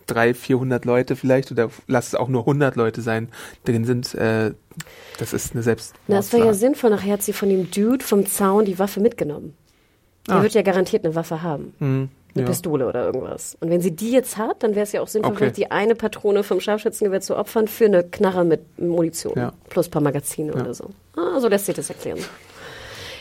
[0.06, 3.28] drei, vierhundert Leute vielleicht oder lass es auch nur hundert Leute sein,
[3.64, 4.52] drin sind, äh,
[5.18, 5.76] das ist eine
[6.08, 9.00] Na, es wäre ja sinnvoll, nachher hat sie von dem Dude vom Zaun die Waffe
[9.00, 9.54] mitgenommen.
[10.28, 10.42] Der Ah.
[10.42, 11.72] wird ja garantiert eine Waffe haben.
[11.78, 12.48] Hm, Eine ja.
[12.50, 13.56] Pistole oder irgendwas.
[13.60, 15.38] Und wenn sie die jetzt hat, dann wäre es ja auch sinnvoll, Okay.
[15.38, 19.32] vielleicht die eine Patrone vom Scharfschützengewehr zu opfern für eine Knarre mit Munition.
[19.36, 19.52] Ja.
[19.70, 20.90] Plus ein paar Magazine oder so.
[21.16, 22.18] Ah, so lässt sich das erklären.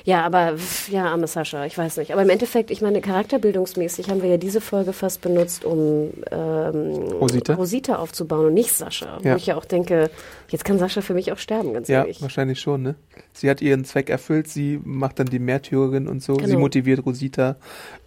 [0.06, 0.54] Ja, aber
[0.92, 2.14] ja, arme Sascha, ich weiß nicht.
[2.14, 6.94] Aber im Endeffekt, ich meine, charakterbildungsmäßig haben wir ja diese Folge fast benutzt, um ähm,
[7.20, 7.56] Rosita?
[7.56, 9.18] Rosita aufzubauen und nicht Sascha.
[9.24, 9.34] Ja.
[9.34, 10.12] Wo ich ja auch denke,
[10.50, 12.22] jetzt kann Sascha für mich auch sterben, ganz Ja, ehrlich.
[12.22, 12.96] wahrscheinlich schon, ne?
[13.34, 16.36] Sie hat ihren Zweck erfüllt, sie macht dann die Märtyrerin und so.
[16.36, 16.60] Sie Genau.
[16.60, 17.56] motiviert Rosita,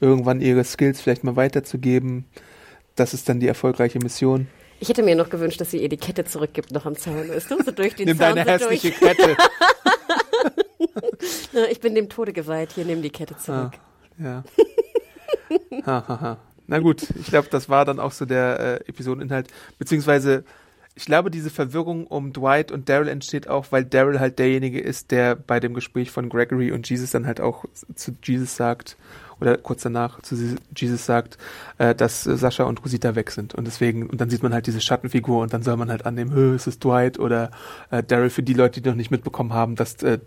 [0.01, 2.27] irgendwann ihre Skills vielleicht mal weiterzugeben.
[2.95, 4.47] Das ist dann die erfolgreiche Mission.
[4.79, 7.51] Ich hätte mir noch gewünscht, dass sie ihr die Kette zurückgibt, noch am Zaun, weißt
[7.51, 7.61] du?
[7.65, 9.17] So durch den Nimm Zaun deine so hässliche durch.
[9.17, 9.37] Kette.
[11.71, 13.73] Ich bin dem Tode geweiht, hier nimm die Kette ah, zurück.
[14.19, 14.45] ja.
[15.87, 16.39] ha, ha, ha.
[16.67, 19.49] Na gut, ich glaube, das war dann auch so der äh, Episodeninhalt.
[19.79, 20.45] Beziehungsweise,
[20.95, 25.11] ich glaube, diese Verwirrung um Dwight und Daryl entsteht auch, weil Daryl halt derjenige ist,
[25.11, 27.65] der bei dem Gespräch von Gregory und Jesus dann halt auch
[27.95, 28.97] zu Jesus sagt,
[29.41, 30.37] oder kurz danach zu
[30.77, 31.39] Jesus sagt,
[31.79, 33.55] äh, dass Sascha und Rosita weg sind.
[33.55, 36.33] Und deswegen, und dann sieht man halt diese Schattenfigur und dann soll man halt annehmen,
[36.33, 37.51] "Hö, es ist Dwight oder
[37.91, 40.19] äh, Daryl für die Leute, die noch nicht mitbekommen haben, dass äh,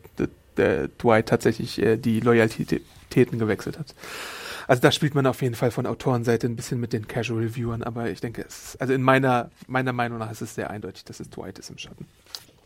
[0.57, 3.95] Dwight tatsächlich äh, die Loyalitäten gewechselt hat.
[4.67, 7.83] Also da spielt man auf jeden Fall von Autorenseite ein bisschen mit den Casual Reviewern,
[7.83, 11.03] aber ich denke, es ist, also in meiner, meiner Meinung nach ist es sehr eindeutig,
[11.05, 12.05] dass es Dwight ist im Schatten.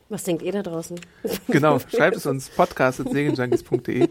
[0.10, 0.99] Was denkt ihr da draußen?
[1.47, 4.03] Genau, schreibt es uns, podcast.segenjunkies.de.
[4.03, 4.10] Äh,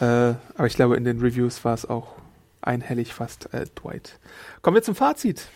[0.00, 2.14] aber ich glaube, in den Reviews war es auch
[2.62, 4.18] einhellig fast äh, Dwight.
[4.62, 5.48] Kommen wir zum Fazit.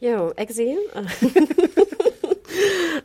[0.00, 0.78] Jo, Exil.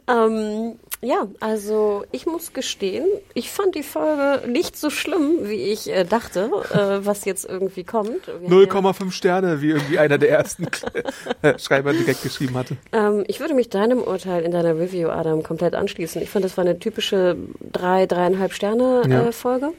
[0.08, 5.90] ähm, ja, also ich muss gestehen, ich fand die Folge nicht so schlimm, wie ich
[5.90, 8.30] äh, dachte, äh, was jetzt irgendwie kommt.
[8.48, 10.68] 0,5 Sterne, wie irgendwie einer der ersten
[11.58, 12.78] Schreiber direkt geschrieben hatte.
[12.94, 16.22] Ähm, ich würde mich deinem Urteil in deiner Review, Adam, komplett anschließen.
[16.22, 19.32] Ich fand, das war eine typische drei, dreieinhalb Sterne äh, ja.
[19.34, 19.74] Folge.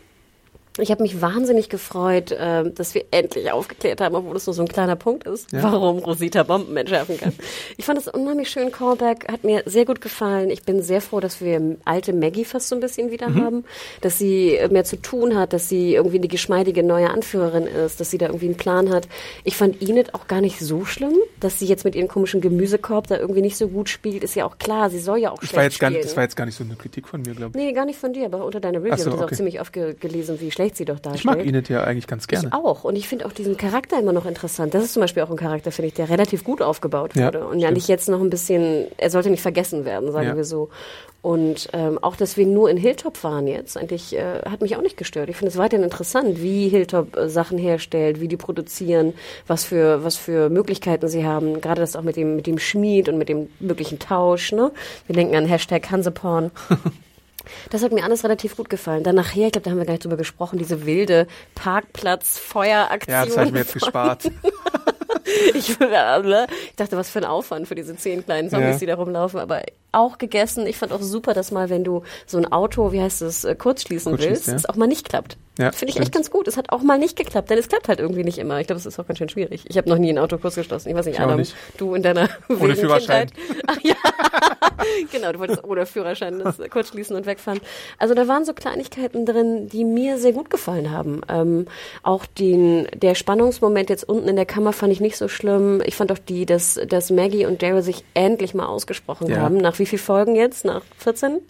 [0.79, 4.62] Ich habe mich wahnsinnig gefreut, äh, dass wir endlich aufgeklärt haben, obwohl es nur so
[4.62, 5.62] ein kleiner Punkt ist, ja.
[5.62, 7.33] warum Rosita Bomben entschärfen kann.
[7.77, 8.72] ich fand das unheimlich schön.
[8.72, 10.51] Callback hat mir sehr gut gefallen.
[10.51, 13.45] Ich bin sehr froh, dass wir alte Maggie fast so ein bisschen wieder mhm.
[13.45, 13.64] haben,
[14.01, 18.11] dass sie mehr zu tun hat, dass sie irgendwie eine geschmeidige neue Anführerin ist, dass
[18.11, 19.07] sie da irgendwie einen Plan hat.
[19.45, 23.07] Ich fand Enid auch gar nicht so schlimm, dass sie jetzt mit ihrem komischen Gemüsekorb
[23.07, 24.25] da irgendwie nicht so gut spielt.
[24.25, 25.93] Ist ja auch klar, sie soll ja auch schlecht war jetzt spielen.
[25.93, 27.64] Gar nicht, das war jetzt gar nicht so eine Kritik von mir, glaube ich.
[27.64, 29.25] Nee, gar nicht von dir, aber unter deiner Review so, habe ich okay.
[29.25, 31.21] auch ziemlich oft ge gelesen, wie schlecht schlecht sie doch darstellt.
[31.21, 32.49] Ich mag Enid ja eigentlich ganz gerne.
[32.49, 32.85] Ich auch.
[32.85, 34.73] Und ich finde auch diesen Charakter immer noch interessant.
[34.75, 37.39] Das ist zum Beispiel auch ein Charakter, finde ich, der relativ gut aufgebaut wurde.
[37.39, 40.37] Ja, und ja nicht jetzt noch ein bisschen, er sollte nicht vergessen werden, sagen ja.
[40.37, 40.71] wir so.
[41.21, 44.83] Und ähm, auch, dass wir nur in Hilltop waren jetzt, eigentlich äh, hat mich auch
[44.83, 45.31] nicht gestört.
[45.31, 49.15] Ich finde es weiterhin interessant, wie Hilltop äh, Sachen herstellt, wie die produzieren,
[49.47, 51.62] was für was für Möglichkeiten sie haben.
[51.62, 54.53] Gerade das auch mit dem mit dem Schmied und mit dem möglichen Tausch.
[54.53, 54.71] Ne?
[55.07, 56.51] Wir denken an Hashtag Hanseporn.
[57.70, 59.05] Das hat mir alles relativ gut gefallen.
[59.05, 63.14] Dann nachher, ich glaube, da haben wir gar nicht drüber gesprochen, diese wilde Parkplatz-Feueraktion.
[63.14, 64.24] Ja, das habe ich mir jetzt gespart.
[65.55, 68.78] ich, ich, dachte, was für ein Aufwand für diese zehn kleinen Zombies, ja.
[68.78, 69.40] die da rumlaufen.
[69.40, 69.62] Aber
[69.95, 70.66] auch gegessen.
[70.66, 73.55] Ich fand auch super, dass mal, wenn du so ein Auto, wie heißt es, äh,
[73.55, 74.55] kurzschließen Kurz willst, ja.
[74.55, 75.36] es auch mal nicht klappt.
[75.59, 76.49] Ja, Finde ich echt ganz gut.
[76.49, 78.59] Es hat auch mal nicht geklappt, denn es klappt halt irgendwie nicht immer.
[78.59, 79.64] Ich glaube, es ist auch ganz schön schwierig.
[79.68, 80.88] Ich habe noch nie ein Auto kurz geschlossen.
[80.88, 81.55] Ich weiß nicht, ich Adam, nicht.
[81.76, 83.28] du in deiner Ohne Führerschein.
[83.28, 83.64] Kindheit.
[83.68, 83.95] Ach ja,
[85.12, 87.61] genau, du wolltest ohne Führerschein das kurz schließen und wegfahren.
[87.99, 91.20] Also da waren so Kleinigkeiten drin, die mir sehr gut gefallen haben.
[91.28, 91.66] Ähm,
[92.03, 95.80] auch den, der Spannungsmoment jetzt unten in der Kammer fand ich nicht so schlimm.
[95.84, 99.36] Ich fand auch die, dass, dass Maggie und Daryl sich endlich mal ausgesprochen ja.
[99.36, 99.59] haben.
[99.59, 100.64] Nach wie vielen Folgen jetzt?
[100.64, 101.41] Nach 14?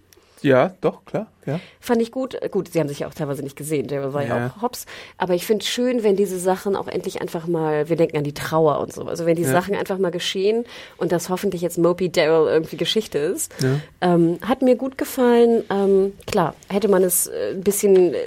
[0.44, 1.28] Ja, doch, klar.
[1.46, 1.58] Ja.
[1.80, 2.38] Fand ich gut.
[2.50, 4.84] Gut, sie haben sich ja auch teilweise nicht gesehen, der war ja, ja auch hops.
[5.16, 8.24] Aber ich finde es schön, wenn diese Sachen auch endlich einfach mal, wir denken an
[8.24, 9.04] die Trauer und so.
[9.04, 9.50] Also wenn die ja.
[9.50, 10.66] Sachen einfach mal geschehen
[10.98, 13.54] und das hoffentlich jetzt Mopey Daryl irgendwie Geschichte ist.
[13.60, 13.80] Ja.
[14.02, 15.64] Ähm, hat mir gut gefallen.
[15.70, 18.18] Ähm, klar, hätte man es äh, ein bisschen äh,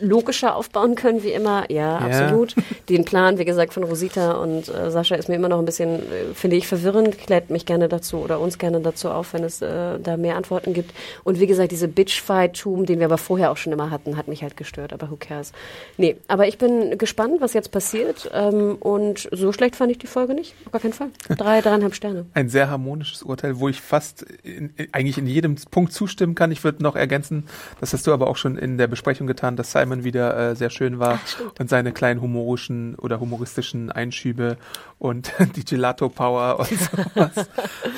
[0.00, 1.70] logischer aufbauen können, wie immer.
[1.70, 1.98] Ja, ja.
[1.98, 2.54] absolut.
[2.88, 6.00] Den Plan, wie gesagt, von Rosita und äh, Sascha ist mir immer noch ein bisschen,
[6.00, 7.18] äh, finde ich, verwirrend.
[7.18, 10.72] Klärt mich gerne dazu oder uns gerne dazu auf, wenn es äh, da mehr Antworten
[10.72, 10.92] gibt.
[11.24, 14.42] Und wie gesagt, diese Bitchfight-Tum, den wir aber vorher auch schon immer hatten, hat mich
[14.42, 15.52] halt gestört, aber who cares.
[15.96, 18.30] Nee, aber ich bin gespannt, was jetzt passiert.
[18.32, 20.54] Ähm, und so schlecht fand ich die Folge nicht.
[20.66, 21.08] Auf gar keinen Fall.
[21.36, 22.26] Drei, dreieinhalb Sterne.
[22.34, 26.52] Ein sehr harmonisches Urteil, wo ich fast in, eigentlich in jedem Punkt zustimmen kann.
[26.52, 27.44] Ich würde noch ergänzen,
[27.80, 30.70] das hast du aber auch schon in der Besprechung getan, dass Simon wieder äh, sehr
[30.70, 34.56] schön war Ach, und seine kleinen humorischen oder humoristischen Einschübe
[34.98, 36.68] und die Gelato Power und
[37.14, 37.48] sowas.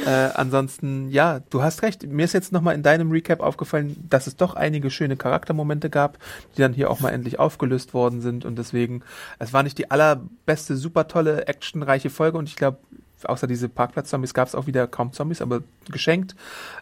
[0.07, 2.05] äh, ansonsten, ja, du hast recht.
[2.05, 6.19] Mir ist jetzt nochmal in deinem Recap aufgefallen, dass es doch einige schöne Charaktermomente gab,
[6.57, 9.03] die dann hier auch mal endlich aufgelöst worden sind und deswegen,
[9.39, 12.79] es war nicht die allerbeste, super tolle, actionreiche Folge und ich glaube,
[13.25, 16.37] außer diese Parkplatz-Zombies gab es auch wieder kaum Zombies, aber geschenkt.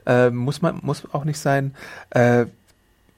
[0.06, 1.74] Äh, muss man, muss auch nicht sein.
[2.10, 2.46] Äh,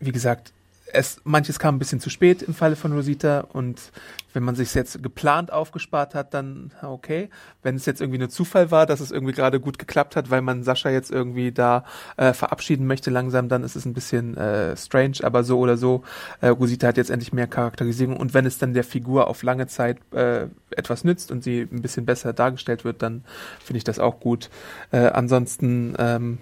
[0.01, 0.53] wie gesagt,
[0.93, 3.93] es, manches kam ein bisschen zu spät im Falle von Rosita und
[4.32, 7.28] wenn man sich jetzt geplant aufgespart hat, dann okay.
[7.62, 10.43] Wenn es jetzt irgendwie nur Zufall war, dass es irgendwie gerade gut geklappt hat, weil
[10.43, 11.84] man Sascha jetzt irgendwie da
[12.16, 16.03] äh, verabschieden möchte langsam, dann ist es ein bisschen äh, strange, aber so oder so,
[16.41, 19.66] äh, Rosita hat jetzt endlich mehr Charakterisierung und wenn es dann der Figur auf lange
[19.66, 23.24] Zeit äh, etwas nützt und sie ein bisschen besser dargestellt wird, dann
[23.62, 24.51] finde ich das auch gut.
[24.93, 26.39] Äh, ansonsten ähm,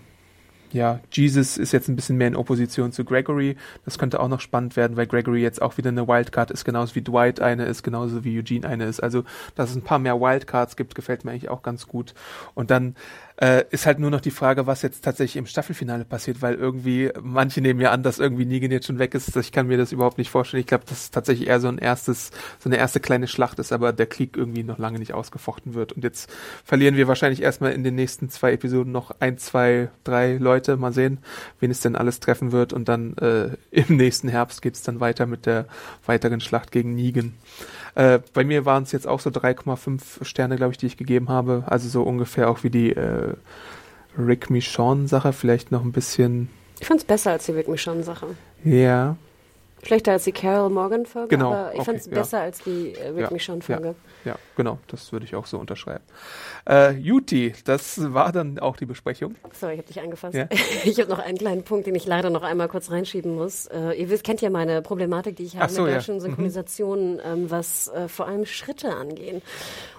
[0.72, 3.56] ja, Jesus ist jetzt ein bisschen mehr in Opposition zu Gregory.
[3.84, 6.94] Das könnte auch noch spannend werden, weil Gregory jetzt auch wieder eine Wildcard ist, genauso
[6.94, 9.00] wie Dwight eine ist, genauso wie Eugene eine ist.
[9.00, 12.14] Also, dass es ein paar mehr Wildcards gibt, gefällt mir eigentlich auch ganz gut.
[12.54, 12.96] Und dann
[13.38, 17.10] äh, ist halt nur noch die Frage, was jetzt tatsächlich im Staffelfinale passiert, weil irgendwie,
[17.22, 19.36] manche nehmen ja an, dass irgendwie Negan jetzt schon weg ist.
[19.36, 20.60] Ich kann mir das überhaupt nicht vorstellen.
[20.60, 23.72] Ich glaube, dass es tatsächlich eher so ein erstes, so eine erste kleine Schlacht ist,
[23.72, 25.92] aber der Krieg irgendwie noch lange nicht ausgefochten wird.
[25.92, 26.32] Und jetzt
[26.64, 30.76] verlieren wir wahrscheinlich erstmal in den nächsten zwei Episoden noch ein, zwei, drei Leute.
[30.76, 31.18] Mal sehen,
[31.60, 32.72] wen es denn alles treffen wird.
[32.72, 35.66] Und dann äh, im nächsten Herbst geht's dann weiter mit der
[36.06, 37.34] weiteren Schlacht gegen Negan.
[37.96, 41.30] Äh, bei mir waren es jetzt auch so 3,5 Sterne, glaube ich, die ich gegeben
[41.30, 41.64] habe.
[41.66, 43.32] Also so ungefähr auch wie die äh,
[44.18, 45.32] Rick Michon-Sache.
[45.32, 46.50] Vielleicht noch ein bisschen.
[46.78, 48.26] Ich fand es besser als die Rick Michon-Sache.
[48.64, 49.16] Ja.
[49.86, 52.12] Schlechter als die Carol Morgan-Folge, Genau, aber ich okay, fand es ja.
[52.12, 53.94] besser als die äh, Rick Ja, Michonne-Folge.
[54.24, 56.02] Ja, ja, genau, das würde ich auch so unterschreiben.
[56.68, 59.36] Äh, Juti, das war dann auch die Besprechung.
[59.52, 60.34] Sorry, ich habe dich angefasst.
[60.34, 60.48] Ja.
[60.84, 63.66] Ich habe noch einen kleinen Punkt, den ich leider noch einmal kurz reinschieben muss.
[63.66, 65.96] Äh, ihr wisst, kennt ja meine Problematik, die ich habe so, mit ja.
[65.98, 66.20] deutschen Mhm.
[66.20, 69.42] Synchronisationen, ähm, was äh, vor allem Schritte angehen.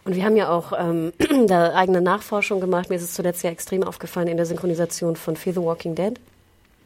[0.04, 1.14] Und wir haben ja auch ähm,
[1.48, 2.90] da eigene Nachforschung gemacht.
[2.90, 6.20] Mir ist es zuletzt ja extrem aufgefallen in der Synchronisation von Fear the Walking Dead.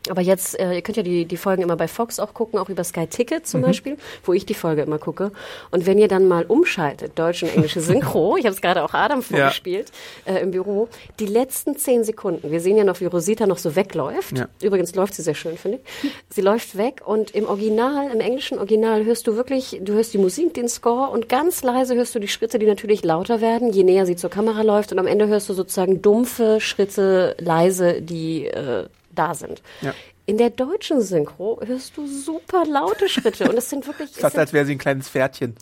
[0.09, 2.69] Aber jetzt, äh, ihr könnt ja die, die Folgen immer bei Fox auch gucken, auch
[2.69, 3.45] über Sky Ticket Mhm.
[3.45, 5.31] zum Beispiel, wo ich die Folge immer gucke.
[5.69, 8.93] Und wenn ihr dann mal umschaltet, deutsche und englische Synchro, ich habe es gerade auch
[8.93, 9.91] Adam vorgespielt
[10.25, 10.87] äh, im Büro,
[11.19, 14.37] die letzten zehn Sekunden, wir sehen ja noch, wie Rosita noch so wegläuft.
[14.37, 14.47] Ja.
[14.61, 16.11] Übrigens läuft sie sehr schön, finde ich.
[16.29, 20.17] Sie läuft weg und im Original, im englischen Original hörst du wirklich, du hörst die
[20.17, 23.83] Musik, den Score und ganz leise hörst du die Schritte, die natürlich lauter werden, je
[23.83, 28.47] näher sie zur Kamera läuft und am Ende hörst du sozusagen dumpfe Schritte leise, die
[28.47, 28.85] äh,
[29.15, 29.61] da sind.
[29.81, 29.93] Ja.
[30.25, 34.53] In der deutschen Synchro hörst du super laute Schritte und es sind wirklich Fast als
[34.53, 35.55] wäre sie ein kleines Pferdchen.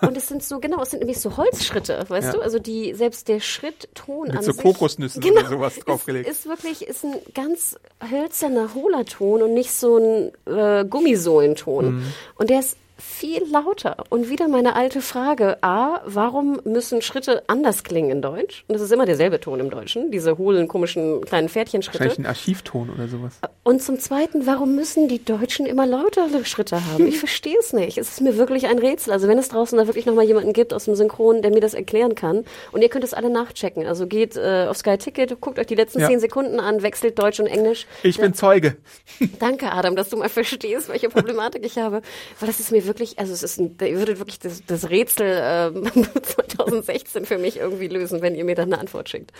[0.00, 2.32] und es sind so genau, es sind nämlich so Holzschritte, weißt Ja.
[2.32, 2.40] du?
[2.40, 6.28] Also die selbst der Schrittton Mit an so sich, Kokosnüssen genau, oder sowas draufgelegt.
[6.28, 7.76] Ist, ist wirklich ist ein ganz
[8.10, 11.96] hölzerner hohler Ton und nicht so ein äh, Gummisohlenton.
[11.96, 12.12] Mhm.
[12.36, 14.04] Und der ist viel lauter.
[14.08, 15.58] Und wieder meine alte Frage.
[15.62, 18.64] A, warum müssen Schritte anders klingen in Deutsch?
[18.68, 21.98] Und das ist immer derselbe Ton im Deutschen, diese hohlen, komischen kleinen Pferdchenschritte.
[21.98, 23.34] Wahrscheinlich ein Archivton oder sowas.
[23.62, 27.06] Und zum Zweiten, warum müssen die Deutschen immer lautere Schritte haben?
[27.06, 27.98] Ich verstehe es nicht.
[27.98, 29.12] Es ist mir wirklich ein Rätsel.
[29.12, 31.74] Also wenn es draußen da wirklich nochmal jemanden gibt aus dem Synchron, der mir das
[31.74, 32.44] erklären kann.
[32.72, 33.86] Und ihr könnt es alle nachchecken.
[33.86, 36.08] Also geht äh, auf Sky Ticket, guckt euch die letzten Ja.
[36.08, 37.86] zehn Sekunden an, wechselt Deutsch und Englisch.
[38.02, 38.76] Ich bin Zeuge.
[39.38, 42.02] Danke, Adam, dass du mal verstehst, welche Problematik ich habe.
[42.40, 45.38] Weil das ist mir wirklich, also es ist ein, ihr würdet wirklich das, das Rätsel
[45.42, 45.90] ähm,
[46.22, 49.32] 2016 für mich irgendwie lösen, wenn ihr mir dann eine Antwort schickt.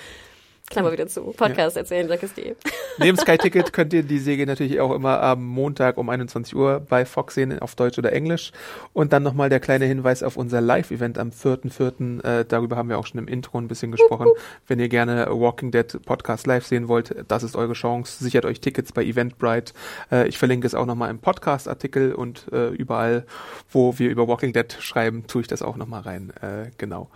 [0.69, 1.33] Klammer wieder zu.
[1.33, 2.57] Podcast erzählen, sag es dir.
[2.99, 6.81] Neben Sky Ticket könnt ihr die Serie natürlich auch immer am Montag um 21 Uhr
[6.81, 8.53] bei Fox sehen, auf Deutsch oder Englisch.
[8.93, 12.25] Und dann nochmal der kleine Hinweis auf unser Live-Event am 4.4.
[12.25, 14.29] Äh, darüber haben wir auch schon im Intro ein bisschen gesprochen.
[14.67, 18.25] Wenn ihr gerne Walking Dead Podcast live sehen wollt, das ist eure Chance.
[18.25, 19.73] Sichert euch Tickets bei Eventbrite.
[20.11, 23.25] Äh, ich verlinke es auch nochmal im Podcast-Artikel und äh, überall,
[23.71, 26.33] wo wir über Walking Dead schreiben, tue ich das auch nochmal rein.
[26.41, 27.09] Äh, genau.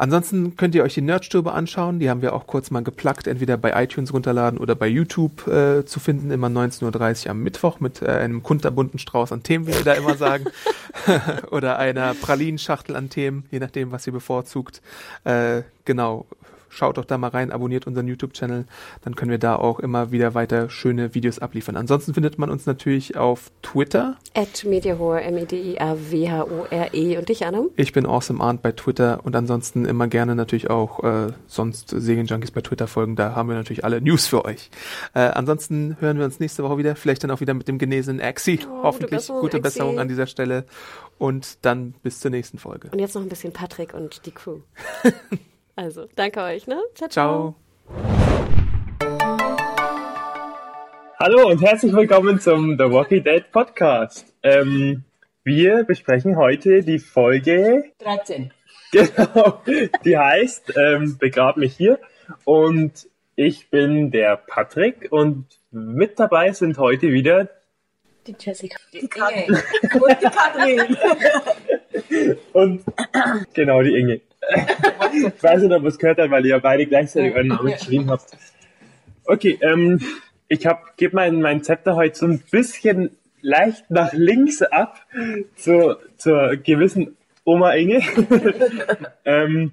[0.00, 1.98] Ansonsten könnt ihr euch die Nerdstube anschauen.
[1.98, 5.84] Die haben wir auch kurz mal geplackt, entweder bei iTunes runterladen oder bei YouTube äh,
[5.84, 9.74] zu finden, immer 19.30 Uhr am Mittwoch mit äh, einem kunterbunten Strauß an Themen, wie
[9.74, 10.46] wir da immer sagen.
[11.50, 14.80] oder einer Pralinenschachtel an Themen, je nachdem, was ihr bevorzugt.
[15.24, 16.26] Äh, genau.
[16.70, 18.64] Schaut doch da mal rein, abonniert unseren YouTube-Channel,
[19.02, 21.76] dann können wir da auch immer wieder weiter schöne Videos abliefern.
[21.76, 24.16] Ansonsten findet man uns natürlich auf Twitter.
[24.34, 26.90] At Mediahore, M-E-D-I-A-W-H-O-R-E.
[26.92, 27.18] E.
[27.18, 27.70] Und dich, Adam?
[27.76, 32.52] Ich bin Awesome Arndt bei Twitter und ansonsten immer gerne natürlich auch äh, sonst Serienjunkies
[32.52, 33.16] bei Twitter folgen.
[33.16, 34.70] Da haben wir natürlich alle News für euch.
[35.14, 38.20] Äh, ansonsten hören wir uns nächste Woche wieder, vielleicht dann auch wieder mit dem genesenen
[38.20, 38.60] Axi.
[38.64, 39.60] Oh, Hoffentlich Besserung, gute.
[39.60, 40.64] Besserung an dieser Stelle
[41.18, 42.88] und dann bis zur nächsten Folge.
[42.92, 44.60] Und jetzt noch ein bisschen Patrick und die Crew.
[45.76, 46.80] also, danke euch, ne?
[46.94, 47.54] Ciao, Ciao.
[51.18, 54.34] Hallo und herzlich willkommen zum The Walking Dead Podcast.
[54.42, 55.04] Ähm,
[55.44, 58.52] wir besprechen heute die Folge, 13.
[58.92, 59.62] genau,
[60.04, 61.98] die heißt ähm, Begrab mich hier.
[62.44, 67.48] Und ich bin der Patrick und mit dabei sind heute wieder
[68.26, 68.78] Die Jessica.
[68.92, 69.56] Die Katrin.
[70.00, 70.96] Und die Katrin.
[72.52, 72.84] und
[73.54, 74.20] genau die Inge.
[75.12, 77.72] Ich weiß nicht, ob ihr es gehört habt, weil ihr ja beide gleichzeitig euren Namen
[77.72, 78.26] geschrieben habt.
[79.24, 80.00] Okay, ähm,
[80.48, 80.66] ich
[80.96, 83.10] gebe mein, mein Zepter heute so ein bisschen
[83.42, 85.06] leicht nach links ab
[85.56, 88.00] zu, zur gewissen Oma Inge.
[89.24, 89.72] ähm,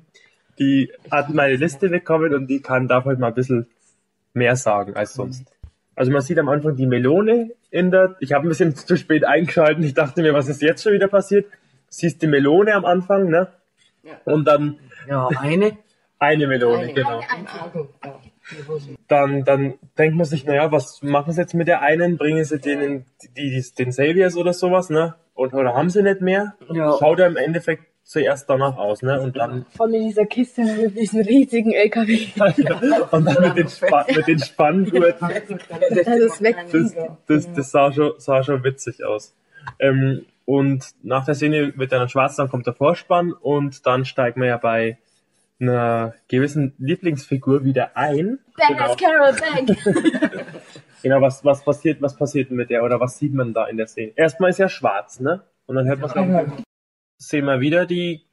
[0.59, 3.67] die hat meine Liste bekommen und die kann darf heute mal ein bisschen
[4.33, 5.45] mehr sagen als sonst.
[5.95, 9.25] Also man sieht am Anfang die Melone in der, ich habe ein bisschen zu spät
[9.25, 11.47] eingeschaltet, ich dachte mir, was ist jetzt schon wieder passiert?
[11.89, 13.47] Siehst die Melone am Anfang, ne?
[14.25, 15.77] Und dann Ja, eine.
[16.19, 16.93] eine Melone, Eine.
[16.93, 17.17] genau.
[17.19, 17.89] Auge.
[18.03, 18.19] Ja.
[19.07, 22.17] Dann, dann denkt man sich, naja, was machen sie jetzt mit der einen?
[22.17, 23.05] Bringen sie den, in,
[23.35, 25.15] die, die, den Saviors oder sowas, ne?
[25.33, 26.55] Und, oder haben sie nicht mehr?
[26.71, 26.95] Ja.
[26.97, 29.19] Schaut er im Endeffekt zuerst danach aus, ne?
[29.19, 32.27] Und dann, von dieser Kiste mit diesem riesigen LKW.
[33.11, 35.29] und dann mit den, Span mit den Spanngurten.
[35.89, 36.39] Das.
[36.39, 36.95] Das,
[37.27, 39.35] das, das sah, schon, sah schon witzig aus.
[39.79, 44.37] Ähm, und nach der Szene wird dann schwarz, dann kommt der Vorspann und dann steigt
[44.37, 44.97] man ja bei
[45.59, 48.39] einer gewissen Lieblingsfigur wieder ein.
[48.57, 49.77] Badass Carol Bank.
[51.03, 53.77] Genau, was, was passiert, was passiert denn mit der oder was sieht man da in
[53.77, 54.13] der Szene?
[54.15, 55.43] Erstmal ist ja schwarz, ne?
[55.67, 56.47] Und dann hört man gleich,
[57.19, 58.23] sehen wir wieder die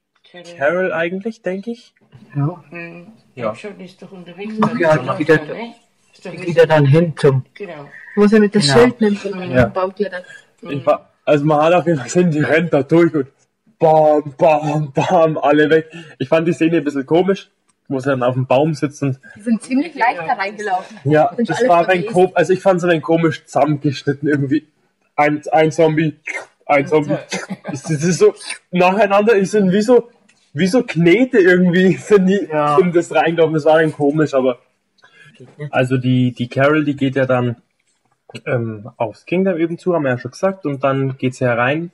[0.56, 1.94] Carol eigentlich, denke ich.
[2.34, 2.64] Ja.
[3.34, 3.54] Ja.
[3.54, 4.54] Schon ist doch unterwegs.
[4.58, 5.74] Ja, Dann wieder- läuft er, ne?
[6.24, 7.44] Die geht er dann hin zum.
[7.54, 7.86] Genau.
[8.16, 8.72] Wo sie mit dem Genau.
[8.78, 9.66] Schild nimmt und Ja.
[9.66, 10.24] Baum klettert.
[10.62, 13.26] Ich war, Also man hat auf jeden Fall gesehen, die rennt da durch und
[13.78, 15.90] bam, bam, bam, alle weg.
[16.18, 17.50] Ich fand die Szene ein bisschen komisch,
[17.88, 20.96] wo sie dann auf dem Baum sitzt und Die sind ziemlich leicht da reingelaufen.
[21.04, 24.66] ja, Sind das war ein komisch, also ich fand es ein komisch zusammengeschnitten irgendwie.
[25.16, 26.14] Ein, ein Zombie,
[26.66, 27.16] ein Zombie.
[27.70, 28.34] Das, das ist so
[28.70, 30.10] nacheinander, die sind wie so,
[30.52, 32.78] wie so Knete irgendwie, sind die Ja.
[32.78, 33.54] in das reingelaufen.
[33.54, 34.58] Das war dann komisch, aber
[35.70, 37.56] also die, die Carol, die geht ja dann
[38.46, 41.90] ähm, aufs Kingdom eben zu, haben wir ja schon gesagt, und dann geht sie herein,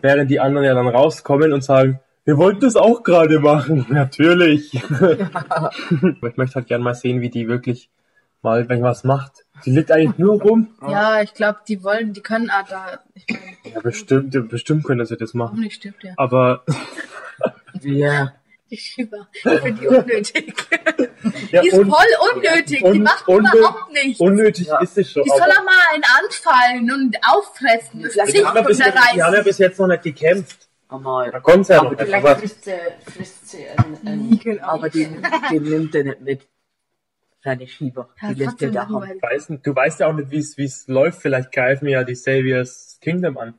[0.00, 3.86] während die anderen ja dann rauskommen und sagen, wir wollten das auch gerade machen.
[3.90, 4.82] Natürlich.
[5.48, 5.70] Aber
[6.28, 7.90] ich möchte halt gerne mal sehen, wie die wirklich
[8.42, 9.44] mal wenn was macht.
[9.64, 10.68] Die liegt eigentlich nur rum.
[10.86, 13.00] Ja, ich glaube, die wollen, die können ah, da.
[13.14, 15.60] Ich meine, Ja, bestimmt, bestimmt können sie das machen.
[15.60, 16.12] nicht stirbt ja.
[16.16, 16.64] Aber
[17.80, 18.32] Ja.
[18.70, 19.28] Die Schieber.
[19.32, 20.54] Ich finde die unnötig.
[21.52, 22.78] ja, die ist un- voll unnötig.
[22.78, 24.20] die un- macht unnö- überhaupt nichts.
[24.20, 25.22] unnötig ist es schon.
[25.24, 28.02] Die soll doch mal einen anfallen und auffressen.
[28.02, 30.02] Das Die Gesicht die, haben ja bis jetzt, die haben ja bis jetzt noch nicht
[30.02, 30.68] gekämpft.
[30.88, 31.40] Da Einmal.
[31.42, 32.72] konnte ja noch Aber vielleicht Aber frisst sie,
[33.12, 36.48] frisst sie einen, einen, aber den, den nimmt er nicht mit.
[37.42, 38.08] Seine Schieber.
[38.22, 39.20] Ja, Die lässt er da haben.
[39.62, 41.20] du- weißt ja auch nicht, wie es wie es läuft.
[41.20, 43.58] Vielleicht greifen ja die Saviors Kingdom an.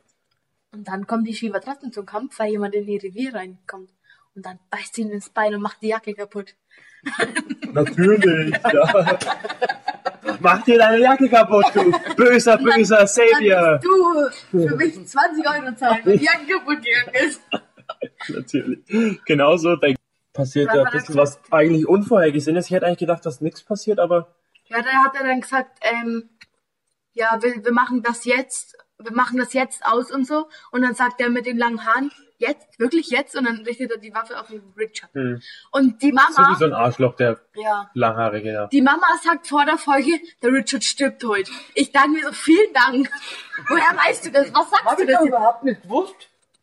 [0.71, 3.91] Und dann kommen die Schieber trotzdem zum Kampf, weil jemand in ihr Revier reinkommt.
[4.35, 6.55] Und dann beißt sie ihn ins Bein und macht die Jacke kaputt.
[7.71, 9.17] Natürlich, ja.
[10.39, 13.79] Mach dir deine Jacke kaputt, du böser, böser Savior.
[13.79, 17.41] du für mich 20 Euro zahlen, wenn die Jacke kaputt gegangen ist.
[18.29, 18.79] Natürlich.
[19.25, 19.87] Genauso da
[20.33, 22.65] passiert ja ein bisschen was eigentlich Unvorhergesehenes.
[22.65, 24.35] Ich hätte eigentlich gedacht, dass nichts passiert, aber
[24.65, 26.29] Ja, da hat er dann gesagt, ähm,
[27.13, 30.49] ja, wir, wir machen das jetzt, wir machen das jetzt aus und so.
[30.71, 33.35] Und dann sagt er mit den langen Haaren, jetzt, wirklich jetzt?
[33.35, 35.13] Und dann richtet er die Waffe auf den Richard.
[35.13, 35.41] hm.
[35.71, 38.67] Und die Mama, sowieso ein Arschloch, der ja, langhaarige, ja.
[38.67, 40.11] die Mama sagt vor der Folge,
[40.43, 41.51] der Richard stirbt heute.
[41.73, 43.09] Ich danke mir so, vielen Dank.
[43.69, 44.53] Woher weißt du das?
[44.53, 45.27] Was sagst Hab du ich das jetzt?
[45.27, 46.15] überhaupt nicht gewusst.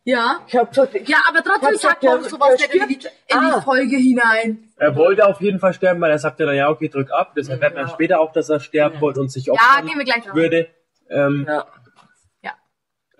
[0.05, 0.41] Ja.
[0.47, 2.95] Ich hab gesagt, ich Ja, aber trotzdem sagt man der- sowas der nicht in die,
[2.95, 3.15] stirbt.
[3.29, 3.61] in die Ah.
[3.61, 4.69] Folge hinein.
[4.75, 7.31] Er wollte auf jeden Fall sterben, weil er sagte dann, ja, okay, drück ab.
[7.35, 7.93] Das erfährt man Ja.
[7.93, 10.67] später auch, dass er sterben wollte und sich Ja, opfern gehen wir gleich würde.
[11.09, 11.65] Ähm, ja.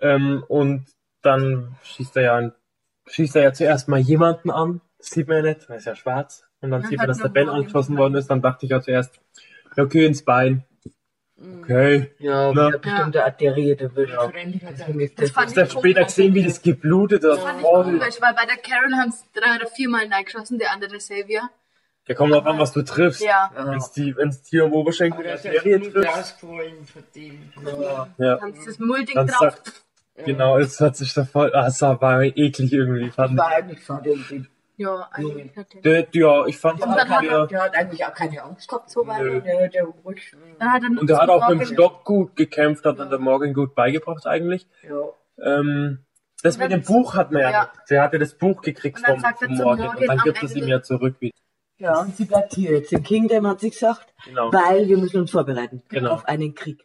[0.00, 0.86] ähm, und
[1.24, 2.52] dann schießt er ja, ein-
[3.06, 4.80] schießt er ja zuerst mal jemanden an.
[4.98, 6.44] Das sieht man ja nicht, weil er ist ja schwarz.
[6.60, 8.28] Und dann Ja, sieht man, dass der Ben angeschossen den- worden ist.
[8.30, 9.20] Dann dachte ich ja zuerst,
[9.76, 10.64] ja, okay, ins Bein.
[11.62, 12.12] Okay.
[12.20, 12.70] Ja, Na.
[12.70, 14.14] der bestimmt arteriert erwischt.
[14.14, 14.24] Ja.
[14.28, 17.38] Ist Das das du ich später gesehen, wie das geblutet hat?
[17.40, 21.00] fand ich komisch, weil bei der Carol haben es drei oder viermal reingeschossen, der andere
[21.00, 21.50] Savior.
[22.06, 23.20] Da kommt drauf an, was du triffst.
[23.22, 23.50] Ja.
[23.56, 26.06] Wenn's die, wenn's die am Oberschenkel der Serie trifft.
[28.18, 28.40] Ja.
[28.40, 29.56] Haben sie das Dann drauf.
[30.16, 34.06] Genau, es hat sich da voll, ah, es war eklig irgendwie, fand War eigentlich fand
[34.06, 34.46] irgendwie.
[34.76, 35.82] Ja, eigentlich hat er.
[35.82, 38.90] Der, ja, ich fand Und dann hat der, Der hat eigentlich auch keine Angst gehabt,
[38.90, 39.22] so weit.
[39.22, 39.40] Nö.
[39.40, 40.34] Der, der ruhig.
[40.58, 43.20] Dann hat er und der hat auch mit dem Stock gut gekämpft, hat dann der
[43.20, 44.66] Morgan gut beigebracht eigentlich.
[44.82, 45.10] Ja.
[45.42, 46.00] Ähm,
[46.42, 47.72] das mit dem Buch hat man ja, Ja.
[47.88, 51.16] Der hatte das Buch gekriegt vom, vom Morgan und dann gibt es ihm ja zurück
[51.20, 51.34] wieder.
[51.78, 54.52] Ja, und sie bleibt hier jetzt in Kingdom, hat sie gesagt, Genau.
[54.52, 56.12] weil wir müssen uns vorbereiten Genau.
[56.12, 56.84] auf einen Krieg.